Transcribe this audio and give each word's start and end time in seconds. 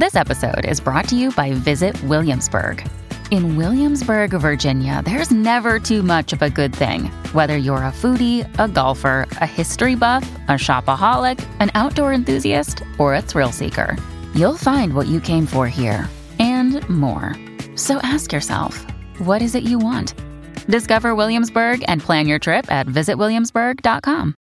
This 0.00 0.16
episode 0.16 0.64
is 0.64 0.80
brought 0.80 1.08
to 1.08 1.14
you 1.14 1.30
by 1.30 1.52
Visit 1.52 2.02
Williamsburg. 2.04 2.82
In 3.30 3.58
Williamsburg, 3.58 4.30
Virginia, 4.30 5.02
there's 5.04 5.30
never 5.30 5.78
too 5.78 6.02
much 6.02 6.32
of 6.32 6.40
a 6.40 6.48
good 6.48 6.74
thing. 6.74 7.10
Whether 7.34 7.58
you're 7.58 7.84
a 7.84 7.92
foodie, 7.92 8.48
a 8.58 8.66
golfer, 8.66 9.28
a 9.42 9.46
history 9.46 9.96
buff, 9.96 10.22
a 10.48 10.52
shopaholic, 10.52 11.38
an 11.60 11.70
outdoor 11.74 12.14
enthusiast, 12.14 12.82
or 12.96 13.14
a 13.14 13.20
thrill 13.20 13.52
seeker, 13.52 13.94
you'll 14.34 14.56
find 14.56 14.94
what 14.94 15.06
you 15.06 15.20
came 15.20 15.44
for 15.44 15.68
here 15.68 16.08
and 16.38 16.80
more. 16.88 17.36
So 17.76 17.98
ask 17.98 18.32
yourself, 18.32 18.78
what 19.18 19.42
is 19.42 19.54
it 19.54 19.64
you 19.64 19.78
want? 19.78 20.14
Discover 20.66 21.14
Williamsburg 21.14 21.84
and 21.88 22.00
plan 22.00 22.26
your 22.26 22.38
trip 22.38 22.72
at 22.72 22.86
visitwilliamsburg.com. 22.86 24.34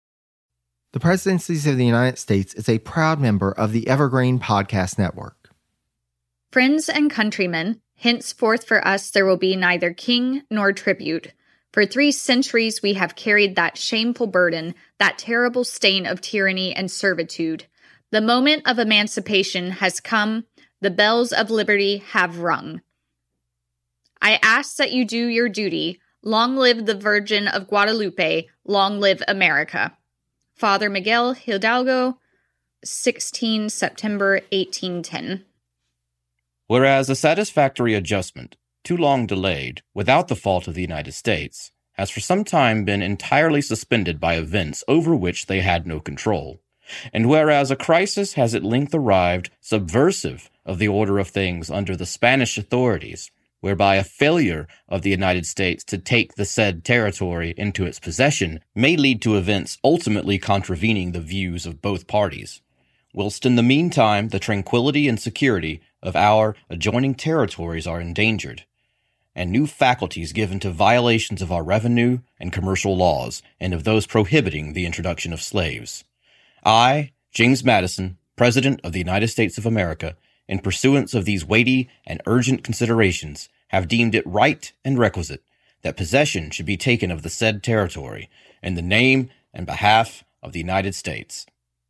The 0.92 1.00
Presidencies 1.00 1.66
of 1.66 1.76
the 1.76 1.84
United 1.84 2.16
States 2.16 2.54
is 2.54 2.68
a 2.68 2.78
proud 2.78 3.20
member 3.20 3.50
of 3.50 3.72
the 3.72 3.88
Evergreen 3.88 4.38
Podcast 4.38 5.00
Network. 5.00 5.37
Friends 6.50 6.88
and 6.88 7.10
countrymen, 7.10 7.82
henceforth 7.96 8.64
for 8.64 8.86
us 8.86 9.10
there 9.10 9.26
will 9.26 9.36
be 9.36 9.54
neither 9.54 9.92
king 9.92 10.42
nor 10.50 10.72
tribute. 10.72 11.32
For 11.72 11.84
three 11.84 12.10
centuries 12.10 12.80
we 12.82 12.94
have 12.94 13.14
carried 13.14 13.54
that 13.56 13.76
shameful 13.76 14.26
burden, 14.26 14.74
that 14.98 15.18
terrible 15.18 15.64
stain 15.64 16.06
of 16.06 16.22
tyranny 16.22 16.74
and 16.74 16.90
servitude. 16.90 17.66
The 18.10 18.22
moment 18.22 18.62
of 18.66 18.78
emancipation 18.78 19.72
has 19.72 20.00
come, 20.00 20.46
the 20.80 20.90
bells 20.90 21.32
of 21.32 21.50
liberty 21.50 21.98
have 21.98 22.38
rung. 22.38 22.80
I 24.22 24.38
ask 24.42 24.76
that 24.76 24.92
you 24.92 25.04
do 25.04 25.26
your 25.26 25.50
duty. 25.50 26.00
Long 26.22 26.56
live 26.56 26.86
the 26.86 26.96
Virgin 26.96 27.46
of 27.46 27.68
Guadalupe. 27.68 28.46
Long 28.64 28.98
live 28.98 29.22
America. 29.28 29.96
Father 30.54 30.88
Miguel 30.88 31.34
Hidalgo, 31.34 32.18
16 32.82 33.68
September 33.68 34.40
1810. 34.50 35.44
Whereas 36.68 37.08
a 37.08 37.16
satisfactory 37.16 37.94
adjustment, 37.94 38.56
too 38.84 38.96
long 38.96 39.26
delayed, 39.26 39.82
without 39.94 40.28
the 40.28 40.36
fault 40.36 40.68
of 40.68 40.74
the 40.74 40.82
United 40.82 41.12
States, 41.12 41.72
has 41.94 42.10
for 42.10 42.20
some 42.20 42.44
time 42.44 42.84
been 42.84 43.00
entirely 43.00 43.62
suspended 43.62 44.20
by 44.20 44.34
events 44.34 44.84
over 44.86 45.16
which 45.16 45.46
they 45.46 45.62
had 45.62 45.86
no 45.86 45.98
control, 45.98 46.60
and 47.10 47.26
whereas 47.26 47.70
a 47.70 47.76
crisis 47.76 48.34
has 48.34 48.54
at 48.54 48.62
length 48.62 48.94
arrived 48.94 49.50
subversive 49.62 50.50
of 50.66 50.78
the 50.78 50.88
order 50.88 51.18
of 51.18 51.28
things 51.28 51.70
under 51.70 51.96
the 51.96 52.04
Spanish 52.04 52.58
authorities, 52.58 53.30
whereby 53.60 53.96
a 53.96 54.04
failure 54.04 54.68
of 54.90 55.00
the 55.00 55.10
United 55.10 55.46
States 55.46 55.82
to 55.84 55.96
take 55.96 56.34
the 56.34 56.44
said 56.44 56.84
territory 56.84 57.54
into 57.56 57.86
its 57.86 57.98
possession 57.98 58.60
may 58.74 58.94
lead 58.94 59.22
to 59.22 59.36
events 59.36 59.78
ultimately 59.82 60.38
contravening 60.38 61.12
the 61.12 61.20
views 61.20 61.64
of 61.64 61.80
both 61.80 62.06
parties, 62.06 62.60
whilst 63.14 63.46
in 63.46 63.56
the 63.56 63.62
meantime 63.62 64.28
the 64.28 64.38
tranquility 64.38 65.08
and 65.08 65.18
security 65.18 65.80
of 66.02 66.16
our 66.16 66.54
adjoining 66.70 67.14
territories 67.14 67.86
are 67.86 68.00
endangered, 68.00 68.64
and 69.34 69.50
new 69.50 69.66
faculties 69.66 70.32
given 70.32 70.58
to 70.60 70.70
violations 70.70 71.42
of 71.42 71.52
our 71.52 71.62
revenue 71.62 72.18
and 72.40 72.52
commercial 72.52 72.96
laws 72.96 73.42
and 73.60 73.72
of 73.72 73.84
those 73.84 74.06
prohibiting 74.06 74.72
the 74.72 74.86
introduction 74.86 75.32
of 75.32 75.42
slaves. 75.42 76.04
I, 76.64 77.12
James 77.30 77.62
Madison, 77.64 78.18
President 78.36 78.80
of 78.84 78.92
the 78.92 78.98
United 78.98 79.28
States 79.28 79.58
of 79.58 79.66
America, 79.66 80.16
in 80.48 80.60
pursuance 80.60 81.14
of 81.14 81.24
these 81.24 81.44
weighty 81.44 81.88
and 82.06 82.22
urgent 82.26 82.64
considerations, 82.64 83.48
have 83.68 83.88
deemed 83.88 84.14
it 84.14 84.26
right 84.26 84.72
and 84.84 84.98
requisite 84.98 85.42
that 85.82 85.96
possession 85.96 86.50
should 86.50 86.66
be 86.66 86.76
taken 86.76 87.10
of 87.10 87.22
the 87.22 87.30
said 87.30 87.62
territory 87.62 88.28
in 88.62 88.74
the 88.74 88.82
name 88.82 89.30
and 89.52 89.66
behalf 89.66 90.24
of 90.42 90.52
the 90.52 90.58
United 90.58 90.94
States. 90.94 91.46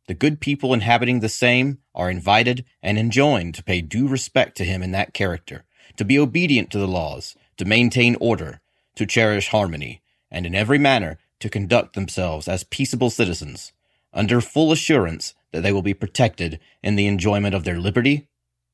The 0.09 0.15
good 0.15 0.41
people 0.41 0.73
inhabiting 0.73 1.19
the 1.19 1.29
same 1.29 1.77
are 1.93 2.09
invited 2.09 2.65
and 2.81 2.97
enjoined 2.97 3.53
to 3.53 3.63
pay 3.63 3.79
due 3.79 4.07
respect 4.07 4.57
to 4.57 4.65
him 4.65 4.81
in 4.81 4.89
that 4.89 5.13
character, 5.13 5.65
to 5.97 6.03
be 6.03 6.17
obedient 6.17 6.71
to 6.71 6.79
the 6.79 6.87
laws, 6.87 7.35
to 7.57 7.65
maintain 7.65 8.15
order, 8.19 8.59
to 8.95 9.05
cherish 9.05 9.49
harmony, 9.49 10.01
and 10.31 10.47
in 10.47 10.55
every 10.55 10.79
manner 10.79 11.19
to 11.41 11.47
conduct 11.47 11.93
themselves 11.93 12.47
as 12.47 12.63
peaceable 12.63 13.11
citizens, 13.11 13.71
under 14.11 14.41
full 14.41 14.71
assurance 14.71 15.35
that 15.51 15.61
they 15.61 15.71
will 15.71 15.83
be 15.83 15.93
protected 15.93 16.59
in 16.81 16.95
the 16.95 17.05
enjoyment 17.05 17.53
of 17.53 17.63
their 17.63 17.79
liberty, 17.79 18.27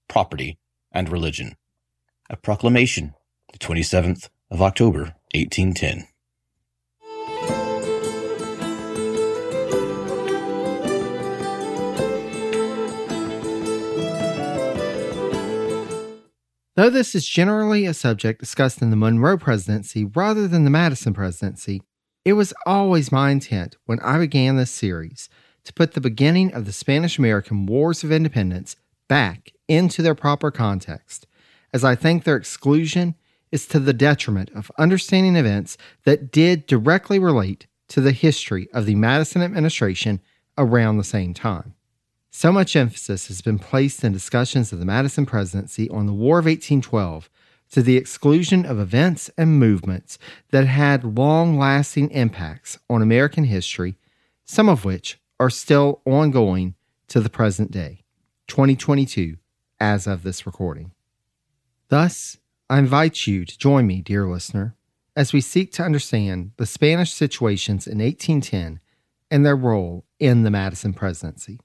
property, 0.07 0.57
and 0.94 1.09
religion. 1.09 1.57
A 2.29 2.38
proclamation, 2.38 3.13
the 3.52 3.59
27th 3.59 4.29
of 4.50 4.62
October, 4.62 5.16
1810. 5.34 6.07
Though 16.75 16.90
this 16.90 17.16
is 17.16 17.25
generally 17.25 17.86
a 17.86 17.94
subject 17.94 18.41
discussed 18.41 18.81
in 18.81 18.90
the 18.90 18.97
Monroe 18.97 19.38
presidency 19.38 20.03
rather 20.03 20.46
than 20.46 20.66
the 20.66 20.69
Madison 20.69 21.13
presidency, 21.13 21.81
it 22.25 22.34
was 22.34 22.53
always 22.66 23.13
my 23.13 23.31
intent 23.31 23.78
when 23.86 24.02
I 24.02 24.18
began 24.18 24.58
this 24.58 24.72
series 24.72 25.30
to 25.64 25.72
put 25.72 25.94
the 25.94 26.02
beginning 26.02 26.53
of 26.53 26.66
the 26.66 26.74
Spanish 26.74 27.18
American 27.18 27.66
Wars 27.66 28.03
of 28.03 28.12
Independence 28.12 28.75
back 29.08 29.53
into 29.69 30.02
their 30.02 30.16
proper 30.16 30.52
context, 30.52 31.28
as 31.72 31.85
I 31.85 31.96
think 31.96 32.24
their 32.25 32.35
exclusion 32.35 33.16
is 33.53 33.68
to 33.68 33.80
the 33.80 33.94
detriment 33.94 34.52
of 34.53 34.69
understanding 34.78 35.38
events 35.38 35.78
that 36.03 36.30
did 36.30 36.68
directly 36.68 37.19
relate 37.19 37.68
to 37.88 38.02
the 38.02 38.12
history 38.12 38.68
of 38.74 38.85
the 38.85 38.96
Madison 38.96 39.41
administration 39.41 40.19
around 40.58 40.97
the 40.97 41.06
same 41.06 41.34
time. 41.34 41.75
So 42.38 42.51
much 42.51 42.75
emphasis 42.75 43.29
has 43.29 43.40
been 43.40 43.57
placed 43.57 44.03
in 44.03 44.12
discussions 44.12 44.73
of 44.73 44.79
the 44.79 44.85
Madison 44.85 45.25
presidency 45.25 45.90
on 45.90 46.06
the 46.06 46.12
War 46.12 46.38
of 46.38 46.44
1812 46.44 47.29
to 47.72 47.81
the 47.81 47.96
exclusion 47.96 48.66
of 48.66 48.78
events 48.78 49.31
and 49.38 49.57
movements 49.57 50.19
that 50.51 50.68
had 50.68 51.18
long 51.18 51.57
lasting 51.57 52.12
impacts 52.12 52.78
on 52.90 53.01
American 53.01 53.46
history, 53.46 53.96
some 54.44 54.68
of 54.68 54.84
which 54.84 55.18
are 55.40 55.50
still 55.50 56.01
ongoing 56.03 56.75
to 57.07 57.22
the 57.22 57.29
present 57.29 57.72
day, 57.72 58.03
2022, 58.47 59.38
as 59.79 60.06
of 60.06 60.23
this 60.23 60.46
recording. 60.46 60.91
Thus, 61.88 62.38
I 62.69 62.79
invite 62.79 63.25
you 63.28 63.46
to 63.46 63.57
join 63.57 63.88
me, 63.88 64.02
dear 64.02 64.28
listener, 64.28 64.75
as 65.16 65.31
we 65.31 65.40
seek 65.40 65.72
to 65.72 65.84
understand 65.84 66.52
the 66.57 66.66
Spanish 66.66 67.13
situations 67.13 67.88
in 67.88 68.00
1810 68.00 68.81
and 69.31 69.46
their 69.46 69.56
role 69.56 70.03
in 70.19 70.44
the 70.44 70.52
Madison 70.52 70.94
presidency. 70.94 71.59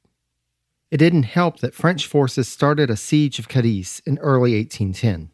It 0.89 0.97
didn't 0.97 1.23
help 1.23 1.59
that 1.59 1.73
French 1.73 2.07
forces 2.07 2.47
started 2.47 2.89
a 2.89 2.95
siege 2.95 3.39
of 3.39 3.49
Cadiz 3.49 4.01
in 4.05 4.17
early 4.19 4.55
1810. 4.55 5.31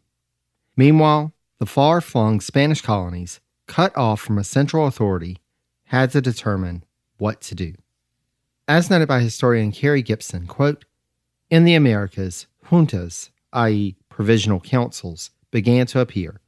Meanwhile, 0.76 1.32
the 1.58 1.66
far 1.66 2.00
flung 2.00 2.40
Spanish 2.40 2.80
colonies, 2.80 3.40
cut 3.66 3.96
off 3.96 4.20
from 4.20 4.38
a 4.38 4.44
central 4.44 4.86
authority, 4.86 5.38
had 5.84 6.10
to 6.10 6.20
determine 6.20 6.84
what 7.18 7.40
to 7.42 7.54
do. 7.54 7.74
As 8.66 8.90
noted 8.90 9.06
by 9.06 9.20
historian 9.20 9.70
Carrie 9.70 10.02
Gibson, 10.02 10.46
quote, 10.46 10.84
in 11.50 11.64
the 11.64 11.74
Americas, 11.74 12.46
juntas, 12.66 13.30
i.e., 13.54 13.96
provisional 14.08 14.60
councils, 14.60 15.30
began 15.50 15.86
to 15.86 16.00
appear, 16.00 16.40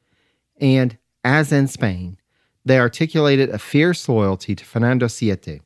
and, 0.59 0.97
as 1.23 1.51
in 1.51 1.67
Spain, 1.67 2.17
they 2.65 2.79
articulated 2.79 3.49
a 3.49 3.57
fierce 3.57 4.07
loyalty 4.09 4.55
to 4.55 4.65
Fernando 4.65 5.07
VII, 5.07 5.61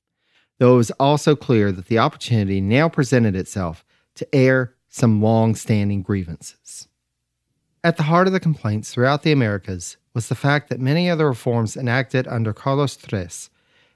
though 0.60 0.76
it 0.76 0.78
was 0.78 0.92
also 0.92 1.36
clear 1.36 1.72
that 1.72 1.88
the 1.88 2.00
opportunity 2.00 2.62
now 2.62 2.88
presented 2.88 3.36
itself 3.36 3.84
to 4.16 4.36
air 4.36 4.76
some 4.88 5.22
long 5.22 5.56
standing 5.56 6.02
grievances. 6.02 6.88
At 7.84 7.98
the 7.98 8.04
heart 8.04 8.28
of 8.28 8.34
the 8.34 8.40
complaints 8.40 8.94
throughout 8.94 9.24
the 9.24 9.32
Americas 9.32 9.98
was 10.14 10.28
the 10.28 10.36
fact 10.36 10.70
that 10.70 10.80
many 10.80 11.10
of 11.10 11.18
the 11.18 11.26
reforms 11.26 11.76
enacted 11.76 12.28
under 12.28 12.54
Carlos 12.54 12.98
III 13.12 13.28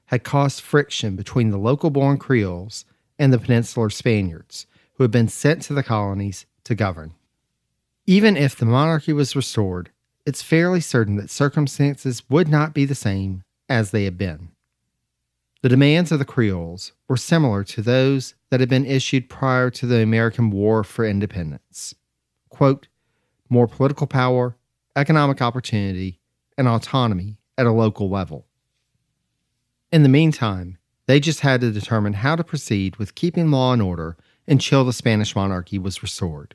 had 0.05 0.23
caused 0.23 0.61
friction 0.61 1.15
between 1.15 1.51
the 1.51 1.57
local 1.57 1.89
born 1.89 2.17
Creoles 2.17 2.85
and 3.19 3.31
the 3.31 3.37
peninsular 3.37 3.89
Spaniards, 3.89 4.65
who 4.93 5.03
had 5.03 5.11
been 5.11 5.27
sent 5.27 5.61
to 5.63 5.73
the 5.73 5.83
colonies 5.83 6.45
to 6.63 6.73
govern. 6.73 7.13
Even 8.07 8.37
if 8.37 8.55
the 8.55 8.65
monarchy 8.65 9.13
was 9.13 9.35
restored, 9.35 9.89
it's 10.27 10.43
fairly 10.43 10.79
certain 10.79 11.15
that 11.15 11.29
circumstances 11.29 12.21
would 12.29 12.47
not 12.47 12.73
be 12.73 12.85
the 12.85 12.93
same 12.93 13.43
as 13.67 13.89
they 13.89 14.03
had 14.03 14.17
been. 14.17 14.49
The 15.63 15.69
demands 15.69 16.11
of 16.11 16.19
the 16.19 16.25
Creoles 16.25 16.91
were 17.07 17.17
similar 17.17 17.63
to 17.63 17.81
those 17.81 18.35
that 18.51 18.59
had 18.59 18.69
been 18.69 18.85
issued 18.85 19.27
prior 19.27 19.71
to 19.71 19.87
the 19.87 20.03
American 20.03 20.51
War 20.51 20.83
for 20.83 21.03
Independence. 21.03 21.95
Quote, 22.49 22.87
more 23.49 23.67
political 23.67 24.05
power, 24.05 24.55
economic 24.95 25.41
opportunity, 25.41 26.19
and 26.59 26.67
autonomy 26.67 27.37
at 27.57 27.65
a 27.65 27.71
local 27.71 28.07
level. 28.07 28.45
In 29.91 30.03
the 30.03 30.09
meantime, 30.09 30.77
they 31.07 31.19
just 31.19 31.39
had 31.39 31.61
to 31.61 31.71
determine 31.71 32.13
how 32.13 32.35
to 32.35 32.43
proceed 32.43 32.97
with 32.97 33.15
keeping 33.15 33.49
law 33.49 33.73
and 33.73 33.81
order 33.81 34.15
until 34.47 34.85
the 34.85 34.93
Spanish 34.93 35.35
monarchy 35.35 35.79
was 35.79 36.03
restored. 36.03 36.53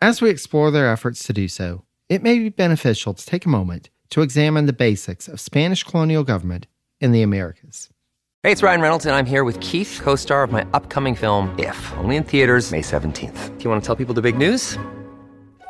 As 0.00 0.20
we 0.20 0.30
explore 0.30 0.70
their 0.70 0.90
efforts 0.90 1.24
to 1.24 1.32
do 1.32 1.48
so, 1.48 1.84
it 2.08 2.22
may 2.22 2.38
be 2.38 2.48
beneficial 2.50 3.14
to 3.14 3.24
take 3.24 3.46
a 3.46 3.48
moment 3.48 3.90
to 4.10 4.22
examine 4.22 4.66
the 4.66 4.72
basics 4.72 5.28
of 5.28 5.40
Spanish 5.40 5.82
colonial 5.82 6.24
government 6.24 6.66
in 7.00 7.12
the 7.12 7.22
Americas. 7.22 7.88
Hey, 8.42 8.52
it's 8.52 8.62
Ryan 8.62 8.82
Reynolds, 8.82 9.06
and 9.06 9.16
I'm 9.16 9.24
here 9.24 9.44
with 9.44 9.58
Keith, 9.60 10.00
co 10.02 10.16
star 10.16 10.42
of 10.42 10.52
my 10.52 10.66
upcoming 10.74 11.14
film, 11.14 11.54
If, 11.58 11.92
only 11.96 12.16
in 12.16 12.24
theaters, 12.24 12.70
May 12.70 12.82
17th. 12.82 13.56
Do 13.56 13.64
you 13.64 13.70
want 13.70 13.82
to 13.82 13.86
tell 13.86 13.96
people 13.96 14.14
the 14.14 14.20
big 14.20 14.36
news? 14.36 14.78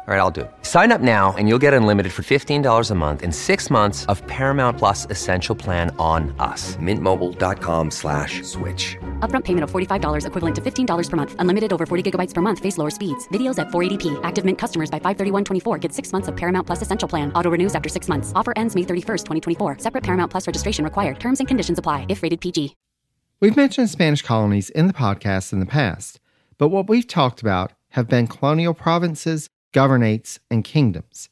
All 0.07 0.13
right, 0.13 0.21
I'll 0.21 0.31
do 0.31 0.43
it. 0.43 0.51
Sign 0.61 0.93
up 0.93 1.01
now 1.01 1.35
and 1.39 1.49
you'll 1.49 1.63
get 1.67 1.73
unlimited 1.73 2.13
for 2.13 2.21
$15 2.21 2.91
a 2.91 2.95
month 2.95 3.23
and 3.23 3.35
six 3.35 3.71
months 3.71 4.05
of 4.13 4.21
Paramount 4.27 4.77
Plus 4.77 5.07
Essential 5.09 5.55
Plan 5.57 5.97
on 5.99 6.35
us. 6.39 6.77
Mintmobile.com 6.77 7.91
slash 7.91 8.43
switch. 8.43 8.99
Upfront 9.21 9.45
payment 9.45 9.65
of 9.65 9.71
$45 9.71 10.27
equivalent 10.27 10.57
to 10.57 10.61
$15 10.61 11.11
per 11.11 11.17
month. 11.17 11.35
Unlimited 11.39 11.73
over 11.73 11.87
40 11.87 12.11
gigabytes 12.11 12.35
per 12.35 12.43
month. 12.43 12.59
Face 12.59 12.77
lower 12.77 12.91
speeds. 12.91 13.27
Videos 13.29 13.59
at 13.59 13.69
480p. 13.69 14.21
Active 14.23 14.45
Mint 14.45 14.59
customers 14.59 14.91
by 14.91 14.99
531.24 15.01 15.81
get 15.81 15.91
six 15.91 16.13
months 16.13 16.29
of 16.29 16.37
Paramount 16.37 16.67
Plus 16.67 16.83
Essential 16.83 17.09
Plan. 17.09 17.33
Auto 17.33 17.51
renews 17.51 17.75
after 17.75 17.89
six 17.89 18.07
months. 18.07 18.31
Offer 18.35 18.53
ends 18.57 18.75
May 18.75 18.83
31st, 18.83 19.25
2024. 19.57 19.79
Separate 19.79 20.05
Paramount 20.05 20.31
Plus 20.31 20.47
registration 20.47 20.85
required. 20.85 21.19
Terms 21.19 21.39
and 21.39 21.49
conditions 21.49 21.79
apply 21.79 22.05
if 22.11 22.23
rated 22.23 22.43
PG. 22.43 22.77
We've 23.41 23.57
mentioned 23.57 23.89
Spanish 23.89 24.21
colonies 24.21 24.69
in 24.69 24.87
the 24.87 24.93
podcast 24.93 25.55
in 25.55 25.61
the 25.61 25.67
past, 25.67 26.21
but 26.59 26.69
what 26.69 26.91
we've 26.91 27.07
talked 27.07 27.41
about 27.41 27.73
have 27.91 28.09
been 28.09 28.27
colonial 28.27 28.75
provinces 28.75 29.49
governates, 29.75 30.39
and 30.51 30.65
kingdoms. 30.65 31.29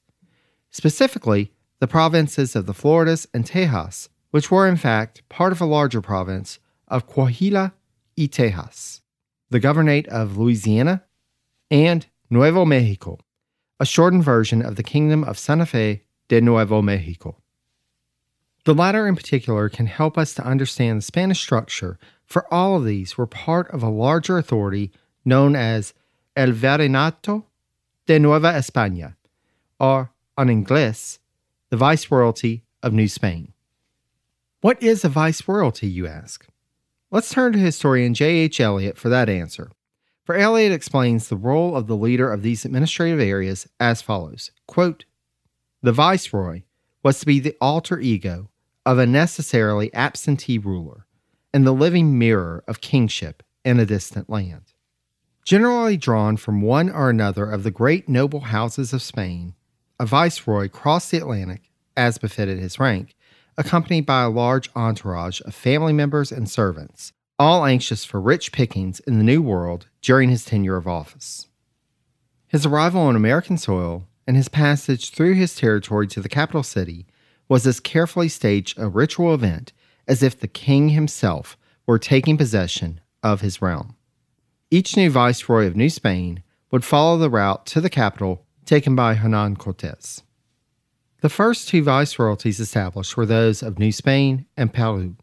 Specifically, 0.70 1.52
the 1.78 1.86
provinces 1.86 2.54
of 2.54 2.66
the 2.66 2.74
Floridas 2.74 3.26
and 3.32 3.46
Tejas, 3.46 4.08
which 4.30 4.50
were 4.50 4.68
in 4.68 4.76
fact 4.76 5.26
part 5.28 5.52
of 5.52 5.60
a 5.60 5.66
larger 5.66 6.02
province 6.02 6.58
of 6.88 7.08
Coahuila 7.08 7.72
y 8.18 8.26
Tejas, 8.26 9.00
the 9.48 9.60
governorate 9.60 10.06
of 10.08 10.36
Louisiana, 10.36 11.04
and 11.70 12.06
Nuevo 12.28 12.64
Mexico, 12.64 13.18
a 13.80 13.86
shortened 13.86 14.24
version 14.24 14.60
of 14.60 14.76
the 14.76 14.82
Kingdom 14.82 15.24
of 15.24 15.38
Santa 15.38 15.66
Fe 15.66 16.02
de 16.28 16.40
Nuevo 16.40 16.82
Mexico. 16.82 17.36
The 18.64 18.74
latter 18.74 19.06
in 19.08 19.16
particular 19.16 19.68
can 19.68 19.86
help 19.86 20.16
us 20.16 20.34
to 20.34 20.46
understand 20.46 20.98
the 20.98 21.02
Spanish 21.02 21.40
structure, 21.40 21.98
for 22.24 22.52
all 22.52 22.76
of 22.76 22.84
these 22.84 23.18
were 23.18 23.26
part 23.26 23.70
of 23.70 23.82
a 23.82 23.88
larger 23.88 24.38
authority 24.38 24.92
known 25.24 25.56
as 25.56 25.94
El 26.36 26.52
Virreinato 26.52 27.44
de 28.12 28.18
Nueva 28.18 28.52
España, 28.52 29.16
or, 29.80 30.10
en 30.36 30.48
inglés, 30.48 31.18
the 31.70 31.78
Viceroyalty 31.78 32.60
of 32.82 32.92
New 32.92 33.08
Spain. 33.08 33.54
What 34.60 34.82
is 34.82 35.02
a 35.02 35.08
viceroyalty, 35.08 35.90
you 35.90 36.06
ask? 36.06 36.46
Let's 37.10 37.30
turn 37.30 37.54
to 37.54 37.58
historian 37.58 38.12
J.H. 38.12 38.60
Elliott 38.60 38.98
for 38.98 39.08
that 39.08 39.30
answer. 39.30 39.70
For 40.24 40.34
Elliott 40.34 40.72
explains 40.72 41.28
the 41.28 41.38
role 41.38 41.74
of 41.74 41.86
the 41.86 41.96
leader 41.96 42.30
of 42.30 42.42
these 42.42 42.66
administrative 42.66 43.18
areas 43.18 43.66
as 43.80 44.02
follows 44.02 44.50
quote, 44.66 45.06
The 45.80 45.92
viceroy 45.92 46.64
was 47.02 47.18
to 47.20 47.24
be 47.24 47.40
the 47.40 47.56
alter 47.62 47.98
ego 47.98 48.50
of 48.84 48.98
a 48.98 49.06
necessarily 49.06 49.92
absentee 49.94 50.58
ruler 50.58 51.06
and 51.54 51.66
the 51.66 51.72
living 51.72 52.18
mirror 52.18 52.62
of 52.68 52.82
kingship 52.82 53.42
in 53.64 53.80
a 53.80 53.86
distant 53.86 54.28
land. 54.28 54.71
Generally 55.44 55.96
drawn 55.96 56.36
from 56.36 56.62
one 56.62 56.88
or 56.88 57.10
another 57.10 57.50
of 57.50 57.64
the 57.64 57.70
great 57.72 58.08
noble 58.08 58.40
houses 58.40 58.92
of 58.92 59.02
Spain, 59.02 59.54
a 59.98 60.06
viceroy 60.06 60.68
crossed 60.68 61.10
the 61.10 61.16
Atlantic, 61.16 61.70
as 61.96 62.16
befitted 62.16 62.58
his 62.58 62.78
rank, 62.78 63.16
accompanied 63.58 64.06
by 64.06 64.22
a 64.22 64.30
large 64.30 64.70
entourage 64.76 65.40
of 65.40 65.54
family 65.54 65.92
members 65.92 66.30
and 66.30 66.48
servants, 66.48 67.12
all 67.40 67.64
anxious 67.64 68.04
for 68.04 68.20
rich 68.20 68.52
pickings 68.52 69.00
in 69.00 69.18
the 69.18 69.24
New 69.24 69.42
World 69.42 69.88
during 70.00 70.30
his 70.30 70.44
tenure 70.44 70.76
of 70.76 70.86
office. 70.86 71.48
His 72.46 72.64
arrival 72.64 73.00
on 73.00 73.16
American 73.16 73.58
soil 73.58 74.06
and 74.28 74.36
his 74.36 74.48
passage 74.48 75.10
through 75.10 75.34
his 75.34 75.56
territory 75.56 76.06
to 76.08 76.20
the 76.20 76.28
capital 76.28 76.62
city 76.62 77.06
was 77.48 77.66
as 77.66 77.80
carefully 77.80 78.28
staged 78.28 78.78
a 78.78 78.88
ritual 78.88 79.34
event 79.34 79.72
as 80.06 80.22
if 80.22 80.38
the 80.38 80.48
king 80.48 80.90
himself 80.90 81.56
were 81.84 81.98
taking 81.98 82.38
possession 82.38 83.00
of 83.24 83.40
his 83.40 83.60
realm. 83.60 83.96
Each 84.72 84.96
new 84.96 85.10
viceroy 85.10 85.66
of 85.66 85.76
New 85.76 85.90
Spain 85.90 86.42
would 86.70 86.82
follow 86.82 87.18
the 87.18 87.28
route 87.28 87.66
to 87.66 87.80
the 87.82 87.90
capital 87.90 88.46
taken 88.64 88.96
by 88.96 89.12
Hernan 89.12 89.56
Cortes. 89.56 90.22
The 91.20 91.28
first 91.28 91.68
two 91.68 91.82
viceroyalties 91.82 92.58
established 92.58 93.14
were 93.14 93.26
those 93.26 93.62
of 93.62 93.78
New 93.78 93.92
Spain 93.92 94.46
and 94.56 94.72
Peru, 94.72 95.16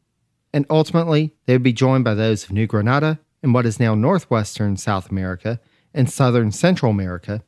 and 0.53 0.67
ultimately 0.69 1.33
they 1.47 1.55
would 1.55 1.63
be 1.63 1.73
joined 1.73 2.03
by 2.03 2.13
those 2.13 2.43
of 2.43 2.51
New 2.51 2.67
Granada 2.67 3.17
in 3.41 3.51
what 3.51 3.65
is 3.65 3.79
now 3.79 3.95
northwestern 3.95 4.77
South 4.77 5.09
America 5.09 5.59
and 5.95 6.11
southern 6.11 6.51
Central 6.51 6.91
America, 6.91 7.41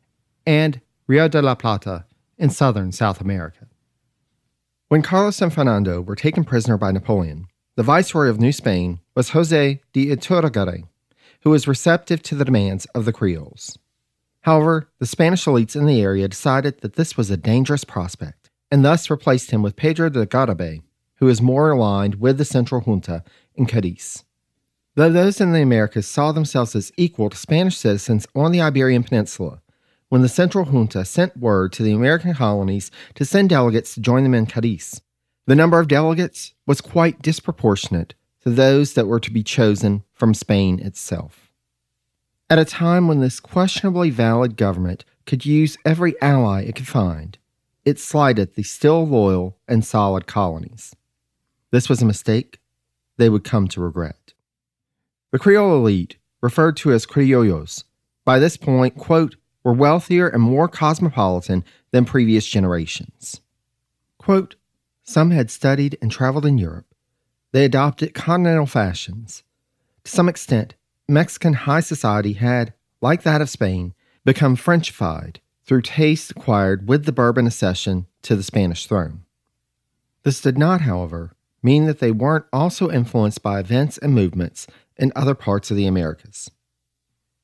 and 0.44 0.82
Rio 1.06 1.28
de 1.28 1.40
la 1.40 1.54
Plata 1.54 2.06
in 2.36 2.50
southern 2.50 2.92
South 2.92 3.22
America. 3.22 3.68
When 4.88 5.04
Carlos 5.04 5.40
and 5.40 5.54
Fernando 5.54 6.02
were 6.02 6.16
taken 6.16 6.46
prisoner 6.46 6.80
by 6.80 6.94
Napoleon, 6.94 7.46
the 7.76 7.84
viceroy 7.84 8.28
of 8.28 8.40
New 8.40 8.52
Spain 8.52 9.02
was 9.14 9.30
Jose 9.30 9.82
de 9.94 10.08
Iturrigaray, 10.08 10.86
who 11.42 11.50
was 11.50 11.68
receptive 11.68 12.22
to 12.24 12.36
the 12.36 12.46
demands 12.46 12.86
of 12.96 13.06
the 13.06 13.14
Creoles. 13.14 13.78
However, 14.42 14.90
the 15.00 15.06
Spanish 15.06 15.46
elites 15.46 15.76
in 15.76 15.86
the 15.86 16.02
area 16.02 16.28
decided 16.28 16.82
that 16.82 16.96
this 16.96 17.16
was 17.16 17.30
a 17.30 17.38
dangerous 17.38 17.84
prospect, 17.84 18.50
and 18.72 18.84
thus 18.84 19.10
replaced 19.10 19.52
him 19.52 19.62
with 19.62 19.76
Pedro 19.76 20.10
de 20.10 20.26
Garibay, 20.26 20.82
who 21.16 21.28
is 21.28 21.42
more 21.42 21.72
aligned 21.72 22.16
with 22.16 22.38
the 22.38 22.46
Central 22.46 22.82
Junta 22.82 23.24
in 23.56 23.66
Cadiz. 23.66 24.24
Though 24.96 25.12
those 25.12 25.40
in 25.40 25.54
the 25.54 25.62
Americas 25.62 26.08
saw 26.08 26.32
themselves 26.32 26.76
as 26.76 26.92
equal 26.98 27.30
to 27.30 27.38
Spanish 27.38 27.78
citizens 27.78 28.28
on 28.36 28.52
the 28.52 28.62
Iberian 28.62 29.04
Peninsula, 29.04 29.62
when 30.10 30.22
the 30.22 30.30
Central 30.30 30.66
Junta 30.66 31.06
sent 31.06 31.38
word 31.38 31.72
to 31.74 31.84
the 31.84 31.94
American 31.94 32.34
colonies 32.34 32.92
to 33.16 33.24
send 33.24 33.50
delegates 33.50 33.94
to 33.94 34.02
join 34.02 34.24
them 34.24 34.34
in 34.34 34.46
Cadiz, 34.46 35.02
the 35.48 35.56
number 35.56 35.80
of 35.80 35.88
delegates 35.88 36.54
was 36.68 36.82
quite 36.82 37.22
disproportionate 37.22 38.16
to 38.42 38.50
those 38.50 38.94
that 38.94 39.08
were 39.08 39.20
to 39.20 39.32
be 39.32 39.44
chosen 39.44 40.04
from 40.14 40.34
Spain 40.34 40.80
itself. 40.80 41.52
At 42.50 42.60
a 42.60 42.66
time 42.66 43.08
when 43.08 43.22
this 43.22 43.40
questionably 43.40 44.10
valid 44.10 44.58
government 44.58 45.06
could 45.26 45.46
use 45.46 45.78
every 45.86 46.20
ally 46.22 46.64
it 46.64 46.76
could 46.76 46.88
find, 46.88 47.38
it 47.86 48.00
slighted 48.00 48.56
the 48.56 48.64
still 48.64 49.08
loyal 49.08 49.58
and 49.68 49.86
solid 49.86 50.28
colonies. 50.28 50.96
This 51.72 51.88
was 51.88 52.02
a 52.02 52.06
mistake 52.06 52.60
they 53.18 53.30
would 53.30 53.44
come 53.44 53.68
to 53.70 53.82
regret. 53.82 54.34
The 55.32 55.40
Creole 55.40 55.76
elite, 55.76 56.18
referred 56.42 56.76
to 56.78 56.92
as 56.92 57.06
criollos, 57.06 57.84
by 58.26 58.40
this 58.40 58.58
point, 58.58 58.98
quote, 58.98 59.36
were 59.64 59.74
wealthier 59.74 60.28
and 60.28 60.42
more 60.42 60.68
cosmopolitan 60.68 61.64
than 61.92 62.04
previous 62.06 62.46
generations. 62.46 63.42
Quote, 64.18 64.56
Some 65.04 65.32
had 65.32 65.50
studied 65.50 65.98
and 66.02 66.12
traveled 66.12 66.46
in 66.46 66.58
Europe. 66.58 66.91
They 67.52 67.66
adopted 67.66 68.14
continental 68.14 68.66
fashions. 68.66 69.44
To 70.06 70.12
some 70.12 70.30
extent, 70.30 70.76
Mexican 71.08 71.54
high 71.54 71.82
society 71.82 72.34
had, 72.34 72.74
like 73.02 73.24
that 73.24 73.42
of 73.42 73.50
Spain, 73.50 73.94
become 74.24 74.56
Frenchified 74.56 75.38
through 75.66 75.82
tastes 75.82 76.32
acquired 76.32 76.88
with 76.88 77.06
the 77.06 77.12
Bourbon 77.12 77.48
accession 77.48 78.08
to 78.24 78.36
the 78.36 78.44
Spanish 78.44 78.88
throne. 78.88 79.24
This 80.24 80.42
did 80.42 80.58
not, 80.58 80.82
however, 80.82 81.34
mean 81.64 81.86
that 81.86 82.00
they 82.00 82.12
weren't 82.12 82.46
also 82.54 82.90
influenced 82.90 83.44
by 83.44 83.60
events 83.60 83.98
and 83.98 84.14
movements 84.14 84.68
in 84.98 85.12
other 85.16 85.36
parts 85.36 85.72
of 85.72 85.78
the 85.78 85.88
Americas. 85.88 86.50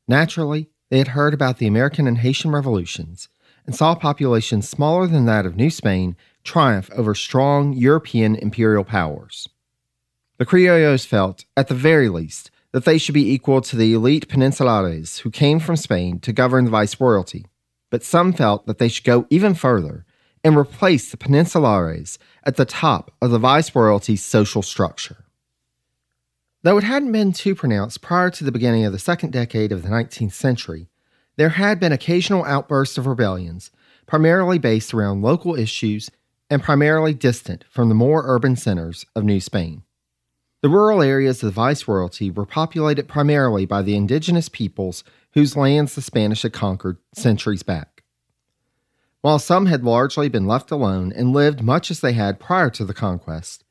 Naturally, 0.08 0.70
they 0.90 1.00
had 1.00 1.10
heard 1.10 1.34
about 1.34 1.58
the 1.58 1.68
American 1.68 2.08
and 2.08 2.20
Haitian 2.20 2.52
revolutions 2.52 3.28
and 3.66 3.76
saw 3.76 3.94
populations 3.94 4.70
smaller 4.70 5.08
than 5.08 5.26
that 5.26 5.46
of 5.46 5.58
New 5.58 5.70
Spain 5.70 6.16
triumph 6.44 6.90
over 6.96 7.14
strong 7.14 7.74
European 7.74 8.36
imperial 8.36 8.86
powers. 8.86 9.50
The 10.38 10.46
Criollos 10.46 11.06
felt, 11.06 11.46
at 11.56 11.68
the 11.68 11.74
very 11.74 12.10
least, 12.10 12.52
that 12.72 12.86
they 12.86 13.00
should 13.00 13.16
be 13.16 13.32
equal 13.32 13.60
to 13.62 13.76
the 13.76 13.94
elite 13.94 14.28
peninsulares 14.28 15.20
who 15.22 15.32
came 15.32 15.60
from 15.60 15.76
Spain 15.76 16.20
to 16.20 16.32
govern 16.32 16.66
the 16.66 16.72
viceroyalty, 16.72 17.46
but 17.90 18.04
some 18.04 18.34
felt 18.34 18.68
that 18.68 18.78
they 18.78 18.88
should 18.88 19.04
go 19.04 19.26
even 19.32 19.56
further 19.56 20.06
and 20.44 20.56
replace 20.56 21.10
the 21.10 21.18
peninsulares 21.18 22.20
at 22.44 22.56
the 22.56 22.66
top 22.66 23.12
of 23.20 23.32
the 23.32 23.40
viceroyalty's 23.40 24.24
social 24.24 24.62
structure. 24.62 25.26
Though 26.62 26.78
it 26.78 26.84
hadn't 26.84 27.12
been 27.12 27.34
too 27.34 27.56
pronounced 27.56 28.02
prior 28.02 28.30
to 28.30 28.44
the 28.44 28.52
beginning 28.52 28.86
of 28.86 28.92
the 28.92 29.00
second 29.00 29.32
decade 29.32 29.72
of 29.72 29.82
the 29.82 29.90
19th 29.90 30.34
century, 30.34 30.88
there 31.36 31.50
had 31.50 31.80
been 31.80 31.92
occasional 31.92 32.46
outbursts 32.46 32.98
of 32.98 33.08
rebellions, 33.08 33.72
primarily 34.06 34.60
based 34.60 34.94
around 34.94 35.22
local 35.24 35.56
issues 35.56 36.12
and 36.50 36.62
primarily 36.62 37.14
distant 37.14 37.66
from 37.70 37.90
the 37.90 37.96
more 37.96 38.24
urban 38.26 38.56
centers 38.56 39.06
of 39.16 39.24
New 39.24 39.40
Spain. 39.40 39.84
The 40.62 40.70
rural 40.70 41.02
areas 41.02 41.44
of 41.44 41.48
the 41.48 41.62
viceroyalty 41.62 42.32
were 42.32 42.46
populated 42.46 43.08
primarily 43.08 43.66
by 43.66 43.82
the 43.82 43.96
indigenous 43.96 44.50
peoples 44.50 45.04
whose 45.34 45.56
lands 45.56 45.96
the 45.96 46.02
Spanish 46.02 46.42
had 46.42 46.54
conquered 46.54 46.98
centuries 47.14 47.64
back. 47.64 48.04
While 49.22 49.40
some 49.40 49.68
had 49.68 49.84
largely 49.84 50.30
been 50.30 50.48
left 50.48 50.72
alone 50.72 51.14
and 51.16 51.34
lived 51.34 51.62
much 51.62 51.92
as 51.92 52.00
they 52.00 52.14
had 52.14 52.40
prior 52.40 52.70
to 52.72 52.86
the 52.86 52.94
conquest, 52.94 53.64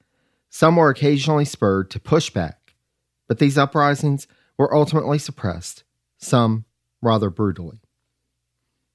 some 0.48 0.76
were 0.76 0.90
occasionally 0.90 1.44
spurred 1.44 1.90
to 1.90 2.00
push 2.00 2.30
back 2.30 2.66
but 3.28 3.38
these 3.38 3.58
uprisings 3.58 4.26
were 4.56 4.74
ultimately 4.74 5.18
suppressed, 5.18 5.84
some 6.18 6.64
rather 7.02 7.30
brutally. 7.30 7.80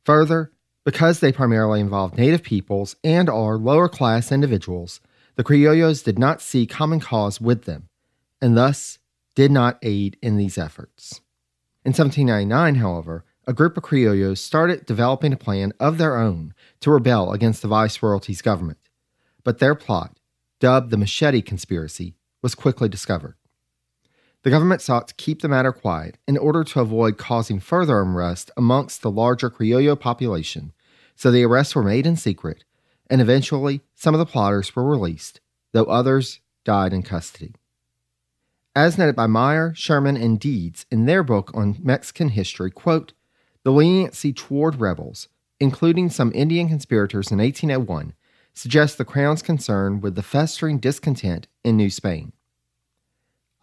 Further, 0.05 0.51
because 0.83 1.19
they 1.19 1.31
primarily 1.31 1.79
involved 1.79 2.17
native 2.17 2.43
peoples 2.43 2.95
and 3.03 3.29
are 3.29 3.57
lower 3.57 3.87
class 3.87 4.31
individuals, 4.31 4.99
the 5.35 5.43
criollos 5.43 6.03
did 6.03 6.19
not 6.19 6.41
see 6.41 6.65
common 6.65 6.99
cause 6.99 7.39
with 7.39 7.63
them, 7.63 7.89
and 8.41 8.55
thus 8.57 8.99
did 9.35 9.51
not 9.51 9.79
aid 9.81 10.17
in 10.21 10.37
these 10.37 10.57
efforts. 10.57 11.21
In 11.83 11.91
1799, 11.91 12.75
however, 12.75 13.25
a 13.47 13.53
group 13.53 13.75
of 13.75 13.83
criollos 13.83 14.37
started 14.37 14.85
developing 14.85 15.33
a 15.33 15.37
plan 15.37 15.73
of 15.79 15.97
their 15.97 16.17
own 16.17 16.53
to 16.81 16.91
rebel 16.91 17.31
against 17.31 17.61
the 17.61 17.67
viceroyalty's 17.67 18.41
government, 18.41 18.77
but 19.43 19.59
their 19.59 19.75
plot, 19.75 20.19
dubbed 20.59 20.91
the 20.91 20.97
Machete 20.97 21.41
Conspiracy, 21.41 22.15
was 22.41 22.53
quickly 22.53 22.87
discovered. 22.87 23.35
The 24.43 24.49
government 24.49 24.81
sought 24.81 25.07
to 25.07 25.15
keep 25.15 25.41
the 25.41 25.47
matter 25.47 25.71
quiet 25.71 26.17
in 26.27 26.37
order 26.37 26.63
to 26.63 26.81
avoid 26.81 27.17
causing 27.17 27.59
further 27.59 28.01
unrest 28.01 28.51
amongst 28.57 29.01
the 29.01 29.11
larger 29.11 29.49
Criollo 29.49 29.99
population, 29.99 30.73
so 31.15 31.29
the 31.31 31.43
arrests 31.43 31.75
were 31.75 31.83
made 31.83 32.07
in 32.07 32.15
secret, 32.15 32.63
and 33.11 33.21
eventually 33.21 33.81
some 33.93 34.15
of 34.15 34.19
the 34.19 34.25
plotters 34.25 34.73
were 34.75 34.85
released, 34.85 35.41
though 35.73 35.85
others 35.85 36.39
died 36.63 36.93
in 36.93 37.03
custody. 37.03 37.53
As 38.73 38.97
noted 38.97 39.17
by 39.17 39.27
Meyer, 39.27 39.73
Sherman, 39.75 40.15
and 40.15 40.39
Deeds 40.39 40.85
in 40.89 41.05
their 41.05 41.21
book 41.21 41.51
on 41.53 41.77
Mexican 41.83 42.29
history, 42.29 42.71
quote, 42.71 43.11
the 43.63 43.71
leniency 43.71 44.31
toward 44.31 44.79
rebels, 44.79 45.27
including 45.59 46.09
some 46.09 46.31
Indian 46.33 46.69
conspirators 46.69 47.31
in 47.31 47.37
1801, 47.39 48.13
suggests 48.53 48.97
the 48.97 49.05
Crown's 49.05 49.41
concern 49.41 49.99
with 49.99 50.15
the 50.15 50.23
festering 50.23 50.79
discontent 50.79 51.47
in 51.63 51.75
New 51.77 51.89
Spain. 51.89 52.31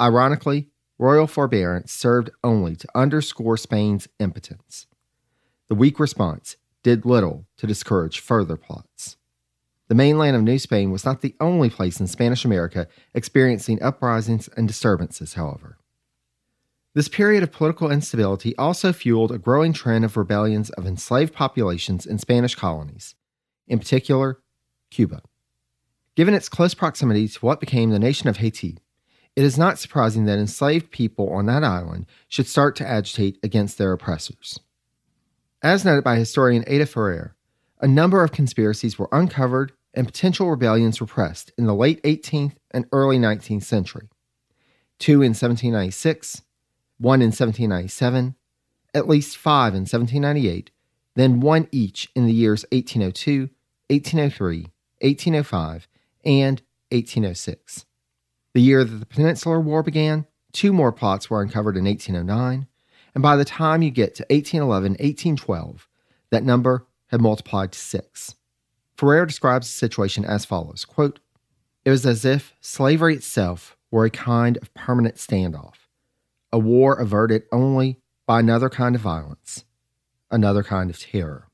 Ironically, 0.00 0.68
royal 0.98 1.26
forbearance 1.26 1.90
served 1.90 2.30
only 2.44 2.76
to 2.76 2.88
underscore 2.94 3.56
Spain's 3.56 4.08
impotence. 4.20 4.86
The 5.68 5.74
weak 5.74 5.98
response 5.98 6.56
did 6.82 7.04
little 7.04 7.46
to 7.56 7.66
discourage 7.66 8.20
further 8.20 8.56
plots. 8.56 9.17
The 9.88 9.94
mainland 9.94 10.36
of 10.36 10.42
New 10.42 10.58
Spain 10.58 10.90
was 10.90 11.06
not 11.06 11.22
the 11.22 11.34
only 11.40 11.70
place 11.70 11.98
in 11.98 12.06
Spanish 12.06 12.44
America 12.44 12.88
experiencing 13.14 13.82
uprisings 13.82 14.48
and 14.48 14.68
disturbances, 14.68 15.34
however. 15.34 15.78
This 16.94 17.08
period 17.08 17.42
of 17.42 17.52
political 17.52 17.90
instability 17.90 18.56
also 18.56 18.92
fueled 18.92 19.32
a 19.32 19.38
growing 19.38 19.72
trend 19.72 20.04
of 20.04 20.16
rebellions 20.16 20.68
of 20.70 20.86
enslaved 20.86 21.32
populations 21.32 22.04
in 22.04 22.18
Spanish 22.18 22.54
colonies, 22.54 23.14
in 23.66 23.78
particular, 23.78 24.40
Cuba. 24.90 25.22
Given 26.16 26.34
its 26.34 26.48
close 26.48 26.74
proximity 26.74 27.26
to 27.28 27.38
what 27.38 27.60
became 27.60 27.90
the 27.90 27.98
nation 27.98 28.28
of 28.28 28.38
Haiti, 28.38 28.78
it 29.36 29.44
is 29.44 29.56
not 29.56 29.78
surprising 29.78 30.24
that 30.24 30.38
enslaved 30.38 30.90
people 30.90 31.30
on 31.30 31.46
that 31.46 31.64
island 31.64 32.06
should 32.28 32.46
start 32.46 32.76
to 32.76 32.86
agitate 32.86 33.38
against 33.42 33.78
their 33.78 33.92
oppressors. 33.92 34.58
As 35.62 35.84
noted 35.84 36.04
by 36.04 36.16
historian 36.16 36.64
Ada 36.66 36.86
Ferrer, 36.86 37.36
a 37.80 37.86
number 37.86 38.24
of 38.24 38.32
conspiracies 38.32 38.98
were 38.98 39.08
uncovered 39.12 39.72
and 39.98 40.06
potential 40.06 40.48
rebellions 40.48 41.00
repressed 41.00 41.50
in 41.58 41.66
the 41.66 41.74
late 41.74 42.00
18th 42.04 42.54
and 42.70 42.86
early 42.92 43.18
19th 43.18 43.64
century. 43.64 44.08
Two 45.00 45.22
in 45.22 45.30
1796, 45.30 46.42
one 46.98 47.20
in 47.20 47.30
1797, 47.30 48.36
at 48.94 49.08
least 49.08 49.36
five 49.36 49.74
in 49.74 49.80
1798, 49.80 50.70
then 51.16 51.40
one 51.40 51.66
each 51.72 52.08
in 52.14 52.26
the 52.26 52.32
years 52.32 52.64
1802, 52.70 53.50
1803, 53.88 54.66
1805, 55.00 55.88
and 56.24 56.62
1806. 56.92 57.84
The 58.54 58.62
year 58.62 58.84
that 58.84 58.96
the 58.98 59.04
Peninsular 59.04 59.60
War 59.60 59.82
began, 59.82 60.26
two 60.52 60.72
more 60.72 60.92
plots 60.92 61.28
were 61.28 61.42
uncovered 61.42 61.76
in 61.76 61.86
1809, 61.86 62.68
and 63.16 63.22
by 63.22 63.34
the 63.34 63.44
time 63.44 63.82
you 63.82 63.90
get 63.90 64.14
to 64.14 64.26
1811 64.30 64.92
1812, 64.92 65.88
that 66.30 66.44
number 66.44 66.86
had 67.08 67.20
multiplied 67.20 67.72
to 67.72 67.78
six. 67.80 68.36
Ferrer 68.98 69.26
describes 69.26 69.68
the 69.68 69.72
situation 69.72 70.24
as 70.24 70.44
follows 70.44 70.84
quote, 70.84 71.20
It 71.84 71.90
was 71.90 72.04
as 72.04 72.24
if 72.24 72.56
slavery 72.60 73.14
itself 73.14 73.76
were 73.92 74.04
a 74.04 74.10
kind 74.10 74.56
of 74.56 74.74
permanent 74.74 75.14
standoff, 75.14 75.86
a 76.52 76.58
war 76.58 76.98
averted 76.98 77.44
only 77.52 78.00
by 78.26 78.40
another 78.40 78.68
kind 78.68 78.96
of 78.96 79.00
violence, 79.00 79.64
another 80.32 80.64
kind 80.64 80.90
of 80.90 80.98
terror. 80.98 81.48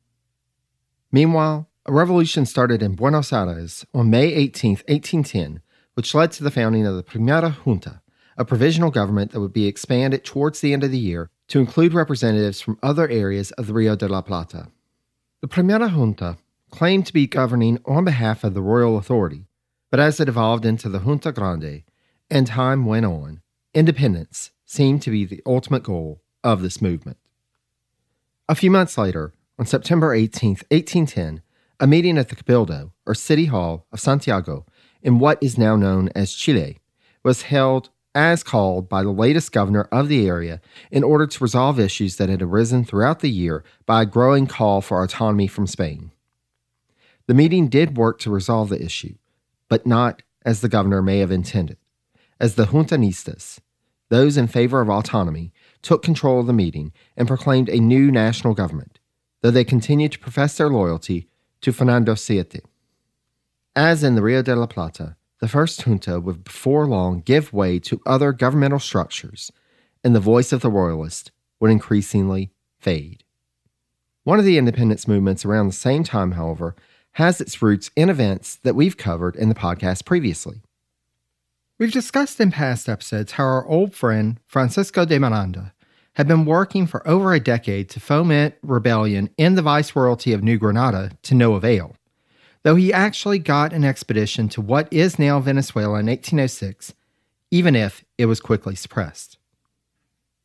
Meanwhile, 1.12 1.68
a 1.84 1.92
revolution 1.92 2.46
started 2.46 2.82
in 2.82 2.94
Buenos 2.94 3.30
Aires 3.30 3.84
on 3.92 4.08
May 4.08 4.32
18, 4.32 4.70
1810, 4.88 5.60
which 5.92 6.14
led 6.14 6.32
to 6.32 6.42
the 6.42 6.50
founding 6.50 6.86
of 6.86 6.96
the 6.96 7.04
Primera 7.04 7.50
Junta, 7.50 8.00
a 8.38 8.46
provisional 8.46 8.90
government 8.90 9.32
that 9.32 9.40
would 9.40 9.52
be 9.52 9.66
expanded 9.66 10.24
towards 10.24 10.60
the 10.60 10.72
end 10.72 10.82
of 10.82 10.90
the 10.90 10.98
year 10.98 11.30
to 11.48 11.60
include 11.60 11.92
representatives 11.92 12.62
from 12.62 12.78
other 12.82 13.06
areas 13.06 13.50
of 13.52 13.66
the 13.66 13.74
Rio 13.74 13.94
de 13.94 14.08
la 14.08 14.22
Plata. 14.22 14.68
The 15.42 15.48
Primera 15.48 15.90
Junta 15.90 16.38
claimed 16.74 17.06
to 17.06 17.12
be 17.12 17.28
governing 17.28 17.78
on 17.84 18.04
behalf 18.04 18.42
of 18.42 18.52
the 18.52 18.60
royal 18.60 18.98
authority, 18.98 19.46
but 19.92 20.00
as 20.00 20.18
it 20.18 20.28
evolved 20.28 20.66
into 20.66 20.88
the 20.88 20.98
Junta 20.98 21.30
Grande 21.30 21.84
and 22.28 22.48
time 22.48 22.84
went 22.84 23.06
on, 23.06 23.42
independence 23.72 24.50
seemed 24.64 25.00
to 25.02 25.12
be 25.12 25.24
the 25.24 25.40
ultimate 25.46 25.84
goal 25.84 26.20
of 26.42 26.62
this 26.62 26.82
movement. 26.82 27.16
A 28.48 28.56
few 28.56 28.72
months 28.72 28.98
later, 28.98 29.32
on 29.56 29.66
September 29.66 30.12
18, 30.12 30.48
1810, 30.68 31.42
a 31.78 31.86
meeting 31.86 32.18
at 32.18 32.28
the 32.28 32.34
Cabildo, 32.34 32.90
or 33.06 33.14
City 33.14 33.44
Hall, 33.44 33.86
of 33.92 34.00
Santiago 34.00 34.66
in 35.00 35.20
what 35.20 35.40
is 35.40 35.56
now 35.56 35.76
known 35.76 36.08
as 36.16 36.34
Chile, 36.34 36.80
was 37.22 37.42
held 37.42 37.90
as 38.16 38.42
called 38.42 38.88
by 38.88 39.04
the 39.04 39.12
latest 39.12 39.52
governor 39.52 39.86
of 39.92 40.08
the 40.08 40.26
area 40.26 40.60
in 40.90 41.04
order 41.04 41.28
to 41.28 41.44
resolve 41.44 41.78
issues 41.78 42.16
that 42.16 42.28
had 42.28 42.42
arisen 42.42 42.84
throughout 42.84 43.20
the 43.20 43.30
year 43.30 43.62
by 43.86 44.02
a 44.02 44.06
growing 44.06 44.48
call 44.48 44.80
for 44.80 45.04
autonomy 45.04 45.46
from 45.46 45.68
Spain. 45.68 46.10
The 47.26 47.34
meeting 47.34 47.68
did 47.68 47.96
work 47.96 48.18
to 48.20 48.30
resolve 48.30 48.68
the 48.68 48.82
issue, 48.82 49.14
but 49.68 49.86
not 49.86 50.22
as 50.44 50.60
the 50.60 50.68
governor 50.68 51.00
may 51.00 51.20
have 51.20 51.30
intended, 51.30 51.78
as 52.38 52.54
the 52.54 52.66
Juntanistas, 52.66 53.60
those 54.10 54.36
in 54.36 54.46
favor 54.46 54.80
of 54.80 54.90
autonomy, 54.90 55.52
took 55.80 56.02
control 56.02 56.40
of 56.40 56.46
the 56.46 56.52
meeting 56.52 56.92
and 57.16 57.26
proclaimed 57.26 57.68
a 57.68 57.80
new 57.80 58.10
national 58.10 58.52
government, 58.52 58.98
though 59.40 59.50
they 59.50 59.64
continued 59.64 60.12
to 60.12 60.18
profess 60.18 60.56
their 60.56 60.68
loyalty 60.68 61.28
to 61.62 61.72
Fernando 61.72 62.14
VII. 62.14 62.60
As 63.74 64.04
in 64.04 64.14
the 64.14 64.22
Rio 64.22 64.42
de 64.42 64.54
la 64.54 64.66
Plata, 64.66 65.16
the 65.40 65.48
first 65.48 65.82
junta 65.82 66.20
would 66.20 66.44
before 66.44 66.86
long 66.86 67.20
give 67.20 67.52
way 67.52 67.78
to 67.80 68.00
other 68.06 68.32
governmental 68.32 68.78
structures, 68.78 69.50
and 70.02 70.14
the 70.14 70.20
voice 70.20 70.52
of 70.52 70.60
the 70.60 70.70
royalist 70.70 71.32
would 71.58 71.70
increasingly 71.70 72.52
fade. 72.78 73.24
One 74.24 74.38
of 74.38 74.44
the 74.44 74.58
independence 74.58 75.08
movements 75.08 75.44
around 75.44 75.66
the 75.66 75.72
same 75.72 76.04
time, 76.04 76.32
however, 76.32 76.76
has 77.14 77.40
its 77.40 77.62
roots 77.62 77.90
in 77.96 78.08
events 78.08 78.56
that 78.62 78.74
we've 78.74 78.96
covered 78.96 79.36
in 79.36 79.48
the 79.48 79.54
podcast 79.54 80.04
previously. 80.04 80.62
We've 81.78 81.92
discussed 81.92 82.40
in 82.40 82.50
past 82.50 82.88
episodes 82.88 83.32
how 83.32 83.44
our 83.44 83.66
old 83.66 83.94
friend 83.94 84.38
Francisco 84.46 85.04
de 85.04 85.18
Miranda 85.18 85.72
had 86.14 86.28
been 86.28 86.44
working 86.44 86.86
for 86.86 87.06
over 87.06 87.32
a 87.32 87.40
decade 87.40 87.88
to 87.90 88.00
foment 88.00 88.54
rebellion 88.62 89.30
in 89.36 89.54
the 89.54 89.62
Viceroyalty 89.62 90.32
of 90.32 90.42
New 90.42 90.58
Granada 90.58 91.10
to 91.22 91.34
no 91.34 91.54
avail, 91.54 91.96
though 92.62 92.76
he 92.76 92.92
actually 92.92 93.38
got 93.38 93.72
an 93.72 93.84
expedition 93.84 94.48
to 94.50 94.60
what 94.60 94.92
is 94.92 95.18
now 95.18 95.40
Venezuela 95.40 95.98
in 95.98 96.06
1806, 96.06 96.94
even 97.50 97.74
if 97.74 98.04
it 98.18 98.26
was 98.26 98.40
quickly 98.40 98.74
suppressed. 98.74 99.38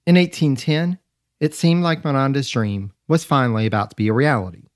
In 0.06 0.16
1810, 0.16 1.00
it 1.40 1.54
seemed 1.54 1.84
like 1.84 2.04
Miranda's 2.04 2.50
dream 2.50 2.92
was 3.08 3.24
finally 3.24 3.66
about 3.66 3.92
to 3.92 3.96
be 3.96 4.08
a 4.08 4.14
reality, 4.14 4.69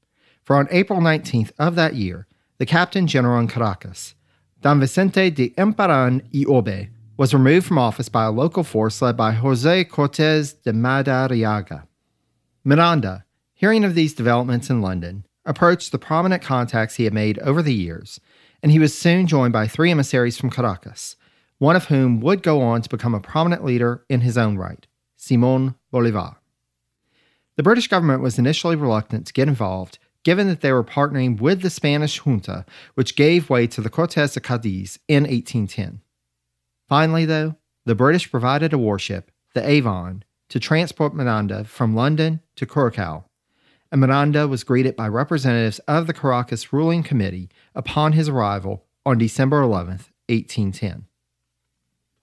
for 0.44 0.56
on 0.56 0.68
April 0.72 1.00
19th 1.00 1.52
of 1.58 1.76
that 1.76 1.96
year, 1.96 2.28
the 2.58 2.66
Captain 2.66 3.08
General 3.08 3.40
in 3.40 3.48
Caracas, 3.48 4.16
Don 4.62 4.80
Vicente 4.80 5.30
de 5.30 5.50
Emparan 5.52 6.22
y 6.34 6.44
Orbe, 6.48 6.90
was 7.18 7.34
removed 7.34 7.66
from 7.66 7.78
office 7.78 8.10
by 8.10 8.26
a 8.26 8.32
local 8.32 8.64
force 8.64 9.02
led 9.02 9.16
by 9.16 9.32
Jose 9.32 9.84
Cortes 9.86 10.54
de 10.54 10.74
Madariaga. 10.74 11.84
Miranda, 12.64 13.26
hearing 13.54 13.84
of 13.84 13.96
these 13.96 14.14
developments 14.14 14.70
in 14.70 14.82
London, 14.82 15.26
approached 15.46 15.92
the 15.92 16.00
prominent 16.00 16.42
contacts 16.42 16.96
he 16.96 17.04
had 17.04 17.14
made 17.14 17.38
over 17.40 17.62
the 17.62 17.74
years, 17.74 18.20
and 18.62 18.72
he 18.72 18.80
was 18.80 18.98
soon 18.98 19.28
joined 19.28 19.54
by 19.54 19.68
three 19.68 19.92
emissaries 19.92 20.38
from 20.38 20.50
Caracas, 20.50 21.16
one 21.58 21.76
of 21.76 21.86
whom 21.86 22.20
would 22.22 22.42
go 22.42 22.62
on 22.62 22.82
to 22.82 22.90
become 22.90 23.14
a 23.14 23.20
prominent 23.20 23.64
leader 23.64 24.06
in 24.10 24.22
his 24.22 24.38
own 24.38 24.58
right, 24.58 24.88
Simon 25.16 25.76
Bolivar. 25.92 26.38
The 27.56 27.64
British 27.64 27.88
government 27.88 28.22
was 28.22 28.40
initially 28.40 28.76
reluctant 28.76 29.28
to 29.28 29.34
get 29.34 29.48
involved, 29.48 30.00
given 30.24 30.48
that 30.48 30.62
they 30.62 30.72
were 30.72 30.84
partnering 30.84 31.40
with 31.40 31.62
the 31.62 31.70
Spanish 31.70 32.20
junta, 32.20 32.66
which 32.96 33.16
gave 33.16 33.50
way 33.50 33.68
to 33.68 33.82
the 33.82 33.90
Cortes 33.90 34.34
de 34.34 34.40
Cadiz 34.40 35.00
in 35.08 35.24
1810. 35.24 36.02
Finally, 36.88 37.26
though, 37.26 37.56
the 37.86 37.96
British 37.96 38.32
provided 38.32 38.74
a 38.74 38.78
warship, 38.78 39.32
the 39.54 39.68
Avon, 39.68 40.24
to 40.50 40.60
transport 40.60 41.14
Miranda 41.14 41.64
from 41.66 41.96
London 41.96 42.40
to 42.56 42.66
Curacao, 42.66 43.26
and 43.92 44.02
Miranda 44.02 44.48
was 44.48 44.64
greeted 44.64 44.96
by 44.96 45.08
representatives 45.08 45.80
of 45.80 46.08
the 46.08 46.14
Caracas 46.14 46.74
ruling 46.74 47.04
committee 47.04 47.50
upon 47.76 48.14
his 48.14 48.30
arrival 48.30 48.86
on 49.06 49.18
December 49.18 49.62
11, 49.62 50.00
1810. 50.30 51.06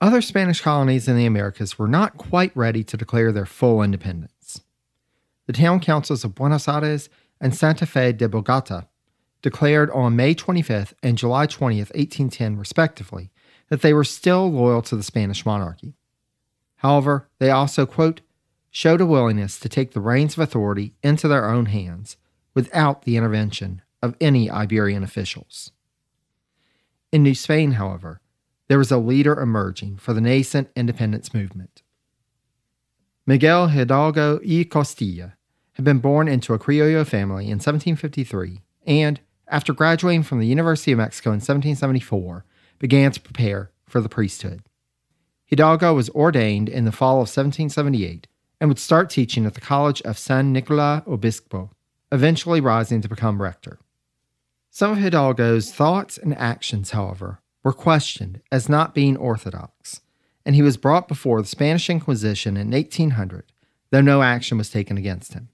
Other 0.01 0.21
Spanish 0.21 0.61
colonies 0.61 1.07
in 1.07 1.15
the 1.15 1.27
Americas 1.27 1.77
were 1.77 1.87
not 1.87 2.17
quite 2.17 2.55
ready 2.55 2.83
to 2.83 2.97
declare 2.97 3.31
their 3.31 3.45
full 3.45 3.83
independence. 3.83 4.61
The 5.45 5.53
town 5.53 5.79
councils 5.79 6.23
of 6.23 6.33
Buenos 6.33 6.67
Aires 6.67 7.09
and 7.41 7.55
Santa 7.55 7.85
Fe 7.85 8.13
de 8.13 8.29
Bogota 8.29 8.83
declared 9.41 9.89
on 9.89 10.15
May 10.15 10.35
25th 10.35 10.93
and 11.01 11.17
July 11.17 11.47
20th, 11.47 11.89
1810, 11.95 12.57
respectively, 12.57 13.31
that 13.69 13.81
they 13.81 13.93
were 13.93 14.03
still 14.03 14.51
loyal 14.51 14.83
to 14.83 14.95
the 14.95 15.03
Spanish 15.03 15.45
monarchy. 15.45 15.95
However, 16.77 17.27
they 17.39 17.49
also, 17.49 17.85
quote, 17.85 18.21
showed 18.69 19.01
a 19.01 19.05
willingness 19.05 19.59
to 19.59 19.67
take 19.67 19.91
the 19.91 19.99
reins 19.99 20.33
of 20.33 20.39
authority 20.39 20.93
into 21.03 21.27
their 21.27 21.49
own 21.49 21.65
hands 21.65 22.17
without 22.53 23.01
the 23.01 23.17
intervention 23.17 23.81
of 24.01 24.15
any 24.21 24.49
Iberian 24.49 25.03
officials. 25.03 25.71
In 27.11 27.23
New 27.23 27.35
Spain, 27.35 27.73
however, 27.73 28.21
there 28.67 28.77
was 28.77 28.91
a 28.91 28.97
leader 28.97 29.39
emerging 29.39 29.97
for 29.97 30.13
the 30.13 30.21
nascent 30.21 30.69
independence 30.75 31.33
movement. 31.33 31.81
Miguel 33.25 33.67
Hidalgo 33.67 34.39
y 34.43 34.65
Costilla 34.69 35.33
had 35.73 35.85
been 35.85 35.99
born 35.99 36.27
into 36.27 36.53
a 36.53 36.59
Criollo 36.59 37.05
family 37.05 37.45
in 37.45 37.59
1753 37.59 38.61
and, 38.85 39.19
after 39.47 39.73
graduating 39.73 40.23
from 40.23 40.39
the 40.39 40.47
University 40.47 40.91
of 40.91 40.97
Mexico 40.97 41.29
in 41.29 41.35
1774, 41.35 42.45
began 42.79 43.11
to 43.11 43.21
prepare 43.21 43.71
for 43.85 44.01
the 44.01 44.09
priesthood. 44.09 44.61
Hidalgo 45.45 45.93
was 45.93 46.09
ordained 46.11 46.69
in 46.69 46.85
the 46.85 46.91
fall 46.91 47.15
of 47.15 47.27
1778 47.27 48.27
and 48.59 48.69
would 48.69 48.79
start 48.79 49.09
teaching 49.09 49.45
at 49.45 49.53
the 49.53 49.61
College 49.61 50.01
of 50.03 50.17
San 50.17 50.53
Nicolas 50.53 51.03
Obispo, 51.07 51.71
eventually 52.11 52.61
rising 52.61 53.01
to 53.01 53.09
become 53.09 53.41
rector. 53.41 53.79
Some 54.69 54.91
of 54.91 54.99
Hidalgo's 54.99 55.73
thoughts 55.73 56.17
and 56.17 56.37
actions, 56.37 56.91
however, 56.91 57.41
were 57.63 57.73
questioned 57.73 58.41
as 58.51 58.69
not 58.69 58.95
being 58.95 59.17
orthodox, 59.17 60.01
and 60.45 60.55
he 60.55 60.61
was 60.61 60.77
brought 60.77 61.07
before 61.07 61.41
the 61.41 61.47
Spanish 61.47 61.89
Inquisition 61.89 62.55
in 62.55 62.71
1800, 62.71 63.51
though 63.89 64.01
no 64.01 64.21
action 64.21 64.57
was 64.57 64.69
taken 64.69 64.97
against 64.97 65.33
him. 65.33 65.49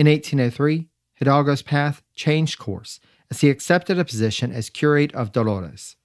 In 0.00 0.06
1803, 0.06 0.88
Hidalgo's 1.16 1.60
path 1.60 2.02
changed 2.14 2.58
course 2.58 3.00
as 3.30 3.42
he 3.42 3.50
accepted 3.50 3.98
a 3.98 4.04
position 4.06 4.50
as 4.50 4.70
curate 4.70 5.14
of 5.14 5.30
Dolores, 5.30 5.96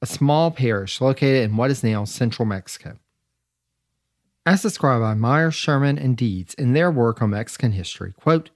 a 0.00 0.06
small 0.06 0.50
parish 0.50 1.02
located 1.02 1.44
in 1.44 1.58
what 1.58 1.70
is 1.70 1.84
now 1.84 2.06
central 2.06 2.46
Mexico. 2.46 2.96
As 4.46 4.62
described 4.62 5.02
by 5.02 5.12
Myers, 5.12 5.54
Sherman, 5.54 5.98
and 5.98 6.16
Deeds 6.16 6.54
in 6.54 6.72
their 6.72 6.90
work 6.90 7.20
on 7.20 7.28
Mexican 7.28 7.72
history, 7.72 8.14
quote, 8.14 8.48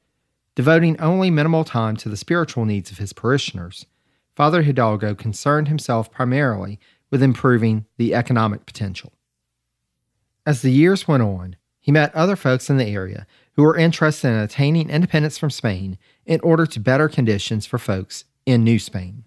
devoting 0.55 0.99
only 0.99 1.29
minimal 1.31 1.65
time 1.65 1.99
to 1.99 2.09
the 2.09 2.17
spiritual 2.17 2.65
needs 2.65 2.91
of 2.91 2.97
his 2.97 3.13
parishioners, 3.13 3.85
Father 4.35 4.63
Hidalgo 4.63 5.15
concerned 5.15 5.69
himself 5.69 6.11
primarily 6.11 6.81
with 7.11 7.23
improving 7.23 7.85
the 7.99 8.15
economic 8.15 8.65
potential. 8.65 9.13
As 10.47 10.63
the 10.63 10.73
years 10.73 11.07
went 11.07 11.23
on, 11.23 11.57
he 11.81 11.93
met 11.93 12.15
other 12.15 12.35
folks 12.35 12.71
in 12.71 12.79
the 12.79 12.87
area 12.87 13.27
who 13.57 13.63
were 13.63 13.77
interested 13.77 14.29
in 14.29 14.35
attaining 14.35 14.91
independence 14.91 15.39
from 15.39 15.51
Spain 15.51 15.99
in 16.27 16.41
order 16.41 16.67
to 16.67 16.79
better 16.79 17.09
conditions 17.09 17.67
for 17.67 17.79
folks 17.79 18.25
in 18.45 18.63
New 18.63 18.79
Spain. 18.79 19.25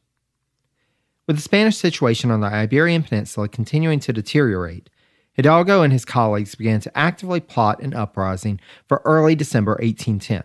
With 1.27 1.35
the 1.35 1.41
Spanish 1.41 1.77
situation 1.77 2.31
on 2.31 2.41
the 2.41 2.47
Iberian 2.47 3.03
Peninsula 3.03 3.47
continuing 3.47 3.99
to 3.99 4.13
deteriorate, 4.13 4.89
Hidalgo 5.33 5.83
and 5.83 5.93
his 5.93 6.05
colleagues 6.05 6.55
began 6.55 6.79
to 6.81 6.97
actively 6.97 7.39
plot 7.39 7.81
an 7.81 7.93
uprising 7.93 8.59
for 8.87 9.01
early 9.05 9.35
December 9.35 9.73
1810. 9.73 10.43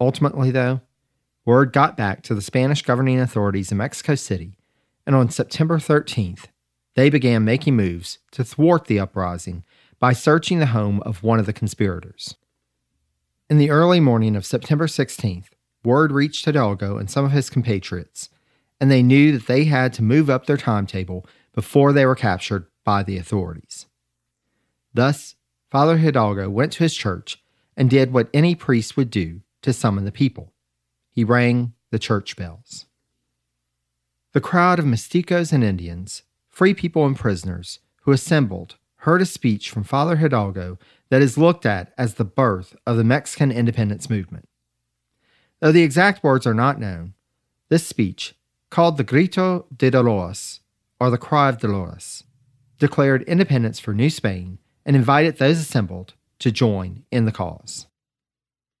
Ultimately, 0.00 0.50
though, 0.50 0.80
word 1.44 1.72
got 1.72 1.96
back 1.96 2.22
to 2.22 2.34
the 2.34 2.40
Spanish 2.40 2.82
governing 2.82 3.20
authorities 3.20 3.70
in 3.70 3.78
Mexico 3.78 4.14
City, 4.14 4.56
and 5.06 5.14
on 5.14 5.30
September 5.30 5.78
13th, 5.78 6.46
they 6.94 7.10
began 7.10 7.44
making 7.44 7.76
moves 7.76 8.18
to 8.32 8.44
thwart 8.44 8.86
the 8.86 8.98
uprising 8.98 9.62
by 9.98 10.12
searching 10.12 10.58
the 10.58 10.66
home 10.66 11.00
of 11.02 11.22
one 11.22 11.38
of 11.38 11.46
the 11.46 11.52
conspirators. 11.52 12.36
In 13.50 13.58
the 13.58 13.70
early 13.70 13.98
morning 13.98 14.36
of 14.36 14.46
September 14.46 14.86
16th, 14.86 15.48
word 15.82 16.12
reached 16.12 16.44
Hidalgo 16.44 16.98
and 16.98 17.10
some 17.10 17.24
of 17.24 17.32
his 17.32 17.50
compatriots 17.50 18.28
and 18.80 18.90
they 18.90 19.02
knew 19.02 19.32
that 19.32 19.48
they 19.48 19.64
had 19.64 19.92
to 19.94 20.04
move 20.04 20.30
up 20.30 20.46
their 20.46 20.56
timetable 20.56 21.26
before 21.52 21.92
they 21.92 22.06
were 22.06 22.14
captured 22.14 22.66
by 22.84 23.02
the 23.02 23.18
authorities. 23.18 23.86
Thus, 24.94 25.34
Father 25.68 25.98
Hidalgo 25.98 26.48
went 26.48 26.72
to 26.74 26.84
his 26.84 26.94
church 26.94 27.42
and 27.76 27.90
did 27.90 28.12
what 28.12 28.30
any 28.32 28.54
priest 28.54 28.96
would 28.96 29.10
do 29.10 29.40
to 29.62 29.72
summon 29.72 30.04
the 30.04 30.12
people 30.12 30.52
he 31.10 31.24
rang 31.24 31.74
the 31.90 31.98
church 31.98 32.36
bells. 32.36 32.86
The 34.32 34.40
crowd 34.40 34.78
of 34.78 34.84
Mestizos 34.84 35.52
and 35.52 35.64
Indians, 35.64 36.22
free 36.48 36.72
people 36.72 37.04
and 37.04 37.16
prisoners, 37.16 37.80
who 38.02 38.12
assembled 38.12 38.76
heard 38.98 39.20
a 39.20 39.26
speech 39.26 39.70
from 39.70 39.82
Father 39.82 40.16
Hidalgo 40.16 40.78
that 41.10 41.22
is 41.22 41.36
looked 41.36 41.66
at 41.66 41.92
as 41.98 42.14
the 42.14 42.24
birth 42.24 42.74
of 42.86 42.96
the 42.96 43.04
Mexican 43.04 43.52
independence 43.52 44.08
movement. 44.08 44.48
Though 45.60 45.72
the 45.72 45.82
exact 45.82 46.24
words 46.24 46.46
are 46.46 46.54
not 46.54 46.80
known, 46.80 47.14
this 47.68 47.86
speech 47.86 48.34
called 48.70 48.96
the 48.96 49.04
Grito 49.04 49.66
de 49.76 49.90
Dolores, 49.90 50.60
or 50.98 51.10
the 51.10 51.18
Cry 51.18 51.48
of 51.48 51.58
Dolores, 51.58 52.24
declared 52.78 53.22
independence 53.24 53.78
for 53.78 53.92
New 53.92 54.10
Spain 54.10 54.58
and 54.86 54.96
invited 54.96 55.36
those 55.36 55.58
assembled 55.58 56.14
to 56.38 56.50
join 56.50 57.04
in 57.10 57.26
the 57.26 57.32
cause. 57.32 57.86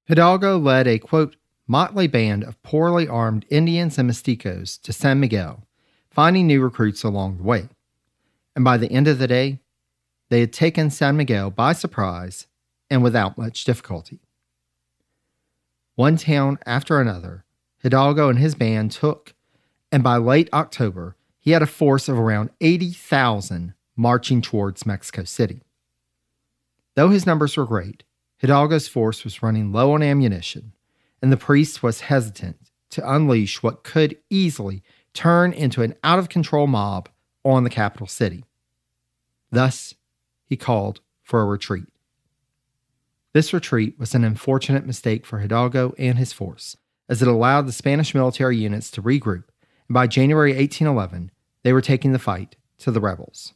Hidalgo 0.06 0.58
led 0.58 0.86
a 0.86 0.98
quote, 0.98 1.36
motley 1.66 2.08
band 2.08 2.42
of 2.42 2.60
poorly 2.62 3.06
armed 3.06 3.44
Indians 3.48 3.98
and 3.98 4.10
Mestizos 4.10 4.80
to 4.82 4.92
San 4.92 5.20
Miguel, 5.20 5.66
finding 6.10 6.46
new 6.46 6.60
recruits 6.62 7.04
along 7.04 7.36
the 7.36 7.44
way. 7.44 7.68
And 8.56 8.64
by 8.64 8.76
the 8.76 8.90
end 8.90 9.06
of 9.06 9.18
the 9.18 9.28
day, 9.28 9.60
they 10.30 10.40
had 10.40 10.52
taken 10.52 10.88
San 10.88 11.16
Miguel 11.16 11.50
by 11.50 11.74
surprise 11.74 12.46
and 12.88 13.02
without 13.02 13.36
much 13.36 13.64
difficulty. 13.64 14.20
One 15.94 16.16
town 16.16 16.58
after 16.64 16.98
another, 16.98 17.44
Hidalgo 17.82 18.30
and 18.30 18.38
his 18.38 18.54
band 18.54 18.92
took 18.92 19.34
and 19.92 20.02
by 20.02 20.16
late 20.16 20.48
October, 20.52 21.16
he 21.40 21.50
had 21.50 21.62
a 21.62 21.66
force 21.66 22.08
of 22.08 22.18
around 22.18 22.50
80,000 22.60 23.74
marching 23.96 24.40
towards 24.40 24.86
Mexico 24.86 25.24
City. 25.24 25.62
Though 26.94 27.08
his 27.08 27.26
numbers 27.26 27.56
were 27.56 27.66
great, 27.66 28.04
Hidalgo's 28.38 28.88
force 28.88 29.24
was 29.24 29.42
running 29.42 29.72
low 29.72 29.92
on 29.92 30.02
ammunition, 30.02 30.72
and 31.20 31.32
the 31.32 31.36
priest 31.36 31.82
was 31.82 32.02
hesitant 32.02 32.70
to 32.90 33.12
unleash 33.12 33.62
what 33.62 33.84
could 33.84 34.16
easily 34.30 34.82
turn 35.12 35.52
into 35.52 35.82
an 35.82 35.94
out 36.04 36.18
of 36.18 36.28
control 36.28 36.66
mob 36.66 37.08
on 37.44 37.64
the 37.64 37.70
capital 37.70 38.06
city. 38.06 38.44
Thus, 39.50 39.94
he 40.50 40.56
called 40.56 41.00
for 41.22 41.40
a 41.40 41.46
retreat. 41.46 41.86
This 43.32 43.54
retreat 43.54 43.96
was 43.98 44.14
an 44.16 44.24
unfortunate 44.24 44.84
mistake 44.84 45.24
for 45.24 45.38
Hidalgo 45.38 45.94
and 45.96 46.18
his 46.18 46.32
force, 46.32 46.76
as 47.08 47.22
it 47.22 47.28
allowed 47.28 47.66
the 47.66 47.72
Spanish 47.72 48.14
military 48.14 48.56
units 48.56 48.90
to 48.90 49.02
regroup, 49.02 49.44
and 49.88 49.94
by 49.94 50.08
January 50.08 50.50
1811, 50.50 51.30
they 51.62 51.72
were 51.72 51.80
taking 51.80 52.12
the 52.12 52.18
fight 52.18 52.56
to 52.78 52.90
the 52.90 53.00
rebels. 53.00 53.54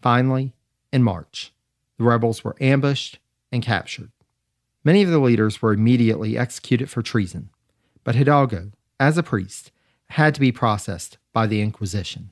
Finally, 0.00 0.54
in 0.90 1.02
March, 1.02 1.52
the 1.98 2.04
rebels 2.04 2.42
were 2.42 2.56
ambushed 2.58 3.18
and 3.52 3.62
captured. 3.62 4.10
Many 4.82 5.02
of 5.02 5.10
the 5.10 5.18
leaders 5.18 5.60
were 5.60 5.74
immediately 5.74 6.38
executed 6.38 6.88
for 6.88 7.02
treason, 7.02 7.50
but 8.02 8.14
Hidalgo, 8.14 8.70
as 8.98 9.18
a 9.18 9.22
priest, 9.22 9.72
had 10.08 10.34
to 10.34 10.40
be 10.40 10.52
processed 10.52 11.18
by 11.34 11.46
the 11.46 11.60
Inquisition. 11.60 12.30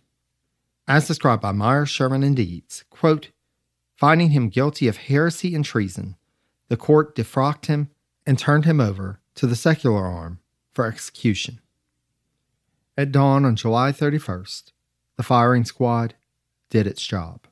As 0.88 1.06
described 1.06 1.42
by 1.42 1.52
Myers, 1.52 1.90
Sherman, 1.90 2.22
and 2.22 2.36
Deeds, 2.36 2.84
quote, 2.90 3.30
finding 3.96 4.30
him 4.30 4.48
guilty 4.48 4.88
of 4.88 4.96
heresy 4.96 5.54
and 5.54 5.64
treason, 5.64 6.16
the 6.68 6.76
court 6.76 7.14
defrocked 7.14 7.66
him 7.66 7.90
and 8.26 8.38
turned 8.38 8.64
him 8.64 8.80
over 8.80 9.20
to 9.34 9.46
the 9.46 9.56
secular 9.56 10.06
arm 10.06 10.40
for 10.72 10.86
execution. 10.86 11.60
At 12.96 13.12
dawn 13.12 13.44
on 13.44 13.56
July 13.56 13.92
31st, 13.92 14.72
the 15.16 15.22
firing 15.22 15.64
squad 15.64 16.14
did 16.70 16.86
its 16.86 17.02
job. 17.02 17.46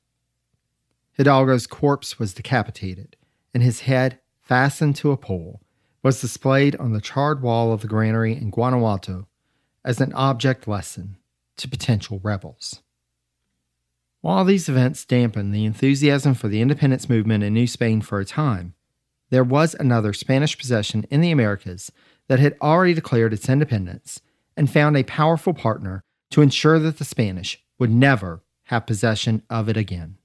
Hidalgo's 1.16 1.66
corpse 1.66 2.18
was 2.18 2.34
decapitated, 2.34 3.16
and 3.52 3.62
his 3.62 3.80
head, 3.80 4.18
fastened 4.40 4.96
to 4.96 5.12
a 5.12 5.16
pole, 5.16 5.60
was 6.02 6.20
displayed 6.20 6.76
on 6.76 6.92
the 6.92 7.00
charred 7.00 7.42
wall 7.42 7.72
of 7.72 7.82
the 7.82 7.88
granary 7.88 8.32
in 8.32 8.50
Guanajuato 8.50 9.28
as 9.84 10.00
an 10.00 10.12
object 10.14 10.66
lesson 10.66 11.16
to 11.56 11.68
potential 11.68 12.20
rebels. 12.22 12.82
While 14.22 14.44
these 14.44 14.68
events 14.68 15.06
dampened 15.06 15.54
the 15.54 15.64
enthusiasm 15.64 16.34
for 16.34 16.48
the 16.48 16.60
independence 16.60 17.08
movement 17.08 17.42
in 17.42 17.54
New 17.54 17.66
Spain 17.66 18.02
for 18.02 18.20
a 18.20 18.24
time, 18.26 18.74
there 19.30 19.44
was 19.44 19.74
another 19.74 20.12
Spanish 20.12 20.58
possession 20.58 21.06
in 21.10 21.22
the 21.22 21.30
Americas 21.30 21.90
that 22.28 22.38
had 22.38 22.56
already 22.60 22.92
declared 22.92 23.32
its 23.32 23.48
independence 23.48 24.20
and 24.56 24.70
found 24.70 24.96
a 24.96 25.04
powerful 25.04 25.54
partner 25.54 26.04
to 26.30 26.42
ensure 26.42 26.78
that 26.78 26.98
the 26.98 27.04
Spanish 27.04 27.64
would 27.78 27.90
never 27.90 28.42
have 28.64 28.86
possession 28.86 29.42
of 29.48 29.68
it 29.68 29.76
again. 29.76 30.18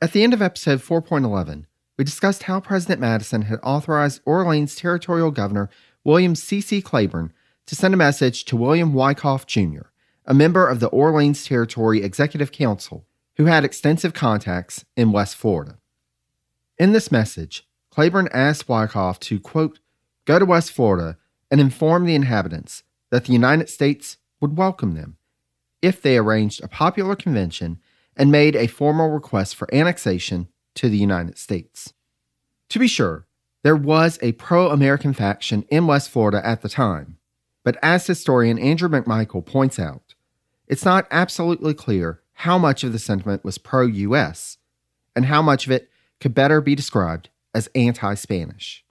At 0.00 0.12
the 0.12 0.24
end 0.24 0.34
of 0.34 0.42
episode 0.42 0.80
4.11, 0.80 1.66
we 1.96 2.04
discussed 2.04 2.44
how 2.44 2.60
President 2.60 3.00
Madison 3.00 3.42
had 3.42 3.60
authorized 3.62 4.20
Orleans 4.24 4.74
Territorial 4.74 5.30
Governor 5.30 5.70
William 6.04 6.34
C.C. 6.34 6.82
Claiborne 6.82 7.32
to 7.66 7.76
send 7.76 7.94
a 7.94 7.96
message 7.96 8.44
to 8.46 8.56
William 8.56 8.94
Wyckoff 8.94 9.46
Jr., 9.46 9.82
a 10.28 10.34
member 10.34 10.68
of 10.68 10.78
the 10.78 10.88
Orleans 10.88 11.46
Territory 11.46 12.02
Executive 12.02 12.52
Council 12.52 13.06
who 13.38 13.46
had 13.46 13.64
extensive 13.64 14.12
contacts 14.12 14.84
in 14.94 15.10
West 15.10 15.34
Florida. 15.34 15.78
In 16.76 16.92
this 16.92 17.10
message, 17.10 17.66
Claiborne 17.90 18.28
asked 18.30 18.68
Wyckoff 18.68 19.18
to, 19.20 19.40
quote, 19.40 19.80
go 20.26 20.38
to 20.38 20.44
West 20.44 20.70
Florida 20.70 21.16
and 21.50 21.62
inform 21.62 22.04
the 22.04 22.14
inhabitants 22.14 22.82
that 23.10 23.24
the 23.24 23.32
United 23.32 23.70
States 23.70 24.18
would 24.38 24.58
welcome 24.58 24.94
them 24.94 25.16
if 25.80 26.02
they 26.02 26.18
arranged 26.18 26.62
a 26.62 26.68
popular 26.68 27.16
convention 27.16 27.80
and 28.14 28.30
made 28.30 28.54
a 28.54 28.66
formal 28.66 29.08
request 29.08 29.56
for 29.56 29.72
annexation 29.74 30.48
to 30.74 30.90
the 30.90 30.98
United 30.98 31.38
States. 31.38 31.94
To 32.68 32.78
be 32.78 32.86
sure, 32.86 33.26
there 33.62 33.76
was 33.76 34.18
a 34.20 34.32
pro 34.32 34.68
American 34.68 35.14
faction 35.14 35.64
in 35.70 35.86
West 35.86 36.10
Florida 36.10 36.46
at 36.46 36.60
the 36.60 36.68
time, 36.68 37.16
but 37.64 37.78
as 37.82 38.06
historian 38.06 38.58
Andrew 38.58 38.90
McMichael 38.90 39.44
points 39.46 39.78
out, 39.78 40.07
it's 40.68 40.84
not 40.84 41.08
absolutely 41.10 41.74
clear 41.74 42.20
how 42.34 42.58
much 42.58 42.84
of 42.84 42.92
the 42.92 42.98
sentiment 42.98 43.44
was 43.44 43.58
pro 43.58 43.86
US 43.86 44.58
and 45.16 45.26
how 45.26 45.42
much 45.42 45.66
of 45.66 45.72
it 45.72 45.90
could 46.20 46.34
better 46.34 46.60
be 46.60 46.74
described 46.74 47.30
as 47.54 47.68
anti 47.74 48.14
Spanish. 48.14 48.84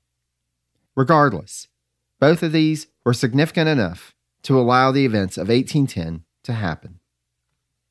Regardless, 0.96 1.68
both 2.20 2.42
of 2.42 2.52
these 2.52 2.88
were 3.06 3.14
significant 3.14 3.70
enough 3.70 4.16
to 4.44 4.60
allow 4.60 4.92
the 4.92 5.06
events 5.06 5.38
of 5.38 5.50
1810 5.50 6.24
to 6.44 6.54
happen. 6.54 7.00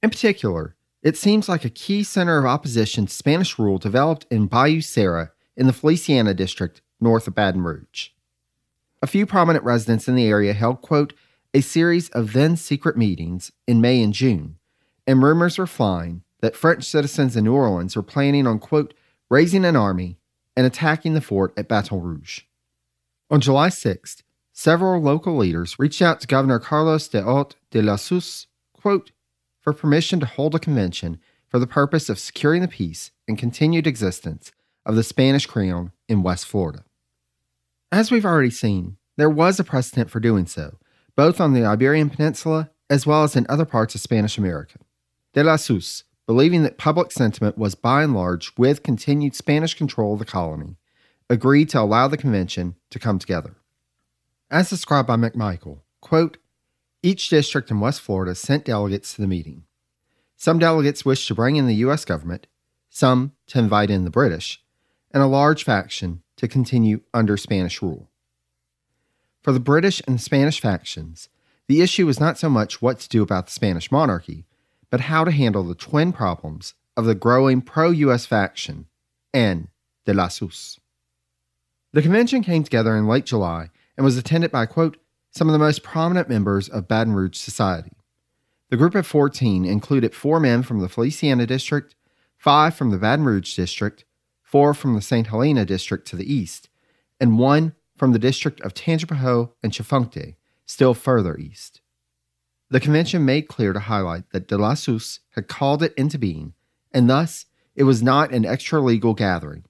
In 0.02 0.10
particular, 0.10 0.74
it 1.02 1.16
seems 1.16 1.48
like 1.48 1.64
a 1.64 1.70
key 1.70 2.02
center 2.02 2.38
of 2.38 2.44
opposition 2.44 3.06
to 3.06 3.12
Spanish 3.12 3.58
rule 3.58 3.78
developed 3.78 4.26
in 4.30 4.46
Bayou 4.46 4.80
Sara 4.80 5.30
in 5.56 5.66
the 5.66 5.72
Feliciana 5.72 6.34
district 6.34 6.82
north 7.00 7.28
of 7.28 7.34
Baton 7.34 7.62
Rouge. 7.62 8.08
A 9.02 9.06
few 9.06 9.26
prominent 9.26 9.64
residents 9.64 10.08
in 10.08 10.16
the 10.16 10.26
area 10.26 10.52
held, 10.52 10.80
quote, 10.80 11.12
a 11.56 11.62
series 11.62 12.10
of 12.10 12.34
then 12.34 12.54
secret 12.54 12.98
meetings 12.98 13.50
in 13.66 13.80
May 13.80 14.02
and 14.02 14.12
June, 14.12 14.58
and 15.06 15.22
rumors 15.22 15.56
were 15.56 15.66
flying 15.66 16.22
that 16.40 16.54
French 16.54 16.84
citizens 16.84 17.34
in 17.34 17.44
New 17.44 17.54
Orleans 17.54 17.96
were 17.96 18.02
planning 18.02 18.46
on, 18.46 18.58
quote, 18.58 18.92
raising 19.30 19.64
an 19.64 19.74
army 19.74 20.18
and 20.54 20.66
attacking 20.66 21.14
the 21.14 21.22
fort 21.22 21.54
at 21.56 21.66
Baton 21.66 22.02
Rouge. 22.02 22.42
On 23.30 23.40
July 23.40 23.70
6th, 23.70 24.22
several 24.52 25.00
local 25.00 25.34
leaders 25.34 25.78
reached 25.78 26.02
out 26.02 26.20
to 26.20 26.26
Governor 26.26 26.58
Carlos 26.58 27.08
de 27.08 27.22
Haut 27.22 27.56
de 27.70 27.80
la 27.80 27.96
Suze, 27.96 28.48
quote, 28.74 29.12
for 29.62 29.72
permission 29.72 30.20
to 30.20 30.26
hold 30.26 30.54
a 30.54 30.58
convention 30.58 31.18
for 31.48 31.58
the 31.58 31.66
purpose 31.66 32.10
of 32.10 32.18
securing 32.18 32.60
the 32.60 32.68
peace 32.68 33.12
and 33.26 33.38
continued 33.38 33.86
existence 33.86 34.52
of 34.84 34.94
the 34.94 35.02
Spanish 35.02 35.46
crown 35.46 35.92
in 36.06 36.22
West 36.22 36.44
Florida. 36.44 36.84
As 37.90 38.10
we've 38.10 38.26
already 38.26 38.50
seen, 38.50 38.98
there 39.16 39.30
was 39.30 39.58
a 39.58 39.64
precedent 39.64 40.10
for 40.10 40.20
doing 40.20 40.44
so, 40.44 40.76
both 41.16 41.40
on 41.40 41.54
the 41.54 41.64
Iberian 41.64 42.10
Peninsula 42.10 42.70
as 42.88 43.06
well 43.06 43.24
as 43.24 43.34
in 43.34 43.46
other 43.48 43.64
parts 43.64 43.94
of 43.94 44.00
Spanish 44.00 44.38
America. 44.38 44.78
De 45.32 45.42
Lassus, 45.42 46.04
believing 46.26 46.62
that 46.62 46.78
public 46.78 47.10
sentiment 47.10 47.58
was 47.58 47.74
by 47.74 48.02
and 48.02 48.14
large 48.14 48.52
with 48.56 48.82
continued 48.82 49.34
Spanish 49.34 49.74
control 49.74 50.12
of 50.12 50.18
the 50.18 50.24
colony, 50.24 50.76
agreed 51.28 51.68
to 51.70 51.80
allow 51.80 52.06
the 52.06 52.16
convention 52.16 52.76
to 52.90 52.98
come 52.98 53.18
together. 53.18 53.56
As 54.50 54.70
described 54.70 55.08
by 55.08 55.16
McMichael, 55.16 55.80
quote, 56.00 56.38
each 57.02 57.28
district 57.28 57.70
in 57.70 57.80
West 57.80 58.00
Florida 58.00 58.34
sent 58.34 58.64
delegates 58.64 59.14
to 59.14 59.20
the 59.20 59.28
meeting. 59.28 59.64
Some 60.36 60.58
delegates 60.58 61.04
wished 61.04 61.28
to 61.28 61.34
bring 61.34 61.56
in 61.56 61.66
the 61.66 61.74
U.S. 61.76 62.04
government, 62.04 62.46
some 62.90 63.32
to 63.48 63.58
invite 63.58 63.90
in 63.90 64.04
the 64.04 64.10
British, 64.10 64.62
and 65.12 65.22
a 65.22 65.26
large 65.26 65.64
faction 65.64 66.22
to 66.36 66.48
continue 66.48 67.00
under 67.14 67.36
Spanish 67.36 67.80
rule. 67.80 68.10
For 69.46 69.52
the 69.52 69.60
British 69.60 70.02
and 70.08 70.20
Spanish 70.20 70.60
factions, 70.60 71.28
the 71.68 71.80
issue 71.80 72.04
was 72.04 72.18
not 72.18 72.36
so 72.36 72.50
much 72.50 72.82
what 72.82 72.98
to 72.98 73.08
do 73.08 73.22
about 73.22 73.46
the 73.46 73.52
Spanish 73.52 73.92
monarchy, 73.92 74.44
but 74.90 75.02
how 75.02 75.22
to 75.22 75.30
handle 75.30 75.62
the 75.62 75.76
twin 75.76 76.12
problems 76.12 76.74
of 76.96 77.04
the 77.04 77.14
growing 77.14 77.60
pro 77.60 77.90
US 77.90 78.26
faction 78.26 78.86
and 79.32 79.68
de 80.04 80.12
la. 80.12 80.26
The 80.26 82.02
convention 82.02 82.42
came 82.42 82.64
together 82.64 82.96
in 82.96 83.06
late 83.06 83.24
July 83.24 83.70
and 83.96 84.04
was 84.04 84.16
attended 84.16 84.50
by, 84.50 84.66
quote, 84.66 84.96
some 85.30 85.48
of 85.48 85.52
the 85.52 85.60
most 85.60 85.84
prominent 85.84 86.28
members 86.28 86.68
of 86.68 86.88
Baton 86.88 87.14
Rouge 87.14 87.36
society. 87.36 87.92
The 88.70 88.76
group 88.76 88.96
of 88.96 89.06
14 89.06 89.64
included 89.64 90.12
four 90.12 90.40
men 90.40 90.64
from 90.64 90.80
the 90.80 90.88
Feliciana 90.88 91.46
district, 91.46 91.94
five 92.36 92.74
from 92.74 92.90
the 92.90 92.98
Baton 92.98 93.24
Rouge 93.24 93.54
district, 93.54 94.04
four 94.42 94.74
from 94.74 94.96
the 94.96 95.00
St. 95.00 95.28
Helena 95.28 95.64
district 95.64 96.08
to 96.08 96.16
the 96.16 96.34
east, 96.34 96.68
and 97.20 97.38
one 97.38 97.76
from 97.96 98.12
the 98.12 98.18
district 98.18 98.60
of 98.60 98.74
Tangipahoa 98.74 99.50
and 99.62 99.72
Chefuncte, 99.72 100.36
still 100.66 100.94
further 100.94 101.36
east. 101.36 101.80
The 102.68 102.80
convention 102.80 103.24
made 103.24 103.48
clear 103.48 103.72
to 103.72 103.80
highlight 103.80 104.30
that 104.30 104.48
De 104.48 104.56
Lassus 104.56 105.20
had 105.30 105.48
called 105.48 105.82
it 105.82 105.94
into 105.94 106.18
being, 106.18 106.54
and 106.92 107.08
thus 107.08 107.46
it 107.74 107.84
was 107.84 108.02
not 108.02 108.32
an 108.32 108.44
extra 108.44 108.80
legal 108.80 109.14
gathering. 109.14 109.64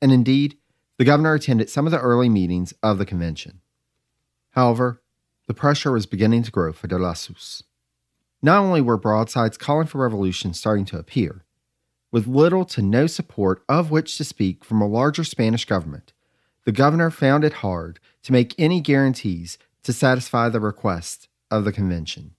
And 0.00 0.12
indeed, 0.12 0.56
the 0.98 1.04
governor 1.04 1.34
attended 1.34 1.68
some 1.68 1.86
of 1.86 1.92
the 1.92 2.00
early 2.00 2.28
meetings 2.28 2.72
of 2.82 2.98
the 2.98 3.06
convention. 3.06 3.60
However, 4.50 5.02
the 5.46 5.54
pressure 5.54 5.92
was 5.92 6.06
beginning 6.06 6.42
to 6.44 6.50
grow 6.50 6.72
for 6.72 6.86
De 6.86 6.98
Lassus. 6.98 7.62
Not 8.42 8.60
only 8.60 8.80
were 8.80 8.96
broadsides 8.96 9.58
calling 9.58 9.86
for 9.86 9.98
revolution 9.98 10.54
starting 10.54 10.84
to 10.86 10.98
appear, 10.98 11.44
with 12.12 12.26
little 12.26 12.64
to 12.66 12.82
no 12.82 13.06
support 13.06 13.62
of 13.68 13.90
which 13.90 14.16
to 14.16 14.24
speak 14.24 14.64
from 14.64 14.80
a 14.80 14.86
larger 14.86 15.24
Spanish 15.24 15.64
government, 15.64 16.12
the 16.66 16.72
governor 16.72 17.10
found 17.10 17.42
it 17.42 17.54
hard 17.54 17.98
to 18.24 18.32
make 18.32 18.54
any 18.58 18.82
guarantees 18.82 19.56
to 19.84 19.94
satisfy 19.94 20.50
the 20.50 20.60
request 20.60 21.28
of 21.50 21.64
the 21.64 21.72
convention. 21.72 22.34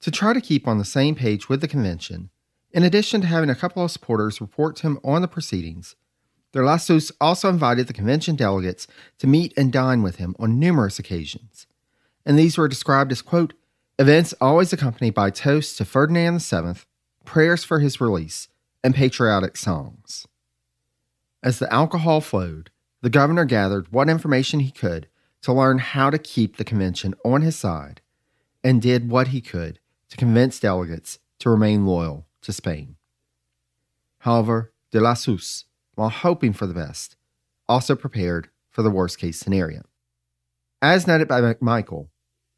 To 0.00 0.10
try 0.10 0.32
to 0.32 0.40
keep 0.40 0.66
on 0.66 0.78
the 0.78 0.84
same 0.84 1.14
page 1.14 1.48
with 1.48 1.60
the 1.60 1.68
convention, 1.68 2.30
in 2.72 2.82
addition 2.82 3.20
to 3.20 3.28
having 3.28 3.50
a 3.50 3.54
couple 3.54 3.84
of 3.84 3.92
supporters 3.92 4.40
report 4.40 4.74
to 4.76 4.88
him 4.88 4.98
on 5.04 5.22
the 5.22 5.28
proceedings, 5.28 5.94
De 6.50 6.58
Lassus 6.58 7.12
also 7.20 7.48
invited 7.48 7.86
the 7.86 7.92
convention 7.92 8.34
delegates 8.34 8.88
to 9.18 9.28
meet 9.28 9.54
and 9.56 9.72
dine 9.72 10.02
with 10.02 10.16
him 10.16 10.34
on 10.40 10.58
numerous 10.58 10.98
occasions 10.98 11.68
and 12.24 12.38
these 12.38 12.56
were 12.56 12.68
described 12.68 13.12
as, 13.12 13.22
quote, 13.22 13.54
events 13.98 14.34
always 14.40 14.72
accompanied 14.72 15.14
by 15.14 15.30
toasts 15.30 15.76
to 15.76 15.84
Ferdinand 15.84 16.38
VII, 16.38 16.80
prayers 17.24 17.64
for 17.64 17.80
his 17.80 18.00
release, 18.00 18.48
and 18.82 18.94
patriotic 18.94 19.56
songs. 19.56 20.26
As 21.42 21.58
the 21.58 21.72
alcohol 21.72 22.20
flowed, 22.20 22.70
the 23.02 23.10
governor 23.10 23.44
gathered 23.44 23.92
what 23.92 24.08
information 24.08 24.60
he 24.60 24.70
could 24.70 25.08
to 25.42 25.52
learn 25.52 25.78
how 25.78 26.08
to 26.08 26.18
keep 26.18 26.56
the 26.56 26.64
convention 26.64 27.14
on 27.24 27.42
his 27.42 27.56
side 27.56 28.00
and 28.64 28.80
did 28.80 29.10
what 29.10 29.28
he 29.28 29.40
could 29.40 29.78
to 30.08 30.16
convince 30.16 30.60
delegates 30.60 31.18
to 31.40 31.50
remain 31.50 31.84
loyal 31.84 32.26
to 32.40 32.52
Spain. 32.52 32.96
However, 34.18 34.72
de 34.92 35.00
Lassus 35.00 35.64
while 35.94 36.10
hoping 36.10 36.52
for 36.52 36.66
the 36.66 36.74
best, 36.74 37.16
also 37.68 37.94
prepared 37.94 38.48
for 38.70 38.82
the 38.82 38.90
worst 38.90 39.18
case 39.18 39.38
scenario. 39.38 39.82
As 40.80 41.06
noted 41.06 41.28
by 41.28 41.40
McMichael, 41.40 42.08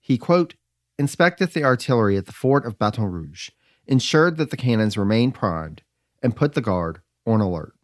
he, 0.00 0.18
quote, 0.18 0.54
inspected 0.98 1.50
the 1.50 1.64
artillery 1.64 2.16
at 2.16 2.26
the 2.26 2.33
fort 2.33 2.64
of 2.64 2.78
Baton 2.78 3.04
Rouge, 3.04 3.50
ensured 3.87 4.37
that 4.37 4.50
the 4.50 4.57
cannons 4.57 4.96
remained 4.96 5.35
primed, 5.35 5.83
and 6.22 6.37
put 6.37 6.54
the 6.54 6.61
guard 6.61 7.00
on 7.26 7.40
alert. 7.40 7.74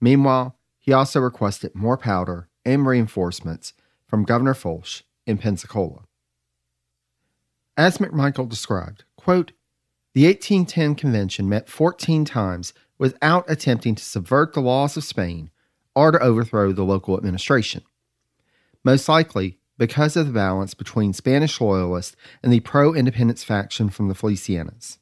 Meanwhile, 0.00 0.58
he 0.84 0.92
also 0.92 1.18
requested 1.18 1.74
more 1.74 1.96
powder 1.96 2.46
and 2.62 2.86
reinforcements 2.86 3.72
from 4.06 4.22
Governor 4.22 4.52
Folch 4.52 5.00
in 5.26 5.38
Pensacola. 5.38 6.02
As 7.74 7.96
McMichael 7.96 8.46
described, 8.46 9.04
quote, 9.16 9.52
the 10.12 10.26
1810 10.26 10.94
convention 10.94 11.48
met 11.48 11.70
14 11.70 12.26
times 12.26 12.74
without 12.98 13.46
attempting 13.48 13.94
to 13.94 14.04
subvert 14.04 14.52
the 14.52 14.60
laws 14.60 14.98
of 14.98 15.04
Spain 15.04 15.48
or 15.94 16.10
to 16.10 16.20
overthrow 16.22 16.70
the 16.70 16.84
local 16.84 17.16
administration. 17.16 17.80
Most 18.84 19.08
likely 19.08 19.58
because 19.78 20.18
of 20.18 20.26
the 20.26 20.32
balance 20.34 20.74
between 20.74 21.14
Spanish 21.14 21.62
loyalists 21.62 22.14
and 22.42 22.52
the 22.52 22.60
pro 22.60 22.92
independence 22.92 23.42
faction 23.42 23.88
from 23.88 24.08
the 24.08 24.14
Felicianas. 24.14 24.98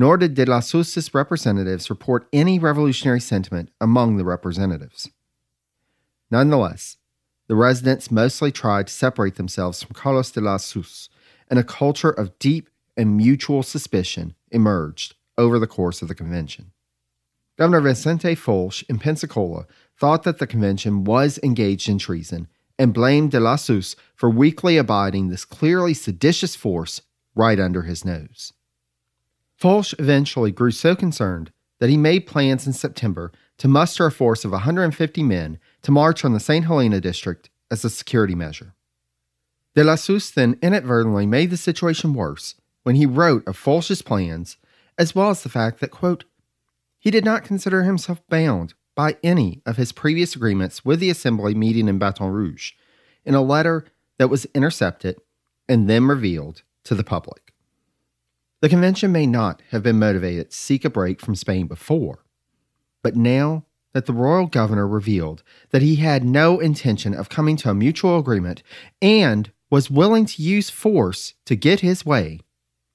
Nor 0.00 0.16
did 0.16 0.32
de 0.32 0.46
Lassus's 0.46 1.12
representatives 1.12 1.90
report 1.90 2.26
any 2.32 2.58
revolutionary 2.58 3.20
sentiment 3.20 3.68
among 3.82 4.16
the 4.16 4.24
representatives. 4.24 5.10
Nonetheless, 6.30 6.96
the 7.48 7.54
residents 7.54 8.10
mostly 8.10 8.50
tried 8.50 8.86
to 8.86 8.94
separate 8.94 9.34
themselves 9.34 9.82
from 9.82 9.92
Carlos 9.92 10.30
de 10.30 10.40
Lassus, 10.40 11.10
and 11.50 11.58
a 11.58 11.62
culture 11.62 12.08
of 12.08 12.38
deep 12.38 12.70
and 12.96 13.14
mutual 13.14 13.62
suspicion 13.62 14.34
emerged 14.50 15.16
over 15.36 15.58
the 15.58 15.66
course 15.66 16.00
of 16.00 16.08
the 16.08 16.14
convention. 16.14 16.72
Governor 17.58 17.82
Vicente 17.82 18.34
Folch 18.34 18.82
in 18.88 18.98
Pensacola 18.98 19.66
thought 19.98 20.22
that 20.22 20.38
the 20.38 20.46
convention 20.46 21.04
was 21.04 21.38
engaged 21.42 21.90
in 21.90 21.98
treason 21.98 22.48
and 22.78 22.94
blamed 22.94 23.32
de 23.32 23.38
Lassus 23.38 23.96
for 24.14 24.30
weakly 24.30 24.78
abiding 24.78 25.28
this 25.28 25.44
clearly 25.44 25.92
seditious 25.92 26.56
force 26.56 27.02
right 27.34 27.60
under 27.60 27.82
his 27.82 28.02
nose. 28.02 28.54
Folch 29.60 29.94
eventually 29.98 30.50
grew 30.50 30.70
so 30.70 30.96
concerned 30.96 31.52
that 31.80 31.90
he 31.90 31.96
made 31.96 32.26
plans 32.26 32.66
in 32.66 32.72
September 32.72 33.30
to 33.58 33.68
muster 33.68 34.06
a 34.06 34.12
force 34.12 34.44
of 34.44 34.52
150 34.52 35.22
men 35.22 35.58
to 35.82 35.90
march 35.90 36.24
on 36.24 36.32
the 36.32 36.40
St. 36.40 36.64
Helena 36.64 37.00
district 37.00 37.50
as 37.70 37.84
a 37.84 37.90
security 37.90 38.34
measure. 38.34 38.74
De 39.74 39.84
la 39.84 39.96
then 40.34 40.58
inadvertently 40.62 41.26
made 41.26 41.50
the 41.50 41.56
situation 41.56 42.14
worse 42.14 42.54
when 42.84 42.96
he 42.96 43.04
wrote 43.04 43.46
of 43.46 43.56
Folch's 43.56 44.02
plans, 44.02 44.56
as 44.98 45.14
well 45.14 45.30
as 45.30 45.42
the 45.42 45.48
fact 45.48 45.80
that, 45.80 45.90
quote, 45.90 46.24
he 46.98 47.10
did 47.10 47.24
not 47.24 47.44
consider 47.44 47.82
himself 47.82 48.26
bound 48.28 48.74
by 48.94 49.16
any 49.22 49.62
of 49.64 49.76
his 49.76 49.92
previous 49.92 50.34
agreements 50.34 50.84
with 50.84 51.00
the 51.00 51.10
Assembly 51.10 51.54
meeting 51.54 51.88
in 51.88 51.98
Baton 51.98 52.30
Rouge 52.30 52.72
in 53.24 53.34
a 53.34 53.42
letter 53.42 53.86
that 54.18 54.28
was 54.28 54.46
intercepted 54.54 55.16
and 55.68 55.88
then 55.88 56.06
revealed 56.06 56.62
to 56.84 56.94
the 56.94 57.04
public. 57.04 57.50
The 58.60 58.68
convention 58.68 59.10
may 59.10 59.26
not 59.26 59.62
have 59.70 59.82
been 59.82 59.98
motivated 59.98 60.50
to 60.50 60.56
seek 60.56 60.84
a 60.84 60.90
break 60.90 61.20
from 61.20 61.34
Spain 61.34 61.66
before, 61.66 62.24
but 63.02 63.16
now 63.16 63.64
that 63.92 64.06
the 64.06 64.12
royal 64.12 64.46
governor 64.46 64.86
revealed 64.86 65.42
that 65.70 65.82
he 65.82 65.96
had 65.96 66.24
no 66.24 66.60
intention 66.60 67.14
of 67.14 67.28
coming 67.30 67.56
to 67.56 67.70
a 67.70 67.74
mutual 67.74 68.18
agreement 68.18 68.62
and 69.00 69.50
was 69.70 69.90
willing 69.90 70.26
to 70.26 70.42
use 70.42 70.68
force 70.68 71.34
to 71.46 71.56
get 71.56 71.80
his 71.80 72.04
way, 72.04 72.40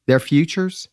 their 0.06 0.20
futures, 0.20 0.88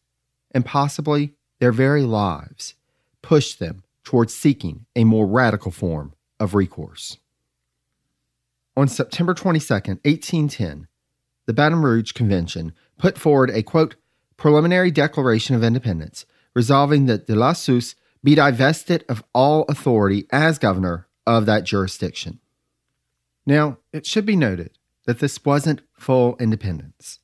and 0.52 0.64
possibly 0.64 1.34
their 1.60 1.72
very 1.72 2.02
lives, 2.02 2.74
pushed 3.20 3.58
them 3.58 3.84
towards 4.04 4.34
seeking 4.34 4.86
a 4.96 5.04
more 5.04 5.26
radical 5.26 5.70
form 5.70 6.14
of 6.40 6.54
recourse. 6.54 7.18
On 8.76 8.88
September 8.88 9.34
22, 9.34 9.74
1810, 9.74 10.88
the 11.46 11.52
Baton 11.52 11.82
Rouge 11.82 12.12
Convention 12.12 12.72
put 12.96 13.18
forward 13.18 13.50
a 13.50 13.62
quote, 13.62 13.96
preliminary 14.36 14.90
declaration 14.90 15.54
of 15.54 15.64
independence, 15.64 16.26
resolving 16.54 17.06
that 17.06 17.26
de 17.26 17.34
la 17.34 17.54
be 18.24 18.34
divested 18.34 19.04
of 19.08 19.24
all 19.34 19.64
authority 19.68 20.26
as 20.30 20.58
governor 20.58 21.08
of 21.26 21.46
that 21.46 21.64
jurisdiction. 21.64 22.38
Now, 23.44 23.78
it 23.92 24.06
should 24.06 24.26
be 24.26 24.36
noted 24.36 24.78
that 25.06 25.18
this 25.18 25.44
wasn't 25.44 25.82
full 25.92 26.36
independence. 26.38 27.18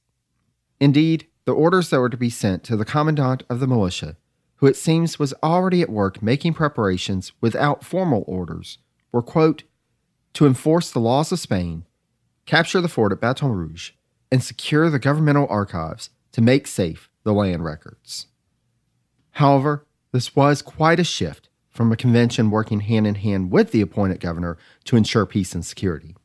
Indeed, 0.80 1.26
the 1.44 1.52
orders 1.52 1.90
that 1.90 2.00
were 2.00 2.08
to 2.08 2.16
be 2.16 2.30
sent 2.30 2.64
to 2.64 2.76
the 2.76 2.84
commandant 2.84 3.44
of 3.48 3.60
the 3.60 3.66
militia, 3.66 4.16
who 4.56 4.66
it 4.66 4.76
seems 4.76 5.18
was 5.18 5.34
already 5.42 5.82
at 5.82 5.88
work 5.88 6.22
making 6.22 6.54
preparations 6.54 7.32
without 7.40 7.84
formal 7.84 8.24
orders, 8.26 8.78
were, 9.12 9.22
quote, 9.22 9.62
to 10.34 10.46
enforce 10.46 10.90
the 10.90 11.00
laws 11.00 11.32
of 11.32 11.38
Spain, 11.38 11.84
capture 12.44 12.80
the 12.80 12.88
fort 12.88 13.12
at 13.12 13.20
Baton 13.20 13.52
Rouge, 13.52 13.92
and 14.30 14.42
secure 14.42 14.90
the 14.90 14.98
governmental 14.98 15.46
archives 15.48 16.10
to 16.32 16.40
make 16.40 16.66
safe 16.66 17.10
the 17.24 17.32
land 17.32 17.64
records. 17.64 18.26
However, 19.32 19.86
this 20.12 20.34
was 20.34 20.62
quite 20.62 20.98
a 20.98 21.04
shift 21.04 21.48
from 21.70 21.92
a 21.92 21.96
convention 21.96 22.50
working 22.50 22.80
hand 22.80 23.06
in 23.06 23.14
hand 23.14 23.52
with 23.52 23.70
the 23.70 23.80
appointed 23.80 24.20
governor 24.20 24.58
to 24.84 24.96
ensure 24.96 25.26
peace 25.26 25.54
and 25.54 25.64
security. 25.64 26.16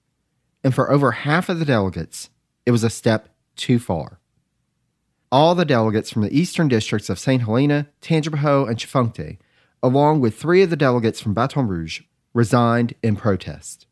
And 0.64 0.74
for 0.74 0.92
over 0.92 1.12
half 1.12 1.50
of 1.50 1.60
the 1.60 1.66
delegates, 1.66 2.30
it 2.66 2.72
was 2.72 2.84
a 2.84 2.90
step 2.90 3.30
too 3.56 3.80
far. 3.80 4.20
All 5.32 5.56
the 5.56 5.66
delegates 5.66 6.10
from 6.10 6.22
the 6.22 6.36
eastern 6.36 6.68
districts 6.68 7.10
of 7.10 7.20
St. 7.20 7.44
Helena, 7.44 7.88
Tangipahoa, 8.02 8.70
and 8.70 8.78
Chefuncte, 8.78 9.38
along 9.82 10.22
with 10.22 10.36
three 10.36 10.62
of 10.62 10.70
the 10.70 10.76
delegates 10.76 11.20
from 11.20 11.34
Baton 11.34 11.68
Rouge, 11.68 12.02
resigned 12.34 12.94
in 13.04 13.16
protest. 13.16 13.86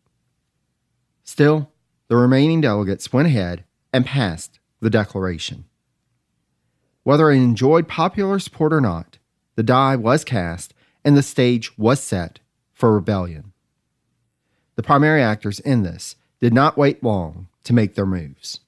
Still, 1.24 1.71
the 2.08 2.15
remaining 2.15 2.62
delegates 2.62 3.12
went 3.12 3.28
ahead 3.28 3.63
and 3.93 4.06
passed 4.06 4.60
the 4.80 4.89
declaration. 4.89 5.65
Whether 7.04 7.32
it 7.32 7.38
enjoyed 7.38 7.88
popular 7.88 8.38
support 8.40 8.74
or 8.74 8.82
not, 8.82 9.18
the 9.56 9.64
die 9.64 9.96
was 9.96 10.24
cast 10.24 10.74
and 11.04 11.18
the 11.18 11.24
stage 11.24 11.78
was 11.78 12.02
set 12.02 12.40
for 12.74 12.94
rebellion. 12.94 13.54
The 14.76 14.84
primary 14.84 15.22
actors 15.22 15.60
in 15.60 15.84
this 15.84 16.16
did 16.40 16.54
not 16.54 16.78
wait 16.78 17.04
long 17.04 17.48
to 17.64 17.74
make 17.74 17.96
their 17.96 18.06
moves. 18.06 18.60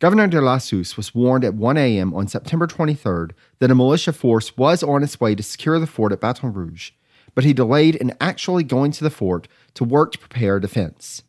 Governor 0.00 0.26
de 0.26 0.40
la 0.40 0.58
was 0.72 1.14
warned 1.14 1.44
at 1.44 1.54
1 1.54 1.76
a.m. 1.76 2.12
on 2.14 2.28
September 2.28 2.66
23rd 2.66 3.30
that 3.58 3.70
a 3.70 3.74
militia 3.74 4.12
force 4.12 4.56
was 4.56 4.82
on 4.82 5.02
its 5.02 5.20
way 5.20 5.34
to 5.34 5.42
secure 5.42 5.78
the 5.78 5.86
fort 5.86 6.12
at 6.12 6.20
Baton 6.20 6.52
Rouge, 6.52 6.90
but 7.34 7.44
he 7.44 7.52
delayed 7.52 7.94
in 7.94 8.14
actually 8.20 8.64
going 8.64 8.92
to 8.92 9.04
the 9.04 9.10
fort 9.10 9.48
to 9.74 9.84
work 9.84 10.12
to 10.12 10.18
prepare 10.18 10.60
defense. 10.60 11.22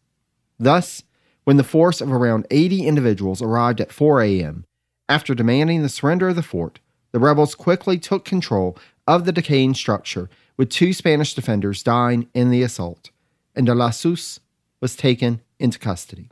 Thus, 0.60 1.04
when 1.43 1.58
the 1.58 1.63
force 1.63 2.01
of 2.01 2.12
around 2.12 2.47
80 2.51 2.86
individuals 2.88 3.41
arrived 3.41 3.80
at 3.80 3.91
4 3.91 4.21
a.m., 4.23 4.65
after 5.07 5.35
demanding 5.35 5.81
the 5.81 5.89
surrender 5.89 6.29
of 6.29 6.35
the 6.35 6.43
fort, 6.43 6.79
the 7.11 7.19
rebels 7.19 7.55
quickly 7.55 7.97
took 7.97 8.25
control 8.25 8.77
of 9.07 9.25
the 9.25 9.31
decaying 9.31 9.73
structure, 9.73 10.29
with 10.57 10.69
two 10.69 10.93
Spanish 10.93 11.33
defenders 11.33 11.83
dying 11.83 12.27
in 12.33 12.49
the 12.49 12.63
assault, 12.63 13.11
and 13.55 13.65
de 13.65 13.75
Lassus 13.75 14.39
was 14.81 14.95
taken 14.95 15.41
into 15.59 15.79
custody. 15.79 16.29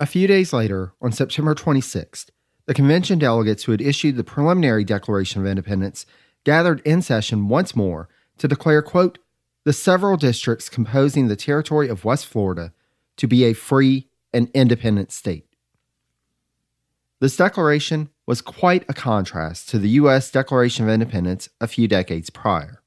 A 0.00 0.06
few 0.06 0.26
days 0.26 0.52
later, 0.52 0.92
on 1.00 1.10
September 1.10 1.54
26th, 1.54 2.30
the 2.66 2.74
convention 2.74 3.18
delegates 3.18 3.64
who 3.64 3.72
had 3.72 3.80
issued 3.80 4.16
the 4.16 4.22
preliminary 4.22 4.84
Declaration 4.84 5.40
of 5.40 5.46
Independence 5.46 6.06
gathered 6.44 6.80
in 6.84 7.02
session 7.02 7.48
once 7.48 7.74
more 7.74 8.08
to 8.36 8.46
declare, 8.46 8.82
quote, 8.82 9.18
the 9.64 9.72
several 9.72 10.16
districts 10.16 10.68
composing 10.68 11.28
the 11.28 11.36
territory 11.36 11.88
of 11.88 12.04
West 12.04 12.26
Florida 12.26 12.72
to 13.16 13.26
be 13.26 13.44
a 13.44 13.54
free 13.54 14.08
and 14.32 14.50
independent 14.54 15.10
state. 15.10 15.47
This 17.20 17.36
declaration 17.36 18.10
was 18.26 18.40
quite 18.40 18.84
a 18.88 18.94
contrast 18.94 19.68
to 19.70 19.78
the 19.78 19.88
U.S. 19.90 20.30
Declaration 20.30 20.84
of 20.84 20.90
Independence 20.90 21.48
a 21.60 21.66
few 21.66 21.88
decades 21.88 22.30
prior. 22.30 22.80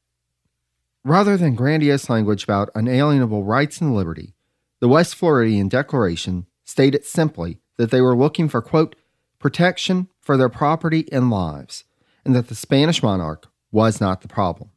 Rather 1.03 1.35
than 1.35 1.55
grandiose 1.55 2.09
language 2.09 2.45
about 2.45 2.69
unalienable 2.73 3.43
rights 3.43 3.81
and 3.81 3.93
liberty, 3.93 4.33
the 4.79 4.87
West 4.87 5.15
Floridian 5.15 5.67
Declaration 5.67 6.45
stated 6.63 7.03
simply 7.03 7.59
that 7.77 7.91
they 7.91 7.99
were 7.99 8.15
looking 8.15 8.47
for, 8.47 8.61
quote, 8.61 8.95
protection 9.37 10.07
for 10.21 10.37
their 10.37 10.49
property 10.49 11.11
and 11.11 11.29
lives, 11.29 11.83
and 12.23 12.33
that 12.33 12.47
the 12.47 12.55
Spanish 12.55 13.03
monarch 13.03 13.47
was 13.69 13.99
not 13.99 14.21
the 14.21 14.27
problem. 14.29 14.69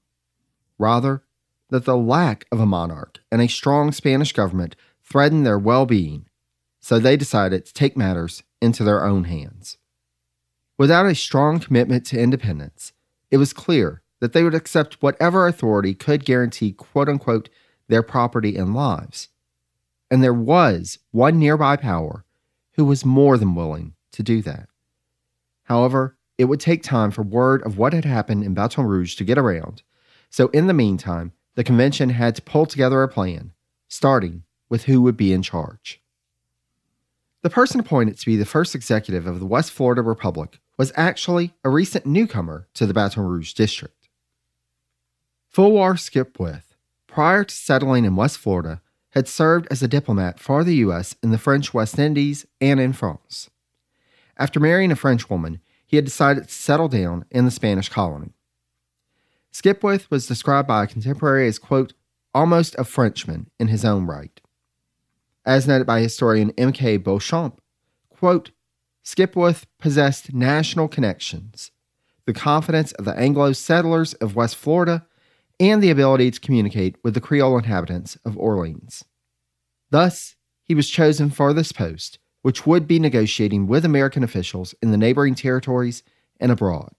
Rather, 0.79 1.23
that 1.71 1.85
the 1.85 1.97
lack 1.97 2.45
of 2.51 2.59
a 2.59 2.67
monarch 2.67 3.21
and 3.31 3.41
a 3.41 3.49
strong 3.49 3.93
Spanish 3.93 4.33
government 4.33 4.75
threatened 5.05 5.47
their 5.47 5.59
well 5.59 5.87
being, 5.87 6.27
so 6.81 6.99
they 6.99 7.17
decided 7.17 7.65
to 7.65 7.73
take 7.73 7.97
matters 7.97 8.43
into 8.65 8.83
their 8.83 9.05
own 9.05 9.25
hands. 9.25 9.79
Without 10.77 11.07
a 11.07 11.15
strong 11.15 11.61
commitment 11.61 12.05
to 12.07 12.19
independence, 12.19 12.93
it 13.31 13.37
was 13.37 13.53
clear 13.53 14.03
that 14.21 14.33
they 14.33 14.43
would 14.43 14.55
accept 14.55 15.03
whatever 15.03 15.47
authority 15.47 15.95
could 15.95 16.25
guarantee 16.25 16.73
quote 16.73 17.09
unquote 17.09 17.49
their 17.89 18.03
property 18.03 18.57
and 18.57 18.75
lives. 18.75 19.29
And 20.11 20.23
there 20.23 20.35
was 20.35 20.99
one 21.11 21.39
nearby 21.39 21.77
power 21.77 22.25
who 22.73 22.85
was 22.85 23.05
more 23.05 23.39
than 23.39 23.55
willing 23.55 23.95
to 24.13 24.23
do 24.23 24.43
that. 24.43 24.69
However, 25.65 26.17
it 26.39 26.47
would 26.47 26.61
take 26.61 26.83
time 26.83 27.11
for 27.11 27.23
word 27.23 27.63
of 27.63 27.79
what 27.79 27.93
had 27.93 28.05
happened 28.05 28.45
in 28.45 28.55
Baton 28.55 28.87
Rouge 28.87 29.15
to 29.17 29.25
get 29.25 29.39
around, 29.39 29.83
So, 30.31 30.49
in 30.49 30.67
the 30.67 30.75
meantime, 30.75 31.33
the 31.55 31.63
convention 31.63 32.11
had 32.11 32.35
to 32.35 32.43
pull 32.43 32.67
together 32.67 33.03
a 33.03 33.09
plan, 33.09 33.53
starting 33.89 34.43
with 34.69 34.85
who 34.85 35.01
would 35.03 35.17
be 35.17 35.33
in 35.33 35.43
charge. 35.43 36.01
The 37.45 37.51
person 37.51 37.79
appointed 37.79 38.19
to 38.19 38.25
be 38.25 38.37
the 38.37 38.47
first 38.47 38.75
executive 38.75 39.27
of 39.27 39.39
the 39.39 39.45
West 39.45 39.71
Florida 39.71 40.01
Republic 40.01 40.61
was 40.79 40.95
actually 40.97 41.53
a 41.63 41.69
recent 41.69 42.07
newcomer 42.07 42.69
to 42.73 42.87
the 42.87 42.95
Baton 42.95 43.23
Rouge 43.23 43.53
district. 43.53 44.09
Fulwar 45.55 45.99
Skipwith, 45.99 46.75
prior 47.07 47.45
to 47.45 47.55
settling 47.55 48.07
in 48.07 48.17
West 48.17 48.39
Florida, 48.39 48.81
had 49.11 49.29
served 49.29 49.69
as 49.71 49.83
a 49.83 49.89
diplomat 49.89 50.41
for 50.41 50.65
the 50.65 50.77
U.S. 50.77 51.17
in 51.23 51.33
the 51.33 51.39
French 51.39 51.75
West 51.75 51.99
Indies 51.99 52.47
and 52.63 52.81
in 52.81 52.95
France. 52.95 53.51
After 54.39 54.59
marrying 54.59 54.91
a 54.91 54.97
French 54.97 55.29
woman, 55.29 55.61
he 55.85 55.97
had 55.97 56.07
decided 56.07 56.45
to 56.49 56.55
settle 56.55 56.89
down 56.89 57.27
in 57.31 57.45
the 57.45 57.51
Spanish 57.51 57.91
colony. 57.91 58.33
Skipwith 59.53 60.11
was 60.11 60.27
described 60.27 60.67
by 60.67 60.85
a 60.85 60.87
contemporary 60.87 61.47
as, 61.47 61.59
quote, 61.59 61.93
almost 62.33 62.75
a 62.79 62.85
Frenchman 62.85 63.51
in 63.59 63.69
his 63.69 63.85
own 63.85 64.07
right. 64.07 64.41
As 65.47 65.69
noted 65.69 65.87
by 65.87 66.01
historian 66.01 66.53
M.K. 66.57 66.97
Beauchamp, 66.97 67.61
quote, 68.09 68.51
Skipwith 69.05 69.65
possessed 69.79 70.33
national 70.33 70.89
connections, 70.89 71.71
the 72.25 72.33
confidence 72.33 72.93
of 72.93 73.05
the 73.05 73.17
Anglo 73.19 73.53
settlers 73.53 74.15
of 74.15 74.35
West 74.35 74.57
Florida, 74.57 75.07
and 75.61 75.83
the 75.83 75.91
ability 75.91 76.31
to 76.31 76.41
communicate 76.41 76.97
with 77.05 77.13
the 77.13 77.21
Creole 77.21 77.59
inhabitants 77.59 78.17
of 78.25 78.39
Orleans. 78.39 79.05
Thus, 79.91 80.37
he 80.63 80.75
was 80.75 80.89
chosen 80.89 81.31
for 81.31 81.53
this 81.53 81.71
post, 81.71 82.19
which 82.41 82.67
would 82.67 82.89
be 82.89 82.99
negotiating 82.99 83.67
with 83.67 83.85
American 83.85 84.25
officials 84.25 84.75
in 84.83 84.91
the 84.91 84.97
neighboring 84.97 85.35
territories 85.35 86.03
and 86.41 86.51
abroad. 86.51 86.93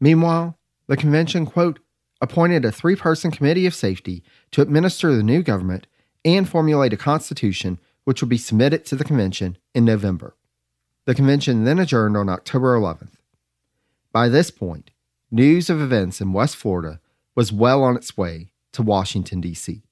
Meanwhile, 0.00 0.56
the 0.86 0.96
convention, 0.96 1.46
quote, 1.46 1.80
appointed 2.20 2.64
a 2.64 2.72
three 2.72 2.96
person 2.96 3.30
committee 3.30 3.66
of 3.66 3.74
safety 3.74 4.22
to 4.52 4.62
administer 4.62 5.14
the 5.14 5.22
new 5.22 5.42
government 5.42 5.88
and 6.24 6.48
formulate 6.48 6.92
a 6.92 6.96
constitution 6.96 7.78
which 8.04 8.20
will 8.20 8.28
be 8.28 8.38
submitted 8.38 8.84
to 8.86 8.96
the 8.96 9.04
convention 9.04 9.58
in 9.74 9.84
November. 9.84 10.36
The 11.06 11.14
convention 11.14 11.64
then 11.64 11.78
adjourned 11.78 12.16
on 12.16 12.28
October 12.28 12.76
11th. 12.76 13.16
By 14.12 14.28
this 14.28 14.50
point, 14.50 14.90
news 15.30 15.68
of 15.68 15.80
events 15.80 16.20
in 16.20 16.32
West 16.32 16.56
Florida 16.56 17.00
was 17.34 17.52
well 17.52 17.82
on 17.82 17.96
its 17.96 18.16
way 18.16 18.52
to 18.72 18.82
Washington, 18.82 19.40
D.C. 19.40 19.82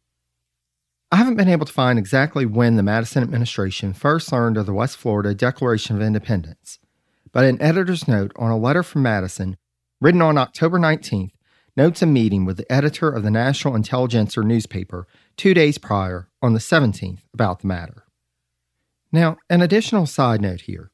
I 1.10 1.16
haven't 1.16 1.36
been 1.36 1.48
able 1.48 1.66
to 1.66 1.72
find 1.72 1.98
exactly 1.98 2.46
when 2.46 2.76
the 2.76 2.82
Madison 2.82 3.22
administration 3.22 3.92
first 3.92 4.32
learned 4.32 4.56
of 4.56 4.64
the 4.64 4.72
West 4.72 4.96
Florida 4.96 5.34
Declaration 5.34 5.96
of 5.96 6.02
Independence, 6.02 6.78
but 7.32 7.44
an 7.44 7.60
editor's 7.60 8.08
note 8.08 8.32
on 8.36 8.50
a 8.50 8.56
letter 8.56 8.82
from 8.82 9.02
Madison, 9.02 9.58
written 10.00 10.22
on 10.22 10.38
October 10.38 10.78
19th, 10.78 11.32
notes 11.76 12.02
a 12.02 12.06
meeting 12.06 12.44
with 12.44 12.56
the 12.56 12.70
editor 12.72 13.08
of 13.08 13.22
the 13.22 13.30
National 13.30 13.74
Intelligencer 13.74 14.42
newspaper 14.42 15.06
two 15.36 15.54
days 15.54 15.78
prior, 15.78 16.28
on 16.40 16.52
the 16.52 16.58
17th, 16.58 17.20
about 17.32 17.60
the 17.60 17.66
matter. 17.66 18.04
Now, 19.10 19.36
an 19.50 19.62
additional 19.62 20.06
side 20.06 20.40
note 20.40 20.62
here. 20.62 20.90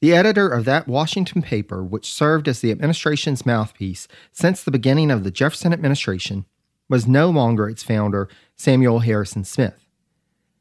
The 0.00 0.14
editor 0.14 0.48
of 0.48 0.64
that 0.64 0.86
Washington 0.86 1.42
paper, 1.42 1.82
which 1.82 2.12
served 2.12 2.46
as 2.46 2.60
the 2.60 2.70
administration's 2.70 3.44
mouthpiece 3.44 4.06
since 4.30 4.62
the 4.62 4.70
beginning 4.70 5.10
of 5.10 5.24
the 5.24 5.30
Jefferson 5.30 5.72
administration, 5.72 6.46
was 6.88 7.06
no 7.06 7.28
longer 7.30 7.68
its 7.68 7.82
founder, 7.82 8.28
Samuel 8.56 9.00
Harrison 9.00 9.44
Smith. 9.44 9.84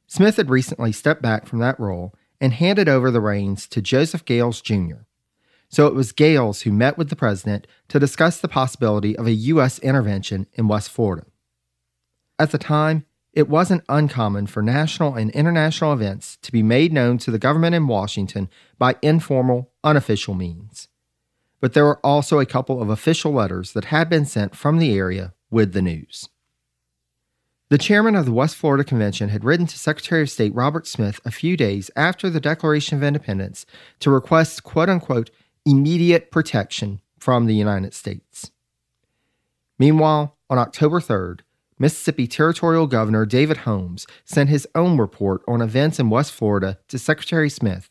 Smith 0.07 0.37
had 0.37 0.49
recently 0.49 0.91
stepped 0.91 1.21
back 1.21 1.45
from 1.45 1.59
that 1.59 1.79
role 1.79 2.13
and 2.41 2.53
handed 2.53 2.89
over 2.89 3.11
the 3.11 3.21
reins 3.21 3.67
to 3.67 3.81
Joseph 3.81 4.25
Gales 4.25 4.61
Jr. 4.61 5.05
So 5.69 5.87
it 5.87 5.93
was 5.93 6.11
Gales 6.11 6.61
who 6.61 6.71
met 6.71 6.97
with 6.97 7.09
the 7.09 7.15
president 7.15 7.67
to 7.89 7.99
discuss 7.99 8.39
the 8.39 8.47
possibility 8.47 9.17
of 9.17 9.27
a 9.27 9.31
U.S. 9.31 9.79
intervention 9.79 10.47
in 10.53 10.67
West 10.67 10.89
Florida. 10.89 11.25
At 12.39 12.51
the 12.51 12.57
time, 12.57 13.05
it 13.33 13.49
wasn't 13.49 13.83
uncommon 13.89 14.47
for 14.47 14.63
national 14.63 15.15
and 15.15 15.29
international 15.31 15.93
events 15.93 16.37
to 16.41 16.51
be 16.51 16.63
made 16.63 16.91
known 16.91 17.17
to 17.19 17.31
the 17.31 17.37
government 17.37 17.75
in 17.75 17.87
Washington 17.87 18.49
by 18.79 18.95
informal, 19.01 19.71
unofficial 19.83 20.33
means. 20.33 20.87
But 21.59 21.73
there 21.73 21.85
were 21.85 21.99
also 22.05 22.39
a 22.39 22.45
couple 22.45 22.81
of 22.81 22.89
official 22.89 23.31
letters 23.31 23.73
that 23.73 23.85
had 23.85 24.09
been 24.09 24.25
sent 24.25 24.55
from 24.55 24.79
the 24.79 24.97
area 24.97 25.33
with 25.49 25.73
the 25.73 25.81
news. 25.81 26.29
The 27.69 27.77
chairman 27.77 28.15
of 28.15 28.25
the 28.25 28.31
West 28.31 28.55
Florida 28.55 28.83
Convention 28.83 29.29
had 29.29 29.43
written 29.43 29.67
to 29.67 29.77
Secretary 29.77 30.21
of 30.21 30.29
State 30.29 30.55
Robert 30.55 30.87
Smith 30.87 31.19
a 31.25 31.31
few 31.31 31.57
days 31.57 31.91
after 31.95 32.29
the 32.29 32.39
Declaration 32.39 32.97
of 32.97 33.03
Independence 33.03 33.65
to 33.99 34.09
request 34.09 34.63
quote 34.63 34.89
unquote 34.89 35.29
immediate 35.67 36.31
protection 36.31 37.01
from 37.19 37.45
the 37.45 37.53
United 37.53 37.93
States. 37.93 38.51
Meanwhile, 39.77 40.37
on 40.49 40.57
October 40.57 41.01
3rd, 41.01 41.41
Mississippi 41.77 42.25
Territorial 42.25 42.87
Governor 42.87 43.25
David 43.25 43.57
Holmes 43.57 44.07
sent 44.23 44.49
his 44.49 44.65
own 44.73 44.97
report 44.97 45.41
on 45.45 45.61
events 45.61 45.99
in 45.99 46.09
West 46.09 46.31
Florida 46.31 46.79
to 46.87 46.97
Secretary 46.97 47.49
Smith, 47.49 47.89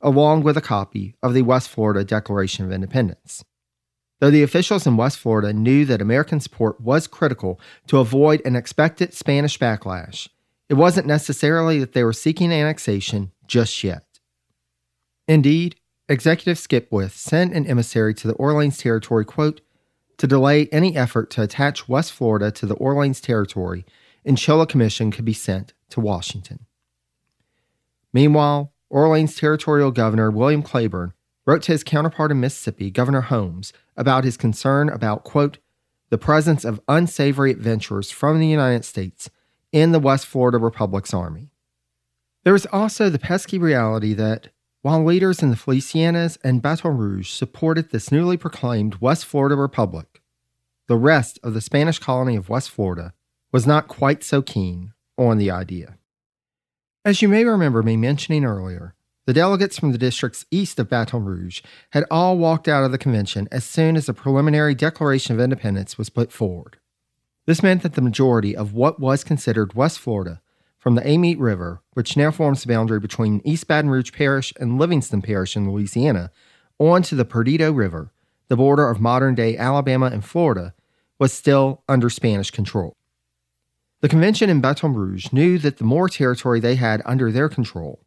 along 0.00 0.42
with 0.42 0.56
a 0.56 0.62
copy 0.62 1.14
of 1.22 1.34
the 1.34 1.42
West 1.42 1.68
Florida 1.68 2.02
Declaration 2.02 2.64
of 2.64 2.72
Independence. 2.72 3.44
Though 4.20 4.30
the 4.30 4.42
officials 4.42 4.86
in 4.86 4.96
West 4.96 5.18
Florida 5.18 5.52
knew 5.52 5.84
that 5.84 6.00
American 6.00 6.40
support 6.40 6.80
was 6.80 7.06
critical 7.06 7.60
to 7.88 7.98
avoid 7.98 8.40
an 8.46 8.56
expected 8.56 9.12
Spanish 9.12 9.58
backlash, 9.58 10.28
it 10.70 10.74
wasn't 10.74 11.06
necessarily 11.06 11.78
that 11.78 11.92
they 11.92 12.04
were 12.04 12.14
seeking 12.14 12.50
annexation 12.52 13.32
just 13.46 13.84
yet. 13.84 14.04
Indeed, 15.28 15.76
Executive 16.08 16.56
Skipwith 16.56 17.10
sent 17.10 17.52
an 17.52 17.66
emissary 17.66 18.14
to 18.14 18.26
the 18.26 18.34
Orleans 18.34 18.78
Territory, 18.78 19.26
quote, 19.26 19.60
to 20.16 20.26
delay 20.26 20.66
any 20.72 20.96
effort 20.96 21.30
to 21.30 21.42
attach 21.42 21.88
West 21.88 22.12
Florida 22.12 22.50
to 22.50 22.66
the 22.66 22.74
Orleans 22.76 23.20
Territory 23.20 23.84
until 24.24 24.62
a 24.62 24.66
commission 24.66 25.10
could 25.10 25.24
be 25.24 25.34
sent 25.34 25.74
to 25.90 26.00
Washington. 26.00 26.66
Meanwhile, 28.12 28.72
Orleans 28.88 29.36
Territorial 29.36 29.90
Governor 29.90 30.30
William 30.30 30.62
Claiborne 30.62 31.12
wrote 31.46 31.62
to 31.62 31.72
his 31.72 31.84
counterpart 31.84 32.30
in 32.30 32.40
Mississippi, 32.40 32.90
Governor 32.90 33.22
Holmes, 33.22 33.72
about 33.96 34.24
his 34.24 34.36
concern 34.36 34.88
about, 34.88 35.24
quote, 35.24 35.58
the 36.10 36.18
presence 36.18 36.64
of 36.64 36.80
unsavory 36.88 37.50
adventurers 37.50 38.10
from 38.10 38.40
the 38.40 38.46
United 38.46 38.84
States 38.84 39.28
in 39.72 39.92
the 39.92 39.98
West 39.98 40.26
Florida 40.26 40.56
Republic's 40.56 41.12
army. 41.12 41.50
There 42.44 42.54
is 42.54 42.66
also 42.72 43.10
the 43.10 43.18
pesky 43.18 43.58
reality 43.58 44.14
that 44.14 44.48
while 44.88 45.04
leaders 45.04 45.42
in 45.42 45.50
the 45.50 45.56
Felicianas 45.56 46.38
and 46.42 46.62
Baton 46.62 46.96
Rouge 46.96 47.28
supported 47.28 47.90
this 47.90 48.10
newly 48.10 48.38
proclaimed 48.38 49.02
West 49.02 49.26
Florida 49.26 49.54
Republic, 49.54 50.22
the 50.86 50.96
rest 50.96 51.38
of 51.42 51.52
the 51.52 51.60
Spanish 51.60 51.98
colony 51.98 52.36
of 52.36 52.48
West 52.48 52.70
Florida 52.70 53.12
was 53.52 53.66
not 53.66 53.86
quite 53.86 54.24
so 54.24 54.40
keen 54.40 54.94
on 55.18 55.36
the 55.36 55.50
idea. 55.50 55.98
As 57.04 57.20
you 57.20 57.28
may 57.28 57.44
remember 57.44 57.82
me 57.82 57.98
mentioning 57.98 58.46
earlier, 58.46 58.94
the 59.26 59.34
delegates 59.34 59.78
from 59.78 59.92
the 59.92 59.98
districts 59.98 60.46
east 60.50 60.78
of 60.78 60.88
Baton 60.88 61.22
Rouge 61.22 61.60
had 61.90 62.06
all 62.10 62.38
walked 62.38 62.66
out 62.66 62.82
of 62.82 62.90
the 62.90 62.96
convention 62.96 63.46
as 63.52 63.64
soon 63.64 63.94
as 63.94 64.06
the 64.06 64.14
preliminary 64.14 64.74
Declaration 64.74 65.34
of 65.34 65.40
Independence 65.42 65.98
was 65.98 66.08
put 66.08 66.32
forward. 66.32 66.78
This 67.44 67.62
meant 67.62 67.82
that 67.82 67.92
the 67.92 68.00
majority 68.00 68.56
of 68.56 68.72
what 68.72 68.98
was 68.98 69.22
considered 69.22 69.74
West 69.74 69.98
Florida 69.98 70.40
from 70.78 70.94
the 70.94 71.06
Amite 71.06 71.38
River, 71.38 71.82
which 71.92 72.16
now 72.16 72.30
forms 72.30 72.62
the 72.62 72.68
boundary 72.68 73.00
between 73.00 73.42
East 73.44 73.66
Baton 73.66 73.90
Rouge 73.90 74.12
Parish 74.12 74.52
and 74.58 74.78
Livingston 74.78 75.22
Parish 75.22 75.56
in 75.56 75.70
Louisiana, 75.70 76.30
onto 76.78 77.16
the 77.16 77.24
Perdido 77.24 77.72
River, 77.72 78.12
the 78.48 78.56
border 78.56 78.88
of 78.88 79.00
modern 79.00 79.34
day 79.34 79.56
Alabama 79.56 80.06
and 80.06 80.24
Florida, 80.24 80.74
was 81.18 81.32
still 81.32 81.82
under 81.88 82.08
Spanish 82.08 82.50
control. 82.50 82.96
The 84.00 84.08
convention 84.08 84.48
in 84.48 84.60
Baton 84.60 84.94
Rouge 84.94 85.32
knew 85.32 85.58
that 85.58 85.78
the 85.78 85.84
more 85.84 86.08
territory 86.08 86.60
they 86.60 86.76
had 86.76 87.02
under 87.04 87.32
their 87.32 87.48
control, 87.48 88.06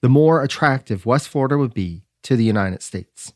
the 0.00 0.08
more 0.08 0.42
attractive 0.42 1.06
West 1.06 1.28
Florida 1.28 1.56
would 1.56 1.72
be 1.72 2.02
to 2.24 2.34
the 2.34 2.44
United 2.44 2.82
States. 2.82 3.32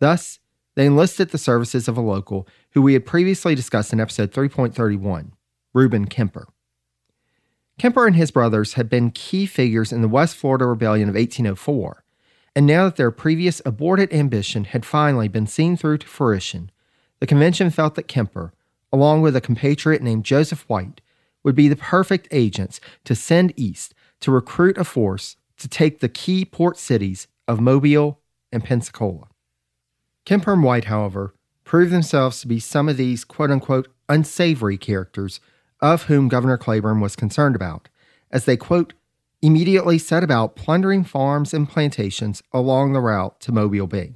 Thus, 0.00 0.40
they 0.74 0.86
enlisted 0.86 1.30
the 1.30 1.38
services 1.38 1.86
of 1.86 1.96
a 1.96 2.02
local 2.02 2.48
who 2.72 2.82
we 2.82 2.94
had 2.94 3.06
previously 3.06 3.54
discussed 3.54 3.92
in 3.92 4.00
episode 4.00 4.32
3.31, 4.32 5.30
Reuben 5.72 6.06
Kemper. 6.06 6.48
Kemper 7.78 8.06
and 8.06 8.16
his 8.16 8.30
brothers 8.30 8.74
had 8.74 8.88
been 8.88 9.10
key 9.10 9.44
figures 9.44 9.92
in 9.92 10.00
the 10.00 10.08
West 10.08 10.36
Florida 10.36 10.64
Rebellion 10.64 11.08
of 11.08 11.14
1804, 11.14 12.04
and 12.54 12.66
now 12.66 12.84
that 12.84 12.96
their 12.96 13.10
previous 13.10 13.60
aborted 13.66 14.12
ambition 14.14 14.64
had 14.64 14.86
finally 14.86 15.28
been 15.28 15.46
seen 15.46 15.76
through 15.76 15.98
to 15.98 16.06
fruition, 16.06 16.70
the 17.20 17.26
convention 17.26 17.68
felt 17.68 17.94
that 17.94 18.08
Kemper, 18.08 18.54
along 18.92 19.20
with 19.20 19.36
a 19.36 19.42
compatriot 19.42 20.00
named 20.00 20.24
Joseph 20.24 20.64
White, 20.68 21.02
would 21.42 21.54
be 21.54 21.68
the 21.68 21.76
perfect 21.76 22.28
agents 22.30 22.80
to 23.04 23.14
send 23.14 23.52
east 23.56 23.94
to 24.20 24.32
recruit 24.32 24.78
a 24.78 24.84
force 24.84 25.36
to 25.58 25.68
take 25.68 26.00
the 26.00 26.08
key 26.08 26.44
port 26.44 26.78
cities 26.78 27.28
of 27.46 27.60
Mobile 27.60 28.20
and 28.50 28.64
Pensacola. 28.64 29.28
Kemper 30.24 30.54
and 30.54 30.62
White, 30.62 30.86
however, 30.86 31.34
proved 31.64 31.92
themselves 31.92 32.40
to 32.40 32.46
be 32.46 32.58
some 32.58 32.88
of 32.88 32.96
these 32.96 33.24
quote 33.24 33.50
unquote 33.50 33.88
unsavory 34.08 34.78
characters 34.78 35.40
of 35.80 36.04
whom 36.04 36.28
Governor 36.28 36.58
Claiborne 36.58 37.00
was 37.00 37.16
concerned 37.16 37.54
about, 37.56 37.88
as 38.30 38.44
they, 38.44 38.56
quote, 38.56 38.92
immediately 39.42 39.98
set 39.98 40.24
about 40.24 40.56
plundering 40.56 41.04
farms 41.04 41.52
and 41.52 41.68
plantations 41.68 42.42
along 42.52 42.92
the 42.92 43.00
route 43.00 43.38
to 43.40 43.52
Mobile 43.52 43.86
Bay. 43.86 44.14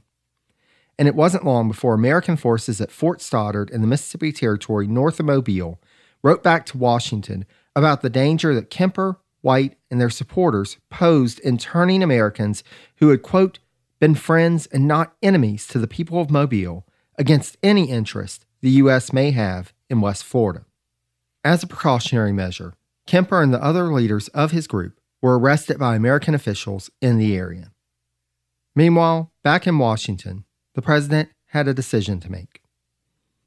and 0.99 1.09
it 1.09 1.15
wasn't 1.15 1.47
long 1.47 1.67
before 1.67 1.95
American 1.95 2.37
forces 2.37 2.79
at 2.79 2.91
Fort 2.91 3.21
Stoddert 3.21 3.71
in 3.71 3.81
the 3.81 3.87
Mississippi 3.87 4.33
Territory 4.33 4.87
north 4.87 5.19
of 5.19 5.25
Mobile 5.25 5.81
wrote 6.23 6.43
back 6.43 6.67
to 6.67 6.77
Washington 6.77 7.47
about 7.75 8.03
the 8.03 8.11
danger 8.11 8.55
that 8.55 8.69
Kemper, 8.69 9.19
White, 9.41 9.79
and 9.91 9.99
their 9.99 10.11
supporters 10.11 10.77
posed 10.91 11.41
in 11.41 11.57
turning 11.57 12.03
Americans 12.03 12.63
who 12.97 13.09
had, 13.09 13.23
quote, 13.23 13.61
been 13.99 14.15
friends 14.15 14.67
and 14.67 14.87
not 14.87 15.15
enemies 15.23 15.67
to 15.69 15.79
the 15.79 15.87
people 15.87 16.21
of 16.21 16.31
Mobile 16.31 16.87
against 17.17 17.57
any 17.63 17.89
interest 17.91 18.45
the 18.61 18.71
U.S. 18.73 19.11
may 19.11 19.31
have 19.31 19.73
in 19.89 20.03
West 20.03 20.25
Florida. 20.25 20.67
As 21.43 21.63
a 21.63 21.67
precautionary 21.67 22.33
measure, 22.33 22.75
Kemper 23.07 23.41
and 23.43 23.53
the 23.53 23.63
other 23.63 23.93
leaders 23.93 24.29
of 24.29 24.51
his 24.51 24.67
group 24.67 25.01
were 25.23 25.39
arrested 25.39 25.79
by 25.79 25.97
American 25.97 26.35
officials 26.35 26.91
in 27.01 27.17
the 27.17 27.35
area. 27.35 27.73
Meanwhile, 28.75 29.33
back 29.43 29.67
in 29.67 29.79
Washington, 29.79 30.45
the 30.75 30.83
president 30.83 31.31
had 31.47 31.67
a 31.67 31.75
decision 31.75 32.21
to 32.21 32.31
make. 32.31 32.61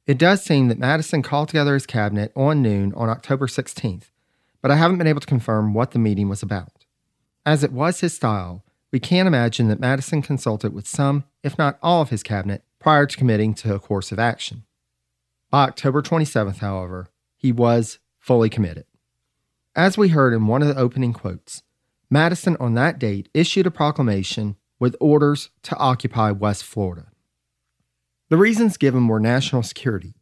It 0.06 0.18
does 0.18 0.44
seem 0.44 0.66
that 0.68 0.78
Madison 0.78 1.22
called 1.22 1.48
together 1.48 1.74
his 1.74 1.86
cabinet 1.86 2.32
on 2.34 2.62
noon 2.62 2.92
on 2.94 3.08
October 3.08 3.46
16th, 3.46 4.10
but 4.60 4.72
I 4.72 4.76
haven't 4.76 4.98
been 4.98 5.06
able 5.06 5.20
to 5.20 5.26
confirm 5.26 5.72
what 5.72 5.92
the 5.92 5.98
meeting 6.00 6.28
was 6.28 6.42
about. 6.42 6.84
As 7.46 7.62
it 7.62 7.72
was 7.72 8.00
his 8.00 8.12
style, 8.12 8.64
we 8.90 8.98
can 8.98 9.28
imagine 9.28 9.68
that 9.68 9.80
Madison 9.80 10.20
consulted 10.20 10.74
with 10.74 10.88
some, 10.88 11.24
if 11.44 11.56
not 11.56 11.78
all, 11.80 12.02
of 12.02 12.10
his 12.10 12.24
cabinet 12.24 12.64
prior 12.80 13.06
to 13.06 13.16
committing 13.16 13.54
to 13.54 13.74
a 13.74 13.78
course 13.78 14.10
of 14.10 14.18
action. 14.18 14.64
By 15.50 15.64
October 15.64 16.02
27th, 16.02 16.58
however, 16.58 17.08
he 17.44 17.52
was 17.52 17.98
fully 18.18 18.48
committed. 18.48 18.86
As 19.76 19.98
we 19.98 20.08
heard 20.08 20.32
in 20.32 20.46
one 20.46 20.62
of 20.62 20.68
the 20.68 20.80
opening 20.80 21.12
quotes, 21.12 21.62
Madison 22.08 22.56
on 22.58 22.72
that 22.72 22.98
date 22.98 23.28
issued 23.34 23.66
a 23.66 23.70
proclamation 23.70 24.56
with 24.80 24.96
orders 24.98 25.50
to 25.64 25.76
occupy 25.76 26.30
West 26.30 26.64
Florida. 26.64 27.08
The 28.30 28.38
reasons 28.38 28.78
given 28.78 29.08
were 29.08 29.20
national 29.20 29.62
security, 29.62 30.14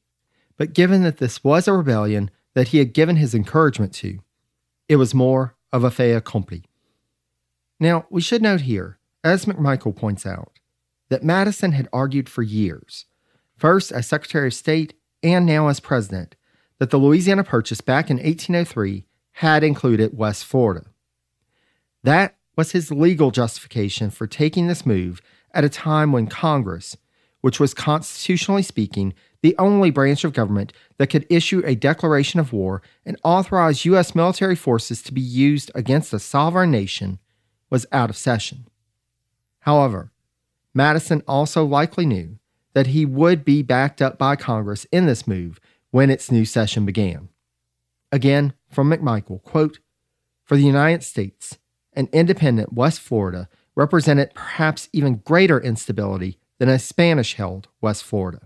but 0.57 0.73
given 0.73 1.05
that 1.05 1.18
this 1.18 1.45
was 1.45 1.68
a 1.68 1.73
rebellion 1.73 2.29
that 2.55 2.68
he 2.68 2.79
had 2.79 2.93
given 2.93 3.14
his 3.14 3.37
encouragement 3.37 3.93
to, 3.95 4.18
it 4.89 4.97
was 4.97 5.14
more 5.14 5.55
of 5.73 5.85
a 5.85 5.93
fait 5.93 6.14
accompli. 6.14 6.64
Now, 7.79 8.05
we 8.11 8.20
should 8.20 8.43
note 8.43 8.62
here, 8.62 8.99
as 9.23 9.45
McMichael 9.45 9.95
points 9.95 10.27
out, 10.27 10.59
that 11.09 11.23
Madison 11.23 11.70
had 11.70 11.89
argued 11.93 12.29
for 12.29 12.43
years, 12.43 13.07
first 13.57 13.93
as 13.93 14.09
Secretary 14.09 14.49
of 14.49 14.55
State 14.55 14.95
and 15.23 15.47
now 15.47 15.68
as 15.68 15.79
President, 15.79 16.35
that 16.83 16.91
the 16.91 16.99
Louisiana 16.99 17.45
Purchase 17.45 17.80
back 17.80 18.11
in 18.11 18.16
1803 18.16 19.05
had 19.35 19.62
included 19.62 20.18
West 20.18 20.45
Florida. 20.45 20.87
That 22.03 22.35
was 22.57 22.72
his 22.72 22.91
legal 22.91 23.30
justification 23.30 24.11
for 24.11 24.26
taking 24.26 24.66
this 24.66 24.85
move 24.85 25.22
at 25.55 25.62
a 25.62 25.68
time 25.68 26.11
when 26.11 26.26
Congress, 26.26 26.97
which 27.41 27.61
was 27.61 27.72
constitutionally 27.72 28.64
speaking 28.64 29.14
the 29.43 29.55
only 29.61 29.91
branch 29.93 30.24
of 30.24 30.33
government 30.33 30.72
that 30.99 31.07
could 31.07 31.24
issue 31.30 31.62
a 31.64 31.76
declaration 31.76 32.41
of 32.41 32.53
war 32.53 32.83
and 33.07 33.16
authorize 33.22 33.85
U.S. 33.85 34.16
military 34.16 34.57
forces 34.57 35.05
to 35.05 35.14
be 35.14 35.20
used 35.20 35.70
against 35.76 36.12
a 36.12 36.18
sovereign 36.18 36.72
nation, 36.72 37.20
was 37.70 37.87
out 37.93 38.11
of 38.11 38.16
session. 38.16 38.66
However, 39.61 40.11
Madison 40.74 41.22
also 41.28 41.64
likely 41.64 42.07
knew 42.07 42.41
that 42.74 42.89
he 42.89 43.07
would 43.07 43.45
be 43.45 43.62
backed 43.62 44.03
up 44.03 44.18
by 44.18 44.35
Congress 44.35 44.85
in 44.91 45.07
this 45.07 45.28
move 45.28 45.61
when 45.93 46.11
its 46.11 46.32
new 46.32 46.45
session 46.45 46.84
began. 46.84 47.28
Again, 48.11 48.55
from 48.68 48.90
McMichael, 48.90 49.43
quote, 49.43 49.78
For 50.43 50.57
the 50.57 50.64
United 50.64 51.05
States, 51.05 51.59
an 51.93 52.09
independent 52.12 52.72
West 52.72 53.01
Florida 53.01 53.49
represented 53.76 54.34
perhaps 54.34 54.88
even 54.93 55.22
greater 55.24 55.61
instability 55.61 56.38
than 56.59 56.68
a 56.68 56.78
Spanish 56.78 57.34
held 57.34 57.68
West 57.80 58.05
Florida. 58.05 58.40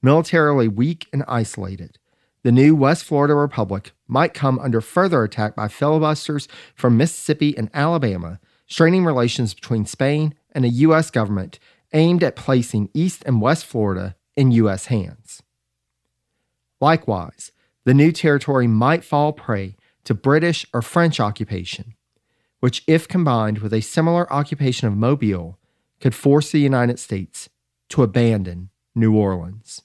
Militarily 0.00 0.68
weak 0.68 1.08
and 1.12 1.24
isolated, 1.26 1.98
the 2.44 2.52
new 2.52 2.74
West 2.76 3.04
Florida 3.04 3.34
Republic 3.34 3.92
might 4.06 4.34
come 4.34 4.58
under 4.60 4.80
further 4.80 5.24
attack 5.24 5.56
by 5.56 5.66
filibusters 5.66 6.46
from 6.74 6.96
Mississippi 6.96 7.56
and 7.58 7.68
Alabama, 7.74 8.38
straining 8.66 9.04
relations 9.04 9.54
between 9.54 9.86
Spain 9.86 10.34
and 10.52 10.64
a 10.64 10.68
U.S. 10.86 11.10
government 11.10 11.58
aimed 11.92 12.22
at 12.22 12.36
placing 12.36 12.90
East 12.94 13.24
and 13.26 13.40
West 13.40 13.66
Florida 13.66 14.14
in 14.36 14.52
U.S. 14.52 14.86
hands. 14.86 15.27
Likewise, 16.80 17.52
the 17.84 17.94
new 17.94 18.12
territory 18.12 18.66
might 18.66 19.04
fall 19.04 19.32
prey 19.32 19.76
to 20.04 20.14
British 20.14 20.66
or 20.72 20.82
French 20.82 21.20
occupation, 21.20 21.94
which, 22.60 22.82
if 22.86 23.08
combined 23.08 23.58
with 23.58 23.72
a 23.72 23.80
similar 23.80 24.30
occupation 24.32 24.88
of 24.88 24.96
Mobile, 24.96 25.58
could 26.00 26.14
force 26.14 26.50
the 26.50 26.60
United 26.60 26.98
States 26.98 27.48
to 27.88 28.02
abandon 28.02 28.70
New 28.94 29.16
Orleans. 29.16 29.82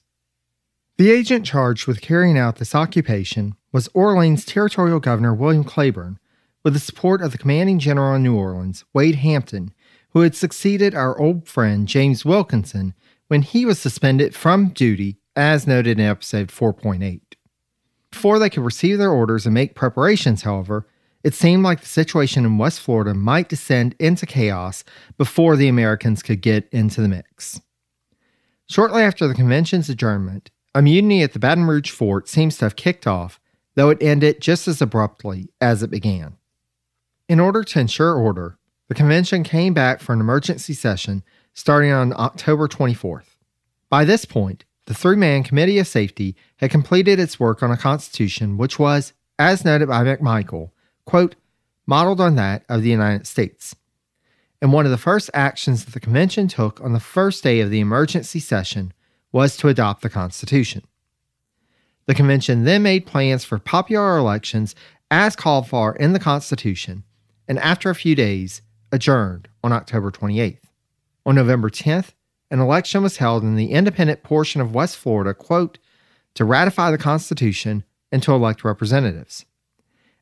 The 0.96 1.10
agent 1.10 1.44
charged 1.44 1.86
with 1.86 2.00
carrying 2.00 2.38
out 2.38 2.56
this 2.56 2.74
occupation 2.74 3.56
was 3.72 3.88
Orleans 3.94 4.44
Territorial 4.44 5.00
Governor 5.00 5.34
William 5.34 5.64
Claiborne, 5.64 6.18
with 6.62 6.72
the 6.72 6.80
support 6.80 7.20
of 7.20 7.32
the 7.32 7.38
commanding 7.38 7.78
general 7.78 8.14
in 8.14 8.22
New 8.22 8.36
Orleans, 8.36 8.84
Wade 8.94 9.16
Hampton, 9.16 9.74
who 10.10 10.20
had 10.20 10.36
succeeded 10.36 10.94
our 10.94 11.18
old 11.18 11.48
friend 11.48 11.88
James 11.88 12.24
Wilkinson 12.24 12.94
when 13.26 13.42
he 13.42 13.66
was 13.66 13.78
suspended 13.78 14.34
from 14.34 14.68
duty, 14.68 15.18
as 15.36 15.66
noted 15.66 15.98
in 15.98 16.06
episode 16.06 16.48
4.8. 16.48 17.20
Before 18.10 18.38
they 18.38 18.50
could 18.50 18.64
receive 18.64 18.98
their 18.98 19.10
orders 19.10 19.44
and 19.46 19.54
make 19.54 19.74
preparations, 19.74 20.42
however, 20.42 20.86
it 21.24 21.34
seemed 21.34 21.64
like 21.64 21.80
the 21.80 21.86
situation 21.86 22.44
in 22.44 22.58
West 22.58 22.80
Florida 22.80 23.14
might 23.14 23.48
descend 23.48 23.96
into 23.98 24.26
chaos 24.26 24.84
before 25.16 25.56
the 25.56 25.68
Americans 25.68 26.22
could 26.22 26.42
get 26.42 26.68
into 26.70 27.00
the 27.00 27.08
mix. 27.08 27.60
Shortly 28.68 29.02
after 29.02 29.26
the 29.26 29.34
convention's 29.34 29.88
adjournment, 29.88 30.50
a 30.74 30.82
mutiny 30.82 31.22
at 31.22 31.32
the 31.32 31.38
Baton 31.38 31.64
Rouge 31.64 31.90
fort 31.90 32.28
seems 32.28 32.58
to 32.58 32.66
have 32.66 32.76
kicked 32.76 33.06
off, 33.06 33.40
though 33.74 33.90
it 33.90 34.02
ended 34.02 34.40
just 34.40 34.68
as 34.68 34.82
abruptly 34.82 35.48
as 35.60 35.82
it 35.82 35.90
began. 35.90 36.36
In 37.28 37.40
order 37.40 37.64
to 37.64 37.80
ensure 37.80 38.14
order, 38.14 38.58
the 38.88 38.94
convention 38.94 39.44
came 39.44 39.72
back 39.72 40.00
for 40.00 40.12
an 40.12 40.20
emergency 40.20 40.74
session 40.74 41.24
starting 41.54 41.90
on 41.90 42.12
October 42.12 42.68
24th. 42.68 43.36
By 43.88 44.04
this 44.04 44.24
point, 44.24 44.64
the 44.86 44.94
three 44.94 45.16
man 45.16 45.42
Committee 45.42 45.78
of 45.78 45.86
Safety 45.86 46.36
had 46.56 46.70
completed 46.70 47.18
its 47.18 47.40
work 47.40 47.62
on 47.62 47.70
a 47.70 47.76
constitution 47.76 48.56
which 48.58 48.78
was, 48.78 49.12
as 49.38 49.64
noted 49.64 49.88
by 49.88 50.04
McMichael, 50.04 50.70
quote, 51.04 51.36
modeled 51.86 52.20
on 52.20 52.36
that 52.36 52.64
of 52.68 52.82
the 52.82 52.90
United 52.90 53.26
States. 53.26 53.74
And 54.60 54.72
one 54.72 54.84
of 54.84 54.90
the 54.90 54.98
first 54.98 55.30
actions 55.34 55.84
that 55.84 55.92
the 55.92 56.00
convention 56.00 56.48
took 56.48 56.80
on 56.80 56.92
the 56.92 57.00
first 57.00 57.42
day 57.42 57.60
of 57.60 57.70
the 57.70 57.80
emergency 57.80 58.40
session 58.40 58.92
was 59.32 59.56
to 59.58 59.68
adopt 59.68 60.02
the 60.02 60.08
Constitution. 60.08 60.82
The 62.06 62.14
convention 62.14 62.64
then 62.64 62.82
made 62.82 63.06
plans 63.06 63.44
for 63.44 63.58
popular 63.58 64.16
elections 64.16 64.74
as 65.10 65.36
called 65.36 65.68
for 65.68 65.96
in 65.96 66.12
the 66.12 66.18
Constitution, 66.18 67.04
and 67.48 67.58
after 67.58 67.90
a 67.90 67.94
few 67.94 68.14
days, 68.14 68.62
adjourned 68.92 69.48
on 69.62 69.72
October 69.72 70.10
28th. 70.10 70.58
On 71.26 71.34
November 71.34 71.70
10th, 71.70 72.12
an 72.50 72.60
election 72.60 73.02
was 73.02 73.16
held 73.16 73.42
in 73.42 73.56
the 73.56 73.72
independent 73.72 74.22
portion 74.22 74.60
of 74.60 74.74
West 74.74 74.96
Florida, 74.96 75.34
quote, 75.34 75.78
to 76.34 76.44
ratify 76.44 76.90
the 76.90 76.98
Constitution 76.98 77.84
and 78.10 78.22
to 78.22 78.32
elect 78.32 78.64
representatives 78.64 79.44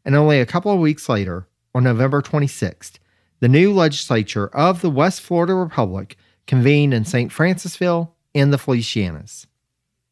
and 0.05 0.15
only 0.15 0.41
a 0.41 0.47
couple 0.47 0.73
of 0.73 0.81
weeks 0.81 1.09
later, 1.09 1.47
on 1.75 1.85
November 1.85 2.21
26th, 2.21 2.99
the 3.41 3.49
new 3.49 3.73
legislature 3.73 4.49
of 4.49 4.81
the 4.81 4.91
West 4.91 5.21
Florida 5.21 5.55
Republic 5.55 6.17
convened 6.47 6.93
in 6.93 7.05
St. 7.05 7.33
Francisville 7.33 8.11
in 8.35 8.51
the 8.51 8.59
Felicianas. 8.59 9.47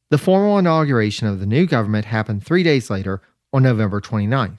The 0.09 0.19
formal 0.19 0.59
inauguration 0.59 1.27
of 1.27 1.39
the 1.39 1.47
new 1.47 1.67
government 1.67 2.07
happened 2.07 2.45
three 2.45 2.63
days 2.63 2.91
later 2.91 3.21
on 3.53 3.63
November 3.63 4.01
29th. 4.01 4.59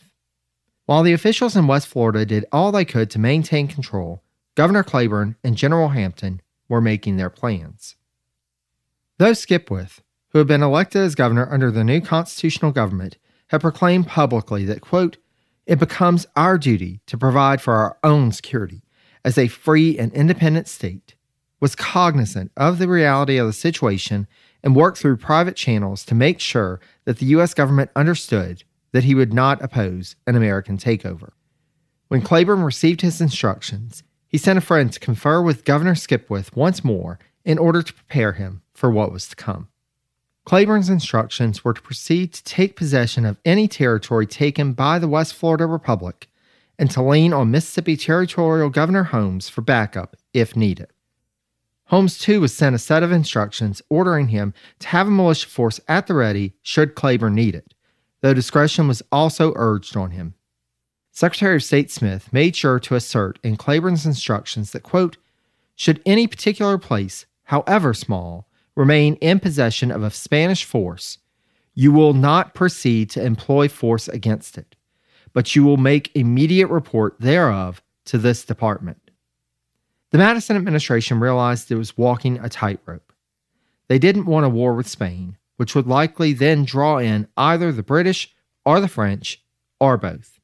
While 0.86 1.04
the 1.04 1.14
officials 1.14 1.56
in 1.56 1.68
West 1.68 1.88
Florida 1.88 2.26
did 2.26 2.46
all 2.52 2.72
they 2.72 2.86
could 2.86 3.10
to 3.12 3.20
maintain 3.20 3.68
control, 3.68 4.22
Governor 4.56 4.84
Claiborne 4.84 5.36
and 5.44 5.56
General 5.56 5.90
Hampton 5.90 6.42
were 6.72 6.82
making 6.82 7.18
their 7.18 7.30
plans. 7.30 7.98
Though 9.20 9.34
Skipwith, 9.34 10.00
who 10.30 10.38
had 10.38 10.48
been 10.48 10.64
elected 10.64 11.02
as 11.02 11.16
governor 11.16 11.52
under 11.52 11.70
the 11.70 11.84
new 11.84 12.00
constitutional 12.00 12.72
government, 12.72 13.18
had 13.48 13.60
proclaimed 13.60 14.08
publicly 14.08 14.64
that, 14.66 14.80
quote, 14.80 15.18
it 15.66 15.80
becomes 15.80 16.26
our 16.38 16.58
duty 16.58 17.02
to 17.08 17.18
provide 17.18 17.62
for 17.62 17.74
our 17.74 17.98
own 18.06 18.32
security 18.32 18.84
as 19.26 19.38
a 19.38 19.50
free 19.50 20.00
and 20.00 20.14
independent 20.14 20.70
state, 20.70 21.16
was 21.60 21.76
cognizant 21.76 22.52
of 22.56 22.80
the 22.80 22.88
reality 22.88 23.38
of 23.38 23.48
the 23.48 23.54
situation 23.54 24.26
and 24.64 24.74
worked 24.74 24.98
through 24.98 25.18
private 25.18 25.58
channels 25.58 26.06
to 26.06 26.16
make 26.16 26.40
sure 26.40 26.80
that 27.04 27.18
the 27.18 27.26
U.S. 27.28 27.54
government 27.54 27.92
understood 27.98 28.64
that 28.94 29.04
he 29.04 29.14
would 29.14 29.34
not 29.34 29.62
oppose 29.62 30.16
an 30.26 30.38
American 30.38 30.78
takeover. 30.78 31.32
When 32.08 32.22
Claiborne 32.22 32.64
received 32.64 33.02
his 33.02 33.20
instructions, 33.20 34.04
he 34.32 34.38
sent 34.38 34.58
a 34.58 34.62
friend 34.62 34.94
to 34.94 35.00
confer 35.00 35.42
with 35.42 35.66
Governor 35.66 35.94
Skipwith 35.94 36.56
once 36.56 36.86
more 36.86 37.20
in 37.44 37.58
order 37.58 37.84
to 37.84 37.94
prepare 37.94 38.32
him 38.32 38.62
for 38.74 38.90
what 38.90 39.12
was 39.12 39.28
to 39.28 39.36
come. 39.36 39.68
Claiborne's 40.46 40.90
instructions 40.90 41.66
were 41.66 41.74
to 41.74 41.82
proceed 41.82 42.34
to 42.34 42.44
take 42.46 42.78
possession 42.78 43.26
of 43.26 43.38
any 43.44 43.68
territory 43.68 44.26
taken 44.26 44.72
by 44.72 44.98
the 44.98 45.08
West 45.08 45.34
Florida 45.34 45.66
Republic 45.66 46.30
and 46.80 46.90
to 46.92 47.02
lean 47.04 47.34
on 47.34 47.52
Mississippi 47.52 47.98
Territorial 47.98 48.70
Governor 48.70 49.04
Holmes 49.04 49.50
for 49.50 49.62
backup 49.62 50.16
if 50.34 50.56
needed. 50.56 50.88
Holmes, 51.86 52.18
too, 52.18 52.40
was 52.40 52.56
sent 52.56 52.74
a 52.74 52.80
set 52.80 53.04
of 53.04 53.12
instructions 53.12 53.82
ordering 53.90 54.30
him 54.30 54.54
to 54.80 54.88
have 54.88 55.08
a 55.08 55.12
militia 55.12 55.50
force 55.50 55.82
at 55.90 56.08
the 56.08 56.14
ready 56.14 56.54
should 56.62 56.96
Claiborne 56.96 57.36
need 57.36 57.54
it, 57.54 57.74
though 58.22 58.34
discretion 58.34 58.88
was 58.88 59.04
also 59.12 59.52
urged 59.58 59.98
on 59.98 60.12
him. 60.12 60.36
Secretary 61.22 61.56
of 61.56 61.64
State 61.64 61.92
Smith 61.92 62.34
made 62.34 62.56
sure 62.56 62.80
to 62.80 62.96
assert 62.96 63.38
in 63.44 63.56
Claiborne's 63.56 64.08
instructions 64.08 64.72
that, 64.72 64.82
quote, 64.82 65.18
should 65.76 66.02
any 66.04 66.26
particular 66.26 66.80
place, 66.80 67.28
however 67.44 67.94
small, 67.94 68.48
remain 68.76 69.14
in 69.18 69.40
possession 69.40 69.92
of 69.92 70.02
a 70.02 70.10
Spanish 70.10 70.66
force, 70.66 71.20
you 71.76 71.92
will 71.92 72.16
not 72.16 72.56
proceed 72.56 73.12
to 73.12 73.24
employ 73.24 73.68
force 73.68 74.08
against 74.08 74.58
it, 74.58 74.76
but 75.32 75.56
you 75.56 75.64
will 75.64 75.78
make 75.78 76.10
immediate 76.16 76.70
report 76.70 77.18
thereof 77.20 77.84
to 78.06 78.18
this 78.18 78.44
department. 78.44 79.12
The 80.10 80.18
Madison 80.18 80.56
administration 80.56 81.20
realized 81.20 81.72
it 81.72 81.76
was 81.76 81.96
walking 81.96 82.40
a 82.40 82.50
tightrope. 82.50 83.14
They 83.90 84.00
didn't 84.00 84.26
want 84.26 84.48
a 84.48 84.50
war 84.50 84.74
with 84.74 84.90
Spain, 84.90 85.38
which 85.58 85.76
would 85.76 85.86
likely 85.86 86.34
then 86.34 86.66
draw 86.66 86.98
in 86.98 87.28
either 87.38 87.72
the 87.72 87.84
British 87.84 88.34
or 88.66 88.80
the 88.80 88.88
French 88.88 89.40
or 89.80 89.98
both. 89.98 90.40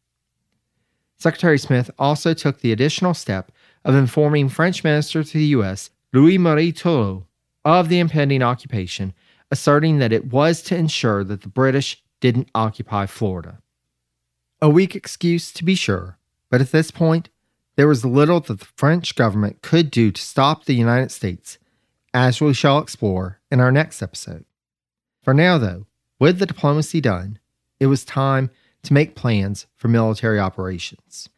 Secretary 1.17 1.57
Smith 1.57 1.89
also 1.97 2.33
took 2.33 2.59
the 2.59 2.71
additional 2.71 3.13
step 3.13 3.51
of 3.83 3.95
informing 3.95 4.49
French 4.49 4.83
Minister 4.83 5.23
to 5.23 5.37
the 5.37 5.45
U.S., 5.45 5.89
Louis 6.13 6.37
Marie 6.37 6.71
Turreau, 6.71 7.25
of 7.65 7.89
the 7.89 7.99
impending 7.99 8.43
occupation, 8.43 9.13
asserting 9.51 9.97
that 9.97 10.13
it 10.13 10.31
was 10.31 10.61
to 10.63 10.77
ensure 10.77 11.23
that 11.23 11.41
the 11.41 11.49
British 11.49 12.03
didn't 12.19 12.49
occupy 12.55 13.05
Florida. 13.05 13.59
A 14.61 14.69
weak 14.69 14.95
excuse, 14.95 15.51
to 15.53 15.63
be 15.63 15.75
sure, 15.75 16.17
but 16.49 16.61
at 16.61 16.71
this 16.71 16.91
point, 16.91 17.29
there 17.75 17.87
was 17.87 18.05
little 18.05 18.39
that 18.39 18.59
the 18.59 18.65
French 18.75 19.15
government 19.15 19.61
could 19.61 19.91
do 19.91 20.11
to 20.11 20.21
stop 20.21 20.65
the 20.65 20.73
United 20.73 21.11
States, 21.11 21.57
as 22.13 22.41
we 22.41 22.53
shall 22.53 22.79
explore 22.79 23.39
in 23.51 23.59
our 23.59 23.71
next 23.71 24.01
episode. 24.01 24.45
For 25.21 25.33
now, 25.33 25.57
though, 25.57 25.85
with 26.19 26.39
the 26.39 26.45
diplomacy 26.45 27.01
done, 27.01 27.37
it 27.79 27.87
was 27.87 28.03
time 28.03 28.49
to 28.87 28.93
make 28.93 29.15
plans 29.15 29.67
for 29.75 29.87
military 29.87 30.39
operations. 30.39 31.29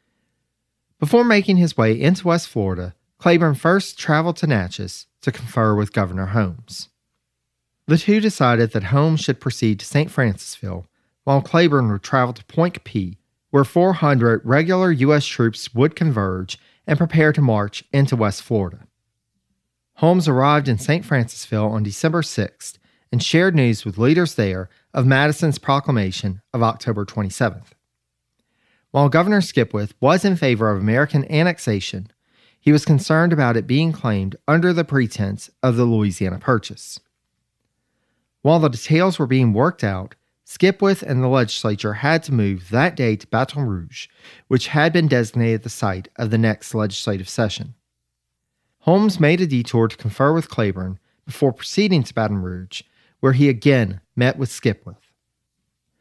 Before 0.99 1.23
making 1.23 1.57
his 1.57 1.75
way 1.75 1.99
into 1.99 2.27
West 2.27 2.47
Florida, 2.47 2.95
Claiborne 3.17 3.55
first 3.55 3.97
traveled 3.97 4.37
to 4.37 4.47
Natchez 4.47 5.07
to 5.21 5.31
confer 5.31 5.75
with 5.75 5.93
Governor 5.93 6.27
Holmes. 6.27 6.89
The 7.87 7.97
two 7.97 8.19
decided 8.19 8.71
that 8.71 8.85
Holmes 8.85 9.21
should 9.21 9.39
proceed 9.39 9.79
to 9.79 9.85
St. 9.85 10.11
Francisville, 10.11 10.85
while 11.23 11.41
Claiborne 11.41 11.91
would 11.91 12.03
travel 12.03 12.33
to 12.33 12.45
Point 12.45 12.83
P, 12.83 13.17
where 13.49 13.63
400 13.63 14.41
regular 14.43 14.91
U.S. 14.91 15.25
troops 15.25 15.73
would 15.73 15.95
converge 15.95 16.59
and 16.85 16.97
prepare 16.97 17.33
to 17.33 17.41
march 17.41 17.83
into 17.91 18.15
West 18.15 18.43
Florida. 18.43 18.87
Holmes 19.95 20.27
arrived 20.27 20.67
in 20.67 20.77
St. 20.77 21.05
Francisville 21.05 21.71
on 21.71 21.83
December 21.83 22.21
6th 22.21 22.78
and 23.11 23.23
shared 23.23 23.55
news 23.55 23.85
with 23.85 23.97
leaders 23.97 24.35
there 24.35 24.69
of 24.93 25.05
Madison's 25.05 25.57
proclamation 25.57 26.41
of 26.53 26.63
October 26.63 27.05
27th. 27.05 27.71
While 28.91 29.09
Governor 29.09 29.41
Skipwith 29.41 29.93
was 29.99 30.25
in 30.25 30.35
favor 30.35 30.71
of 30.71 30.79
American 30.79 31.29
annexation, 31.31 32.11
he 32.59 32.71
was 32.71 32.85
concerned 32.85 33.31
about 33.31 33.55
it 33.55 33.67
being 33.67 33.91
claimed 33.91 34.35
under 34.47 34.73
the 34.73 34.83
pretense 34.83 35.49
of 35.63 35.75
the 35.75 35.85
Louisiana 35.85 36.39
Purchase. 36.39 36.99
While 38.41 38.59
the 38.59 38.69
details 38.69 39.19
were 39.19 39.27
being 39.27 39.53
worked 39.53 39.83
out, 39.83 40.15
Skipwith 40.45 41.03
and 41.03 41.21
the 41.21 41.27
legislature 41.27 41.93
had 41.93 42.23
to 42.23 42.33
move 42.33 42.69
that 42.69 42.95
day 42.95 43.15
to 43.15 43.27
Baton 43.27 43.67
Rouge, 43.67 44.07
which 44.47 44.69
had 44.69 44.91
been 44.91 45.07
designated 45.07 45.61
the 45.61 45.69
site 45.69 46.07
of 46.15 46.31
the 46.31 46.39
next 46.39 46.73
legislative 46.73 47.29
session. 47.29 47.75
Holmes 48.79 49.19
made 49.19 49.41
a 49.41 49.47
detour 49.47 49.87
to 49.87 49.97
confer 49.97 50.33
with 50.33 50.49
Claiborne 50.49 50.97
before 51.25 51.53
proceeding 51.53 52.01
to 52.01 52.13
Baton 52.13 52.39
Rouge, 52.39 52.81
where 53.19 53.33
he 53.33 53.49
again 53.49 54.01
met 54.15 54.37
with 54.37 54.49
Skipwith. 54.49 54.97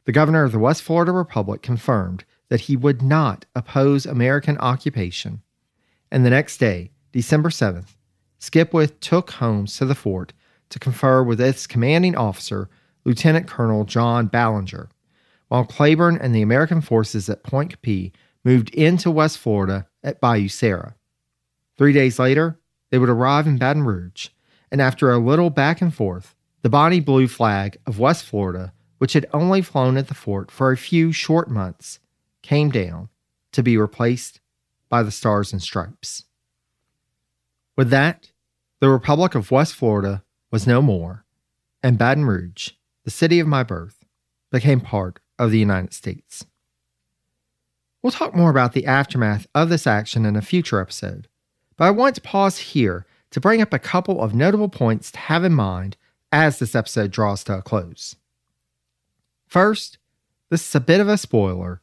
The 0.04 0.12
governor 0.12 0.44
of 0.44 0.52
the 0.52 0.58
West 0.58 0.82
Florida 0.82 1.12
Republic 1.12 1.62
confirmed 1.62 2.24
that 2.48 2.62
he 2.62 2.76
would 2.76 3.02
not 3.02 3.44
oppose 3.54 4.06
American 4.06 4.56
occupation, 4.58 5.42
and 6.10 6.24
the 6.24 6.30
next 6.30 6.58
day, 6.58 6.90
December 7.12 7.50
7th, 7.50 7.96
Skipwith 8.40 9.00
took 9.00 9.32
Holmes 9.32 9.76
to 9.76 9.84
the 9.84 9.94
fort 9.94 10.32
to 10.70 10.78
confer 10.78 11.22
with 11.22 11.40
its 11.40 11.66
commanding 11.66 12.16
officer, 12.16 12.68
Lieutenant 13.04 13.46
Colonel 13.46 13.84
John 13.84 14.26
Ballinger, 14.26 14.88
while 15.48 15.64
Claiborne 15.64 16.18
and 16.18 16.34
the 16.34 16.42
American 16.42 16.80
forces 16.80 17.28
at 17.28 17.42
Pointe 17.42 17.70
Coupee 17.70 18.12
moved 18.44 18.70
into 18.70 19.10
West 19.10 19.38
Florida 19.38 19.86
at 20.02 20.20
Bayou 20.20 20.48
Sara. 20.48 20.94
Three 21.76 21.92
days 21.92 22.18
later, 22.18 22.58
they 22.90 22.98
would 22.98 23.08
arrive 23.08 23.46
in 23.46 23.58
Baton 23.58 23.82
Rouge, 23.82 24.28
and 24.70 24.80
after 24.80 25.10
a 25.10 25.18
little 25.18 25.50
back 25.50 25.80
and 25.80 25.92
forth, 25.92 26.34
the 26.62 26.68
bonnie 26.68 27.00
blue 27.00 27.28
flag 27.28 27.78
of 27.86 27.98
West 27.98 28.24
Florida, 28.24 28.72
which 28.98 29.12
had 29.12 29.26
only 29.32 29.62
flown 29.62 29.96
at 29.96 30.08
the 30.08 30.14
fort 30.14 30.50
for 30.50 30.70
a 30.70 30.76
few 30.76 31.12
short 31.12 31.50
months, 31.50 31.98
came 32.42 32.70
down 32.70 33.08
to 33.52 33.62
be 33.62 33.76
replaced 33.76 34.40
by 34.88 35.02
the 35.02 35.10
Stars 35.10 35.52
and 35.52 35.62
Stripes. 35.62 36.24
With 37.76 37.90
that, 37.90 38.30
the 38.80 38.88
Republic 38.88 39.34
of 39.34 39.50
West 39.50 39.74
Florida 39.74 40.24
was 40.50 40.66
no 40.66 40.82
more, 40.82 41.24
and 41.82 41.98
Baton 41.98 42.24
Rouge 42.24 42.70
the 43.08 43.12
city 43.12 43.40
of 43.40 43.46
my 43.46 43.62
birth, 43.62 44.04
became 44.52 44.82
part 44.82 45.18
of 45.38 45.50
the 45.50 45.58
United 45.58 45.94
States. 45.94 46.44
We'll 48.02 48.10
talk 48.10 48.34
more 48.34 48.50
about 48.50 48.74
the 48.74 48.84
aftermath 48.84 49.46
of 49.54 49.70
this 49.70 49.86
action 49.86 50.26
in 50.26 50.36
a 50.36 50.42
future 50.42 50.78
episode, 50.78 51.26
but 51.78 51.86
I 51.86 51.90
want 51.90 52.16
to 52.16 52.20
pause 52.20 52.58
here 52.58 53.06
to 53.30 53.40
bring 53.40 53.62
up 53.62 53.72
a 53.72 53.78
couple 53.78 54.20
of 54.20 54.34
notable 54.34 54.68
points 54.68 55.10
to 55.12 55.18
have 55.20 55.42
in 55.42 55.54
mind 55.54 55.96
as 56.32 56.58
this 56.58 56.74
episode 56.74 57.10
draws 57.10 57.44
to 57.44 57.58
a 57.58 57.62
close. 57.62 58.16
First, 59.46 59.98
this 60.50 60.66
is 60.66 60.74
a 60.74 60.80
bit 60.80 61.00
of 61.00 61.08
a 61.08 61.18
spoiler, 61.18 61.80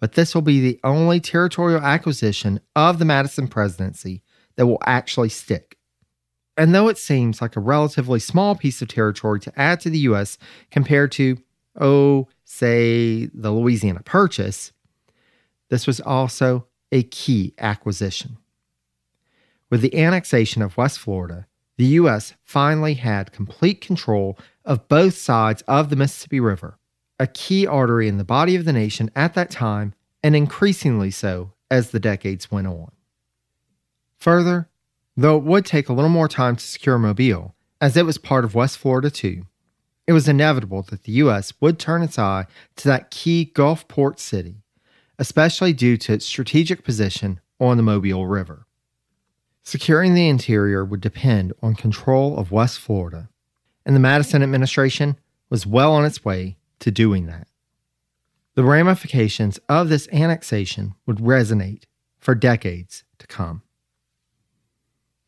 but 0.00 0.12
this 0.12 0.34
will 0.34 0.42
be 0.42 0.60
the 0.60 0.80
only 0.82 1.20
territorial 1.20 1.80
acquisition 1.80 2.60
of 2.74 2.98
the 2.98 3.04
Madison 3.04 3.48
presidency 3.48 4.22
that 4.56 4.66
will 4.66 4.82
actually 4.84 5.28
stick. 5.28 5.78
And 6.56 6.74
though 6.74 6.88
it 6.88 6.98
seems 6.98 7.40
like 7.40 7.56
a 7.56 7.60
relatively 7.60 8.18
small 8.18 8.54
piece 8.54 8.82
of 8.82 8.88
territory 8.88 9.40
to 9.40 9.60
add 9.60 9.80
to 9.80 9.90
the 9.90 10.00
U.S. 10.00 10.36
compared 10.70 11.12
to, 11.12 11.38
oh, 11.80 12.28
say, 12.44 13.26
the 13.32 13.50
Louisiana 13.50 14.02
Purchase, 14.04 14.72
this 15.70 15.86
was 15.86 16.00
also 16.00 16.66
a 16.90 17.04
key 17.04 17.54
acquisition. 17.58 18.36
With 19.70 19.80
the 19.80 19.98
annexation 19.98 20.60
of 20.60 20.76
West 20.76 20.98
Florida, 20.98 21.46
the 21.82 21.88
U.S. 21.98 22.34
finally 22.44 22.94
had 22.94 23.32
complete 23.32 23.80
control 23.80 24.38
of 24.64 24.86
both 24.86 25.14
sides 25.16 25.64
of 25.66 25.90
the 25.90 25.96
Mississippi 25.96 26.38
River, 26.38 26.78
a 27.18 27.26
key 27.26 27.66
artery 27.66 28.06
in 28.06 28.18
the 28.18 28.24
body 28.24 28.54
of 28.54 28.64
the 28.64 28.72
nation 28.72 29.10
at 29.16 29.34
that 29.34 29.50
time, 29.50 29.92
and 30.22 30.36
increasingly 30.36 31.10
so 31.10 31.54
as 31.72 31.90
the 31.90 31.98
decades 31.98 32.52
went 32.52 32.68
on. 32.68 32.92
Further, 34.20 34.68
Though 35.16 35.36
it 35.36 35.42
would 35.42 35.66
take 35.66 35.88
a 35.88 35.92
little 35.92 36.08
more 36.08 36.28
time 36.28 36.54
to 36.54 36.64
secure 36.64 36.98
Mobile, 36.98 37.56
as 37.80 37.96
it 37.96 38.06
was 38.06 38.16
part 38.16 38.44
of 38.44 38.54
West 38.54 38.78
Florida 38.78 39.10
too, 39.10 39.42
it 40.06 40.12
was 40.12 40.28
inevitable 40.28 40.82
that 40.82 41.02
the 41.02 41.12
U.S. 41.24 41.52
would 41.60 41.80
turn 41.80 42.02
its 42.02 42.16
eye 42.16 42.46
to 42.76 42.86
that 42.86 43.10
key 43.10 43.46
Gulf 43.46 43.88
port 43.88 44.20
city, 44.20 44.62
especially 45.18 45.72
due 45.72 45.96
to 45.96 46.12
its 46.12 46.26
strategic 46.26 46.84
position 46.84 47.40
on 47.58 47.76
the 47.76 47.82
Mobile 47.82 48.28
River. 48.28 48.68
Securing 49.64 50.14
the 50.14 50.28
interior 50.28 50.84
would 50.84 51.00
depend 51.00 51.52
on 51.62 51.74
control 51.74 52.36
of 52.38 52.50
West 52.50 52.78
Florida, 52.78 53.28
and 53.86 53.94
the 53.94 54.00
Madison 54.00 54.42
administration 54.42 55.16
was 55.48 55.66
well 55.66 55.92
on 55.92 56.04
its 56.04 56.24
way 56.24 56.56
to 56.80 56.90
doing 56.90 57.26
that. 57.26 57.46
The 58.54 58.64
ramifications 58.64 59.58
of 59.68 59.88
this 59.88 60.08
annexation 60.12 60.94
would 61.06 61.18
resonate 61.18 61.84
for 62.18 62.34
decades 62.34 63.04
to 63.18 63.26
come. 63.26 63.62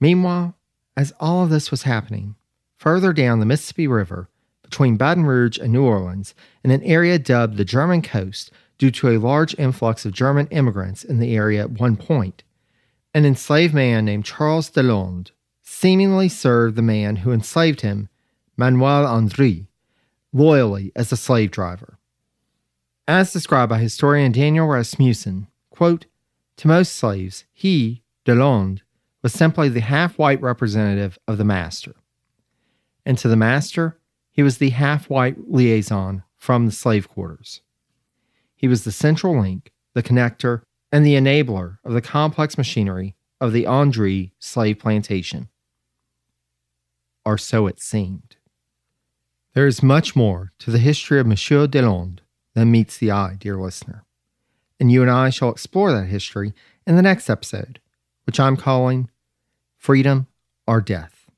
Meanwhile, 0.01 0.57
as 0.97 1.13
all 1.19 1.45
of 1.45 1.51
this 1.51 1.71
was 1.71 1.85
happening, 1.85 2.35
further 2.77 3.13
down 3.13 3.41
the 3.41 3.47
Mississippi 3.47 3.87
River, 3.87 4.29
between 4.63 4.97
Baton 4.97 5.25
Rouge 5.25 5.59
and 5.59 5.73
New 5.73 5.85
Orleans, 5.85 6.35
in 6.63 6.71
an 6.71 6.83
area 6.83 7.19
dubbed 7.19 7.57
the 7.57 7.65
German 7.65 8.03
Coast 8.03 8.51
due 8.79 8.91
to 8.91 9.09
a 9.09 9.19
large 9.19 9.59
influx 9.59 10.05
of 10.05 10.13
German 10.13 10.49
immigrants 10.49 11.05
in 11.05 11.21
the 11.21 11.37
area 11.37 11.63
at 11.63 11.71
one 11.71 11.97
point, 11.97 12.43
an 13.15 13.25
enslaved 13.25 13.73
man 13.73 14.05
named 14.05 14.25
Charles 14.25 14.69
Deslondes 14.69 15.31
seemingly 15.63 16.29
served 16.29 16.77
the 16.77 16.83
man 16.83 17.17
who 17.17 17.33
enslaved 17.33 17.83
him, 17.83 18.09
Manuel 18.57 19.07
Andry, 19.07 19.69
loyally 20.33 20.91
as 20.97 21.13
a 21.13 21.17
slave 21.17 21.51
driver. 21.53 21.99
As 23.07 23.33
described 23.33 23.71
by 23.71 23.79
historian 23.79 24.33
Daniel 24.33 24.67
Rasmussen, 24.67 25.47
quote, 25.71 26.07
to 26.57 26.69
most 26.69 26.95
slaves, 26.95 27.45
he, 27.53 28.03
Deslondes, 28.25 28.83
was 29.23 29.33
simply 29.33 29.69
the 29.69 29.81
half 29.81 30.19
white 30.19 30.41
representative 30.41 31.19
of 31.27 31.39
the 31.39 31.45
master. 31.45 31.95
And 33.07 33.17
to 33.19 33.29
the 33.29 33.37
master, 33.37 33.99
he 34.31 34.43
was 34.43 34.59
the 34.59 34.71
half 34.71 35.09
white 35.09 35.51
liaison 35.51 36.25
from 36.37 36.67
the 36.67 36.73
slave 36.73 37.09
quarters. 37.09 37.61
He 38.55 38.69
was 38.69 38.85
the 38.85 38.93
central 38.93 39.41
link, 39.41 39.73
the 39.95 40.03
connector, 40.03 40.63
and 40.95 41.05
the 41.05 41.17
enabler 41.17 41.79
of 41.85 41.93
the 41.93 42.01
complex 42.01 42.57
machinery 42.57 43.17
of 43.41 43.53
the 43.53 43.67
Andry 43.67 44.33
slave 44.39 44.79
plantation. 44.79 45.49
or 47.25 47.37
so 47.37 47.67
it 47.67 47.81
seemed. 47.81 48.37
There 49.55 49.67
is 49.67 49.83
much 49.83 50.15
more 50.15 50.53
to 50.61 50.71
the 50.71 50.79
history 50.79 51.19
of 51.19 51.27
Monsieur 51.27 51.67
Deslondes 51.67 52.21
than 52.55 52.71
meets 52.71 52.97
the 52.97 53.11
eye, 53.11 53.35
dear 53.41 53.57
listener. 53.57 54.05
And 54.79 54.93
you 54.93 55.03
and 55.03 55.11
I 55.11 55.31
shall 55.31 55.51
explore 55.51 55.91
that 55.91 56.07
history 56.07 56.55
in 56.87 56.95
the 56.95 57.03
next 57.03 57.29
episode, 57.29 57.81
which 58.25 58.39
I'm 58.39 58.57
calling 58.57 59.11
Freedom 59.77 60.29
or 60.65 60.81
Death. 60.81 61.29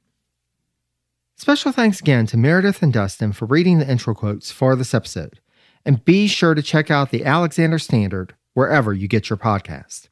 Special 1.36 1.72
thanks 1.72 2.00
again 2.00 2.26
to 2.26 2.36
Meredith 2.36 2.82
and 2.82 2.92
Dustin 2.92 3.32
for 3.32 3.46
reading 3.46 3.78
the 3.78 3.90
intro 3.90 4.14
quotes 4.14 4.50
for 4.50 4.76
this 4.76 4.92
episode. 4.92 5.40
And 5.82 6.04
be 6.04 6.26
sure 6.26 6.54
to 6.54 6.62
check 6.62 6.90
out 6.90 7.10
the 7.10 7.24
Alexander 7.24 7.78
Standard 7.78 8.34
wherever 8.56 8.94
you 8.94 9.06
get 9.06 9.28
your 9.28 9.36
podcast. 9.36 10.08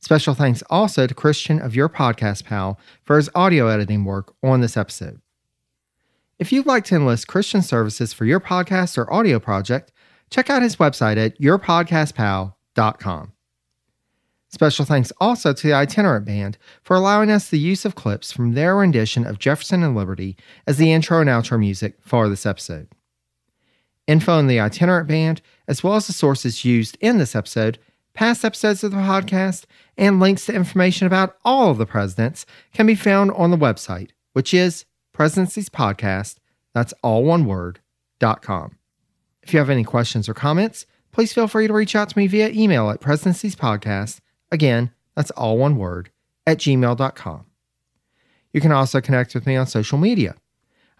Special 0.00 0.34
thanks 0.34 0.64
also 0.68 1.06
to 1.06 1.14
Christian 1.14 1.60
of 1.60 1.76
Your 1.76 1.88
Podcast 1.88 2.44
Pal 2.44 2.76
for 3.04 3.16
his 3.16 3.30
audio 3.36 3.68
editing 3.68 4.04
work 4.04 4.34
on 4.42 4.60
this 4.60 4.76
episode. 4.76 5.20
If 6.40 6.50
you'd 6.52 6.66
like 6.66 6.84
to 6.86 6.96
enlist 6.96 7.28
Christian 7.28 7.62
services 7.62 8.12
for 8.12 8.24
your 8.24 8.40
podcast 8.40 8.98
or 8.98 9.12
audio 9.14 9.38
project, 9.38 9.92
check 10.28 10.50
out 10.50 10.62
his 10.62 10.76
website 10.76 11.24
at 11.24 11.40
yourpodcastpal.com. 11.40 13.32
Special 14.48 14.84
thanks 14.84 15.12
also 15.20 15.52
to 15.52 15.66
the 15.68 15.72
Itinerant 15.72 16.26
Band 16.26 16.58
for 16.82 16.96
allowing 16.96 17.30
us 17.30 17.48
the 17.48 17.60
use 17.60 17.84
of 17.84 17.94
clips 17.94 18.32
from 18.32 18.54
their 18.54 18.74
rendition 18.74 19.24
of 19.24 19.38
Jefferson 19.38 19.84
and 19.84 19.94
Liberty 19.94 20.36
as 20.66 20.78
the 20.78 20.92
intro 20.92 21.20
and 21.20 21.30
outro 21.30 21.60
music 21.60 21.94
for 22.00 22.28
this 22.28 22.44
episode. 22.44 22.88
Info 24.06 24.32
on 24.32 24.46
the 24.46 24.60
Itinerant 24.60 25.08
Band, 25.08 25.40
as 25.66 25.82
well 25.82 25.94
as 25.94 26.06
the 26.06 26.12
sources 26.12 26.64
used 26.64 26.96
in 27.00 27.18
this 27.18 27.34
episode, 27.34 27.78
past 28.14 28.44
episodes 28.44 28.84
of 28.84 28.92
the 28.92 28.96
podcast, 28.98 29.64
and 29.98 30.20
links 30.20 30.46
to 30.46 30.54
information 30.54 31.06
about 31.06 31.36
all 31.44 31.70
of 31.70 31.78
the 31.78 31.86
presidents 31.86 32.46
can 32.72 32.86
be 32.86 32.94
found 32.94 33.30
on 33.32 33.50
the 33.50 33.56
website, 33.56 34.10
which 34.32 34.54
is 34.54 34.84
Presidencies 35.12 35.68
Podcast, 35.68 36.36
that's 36.74 36.94
all 37.02 37.24
one 37.24 37.46
word, 37.46 37.80
dot 38.18 38.42
com. 38.42 38.76
If 39.42 39.52
you 39.52 39.58
have 39.58 39.70
any 39.70 39.84
questions 39.84 40.28
or 40.28 40.34
comments, 40.34 40.86
please 41.12 41.32
feel 41.32 41.48
free 41.48 41.66
to 41.66 41.72
reach 41.72 41.96
out 41.96 42.10
to 42.10 42.18
me 42.18 42.26
via 42.26 42.50
email 42.50 42.90
at 42.90 43.00
presidenciespodcast, 43.00 44.20
again, 44.52 44.90
that's 45.14 45.30
all 45.32 45.56
one 45.56 45.76
word, 45.76 46.10
at 46.46 46.58
gmail.com. 46.58 47.46
You 48.52 48.60
can 48.60 48.72
also 48.72 49.00
connect 49.00 49.34
with 49.34 49.46
me 49.46 49.56
on 49.56 49.66
social 49.66 49.98
media. 49.98 50.36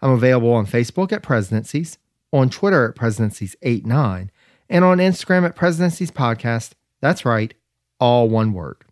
I'm 0.01 0.11
available 0.11 0.53
on 0.53 0.65
Facebook 0.65 1.11
at 1.11 1.23
Presidencies, 1.23 1.97
on 2.31 2.49
Twitter 2.49 2.89
at 2.89 2.95
Presidencies89, 2.95 4.29
and 4.69 4.83
on 4.83 4.97
Instagram 4.97 5.45
at 5.45 5.55
Presidencies 5.55 6.11
Podcast. 6.11 6.71
That's 7.01 7.25
right, 7.25 7.53
all 7.99 8.29
one 8.29 8.53
word. 8.53 8.83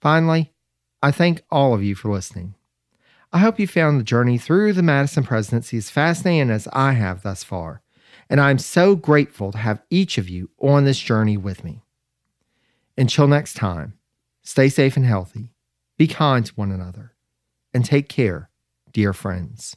Finally, 0.00 0.52
I 1.02 1.10
thank 1.10 1.42
all 1.50 1.74
of 1.74 1.82
you 1.82 1.94
for 1.94 2.10
listening. 2.10 2.54
I 3.32 3.38
hope 3.40 3.58
you 3.58 3.66
found 3.66 4.00
the 4.00 4.04
journey 4.04 4.38
through 4.38 4.72
the 4.72 4.82
Madison 4.82 5.22
presidency 5.22 5.76
as 5.76 5.90
fascinating 5.90 6.50
as 6.50 6.66
I 6.72 6.92
have 6.92 7.22
thus 7.22 7.44
far, 7.44 7.82
and 8.30 8.40
I'm 8.40 8.58
so 8.58 8.96
grateful 8.96 9.52
to 9.52 9.58
have 9.58 9.82
each 9.90 10.18
of 10.18 10.28
you 10.28 10.50
on 10.58 10.84
this 10.84 10.98
journey 10.98 11.36
with 11.36 11.62
me. 11.62 11.82
Until 12.96 13.28
next 13.28 13.54
time, 13.54 13.98
stay 14.42 14.68
safe 14.68 14.96
and 14.96 15.04
healthy, 15.04 15.52
be 15.98 16.06
kind 16.06 16.44
to 16.46 16.54
one 16.54 16.72
another, 16.72 17.12
and 17.74 17.84
take 17.84 18.08
care, 18.08 18.50
dear 18.92 19.12
friends. 19.12 19.76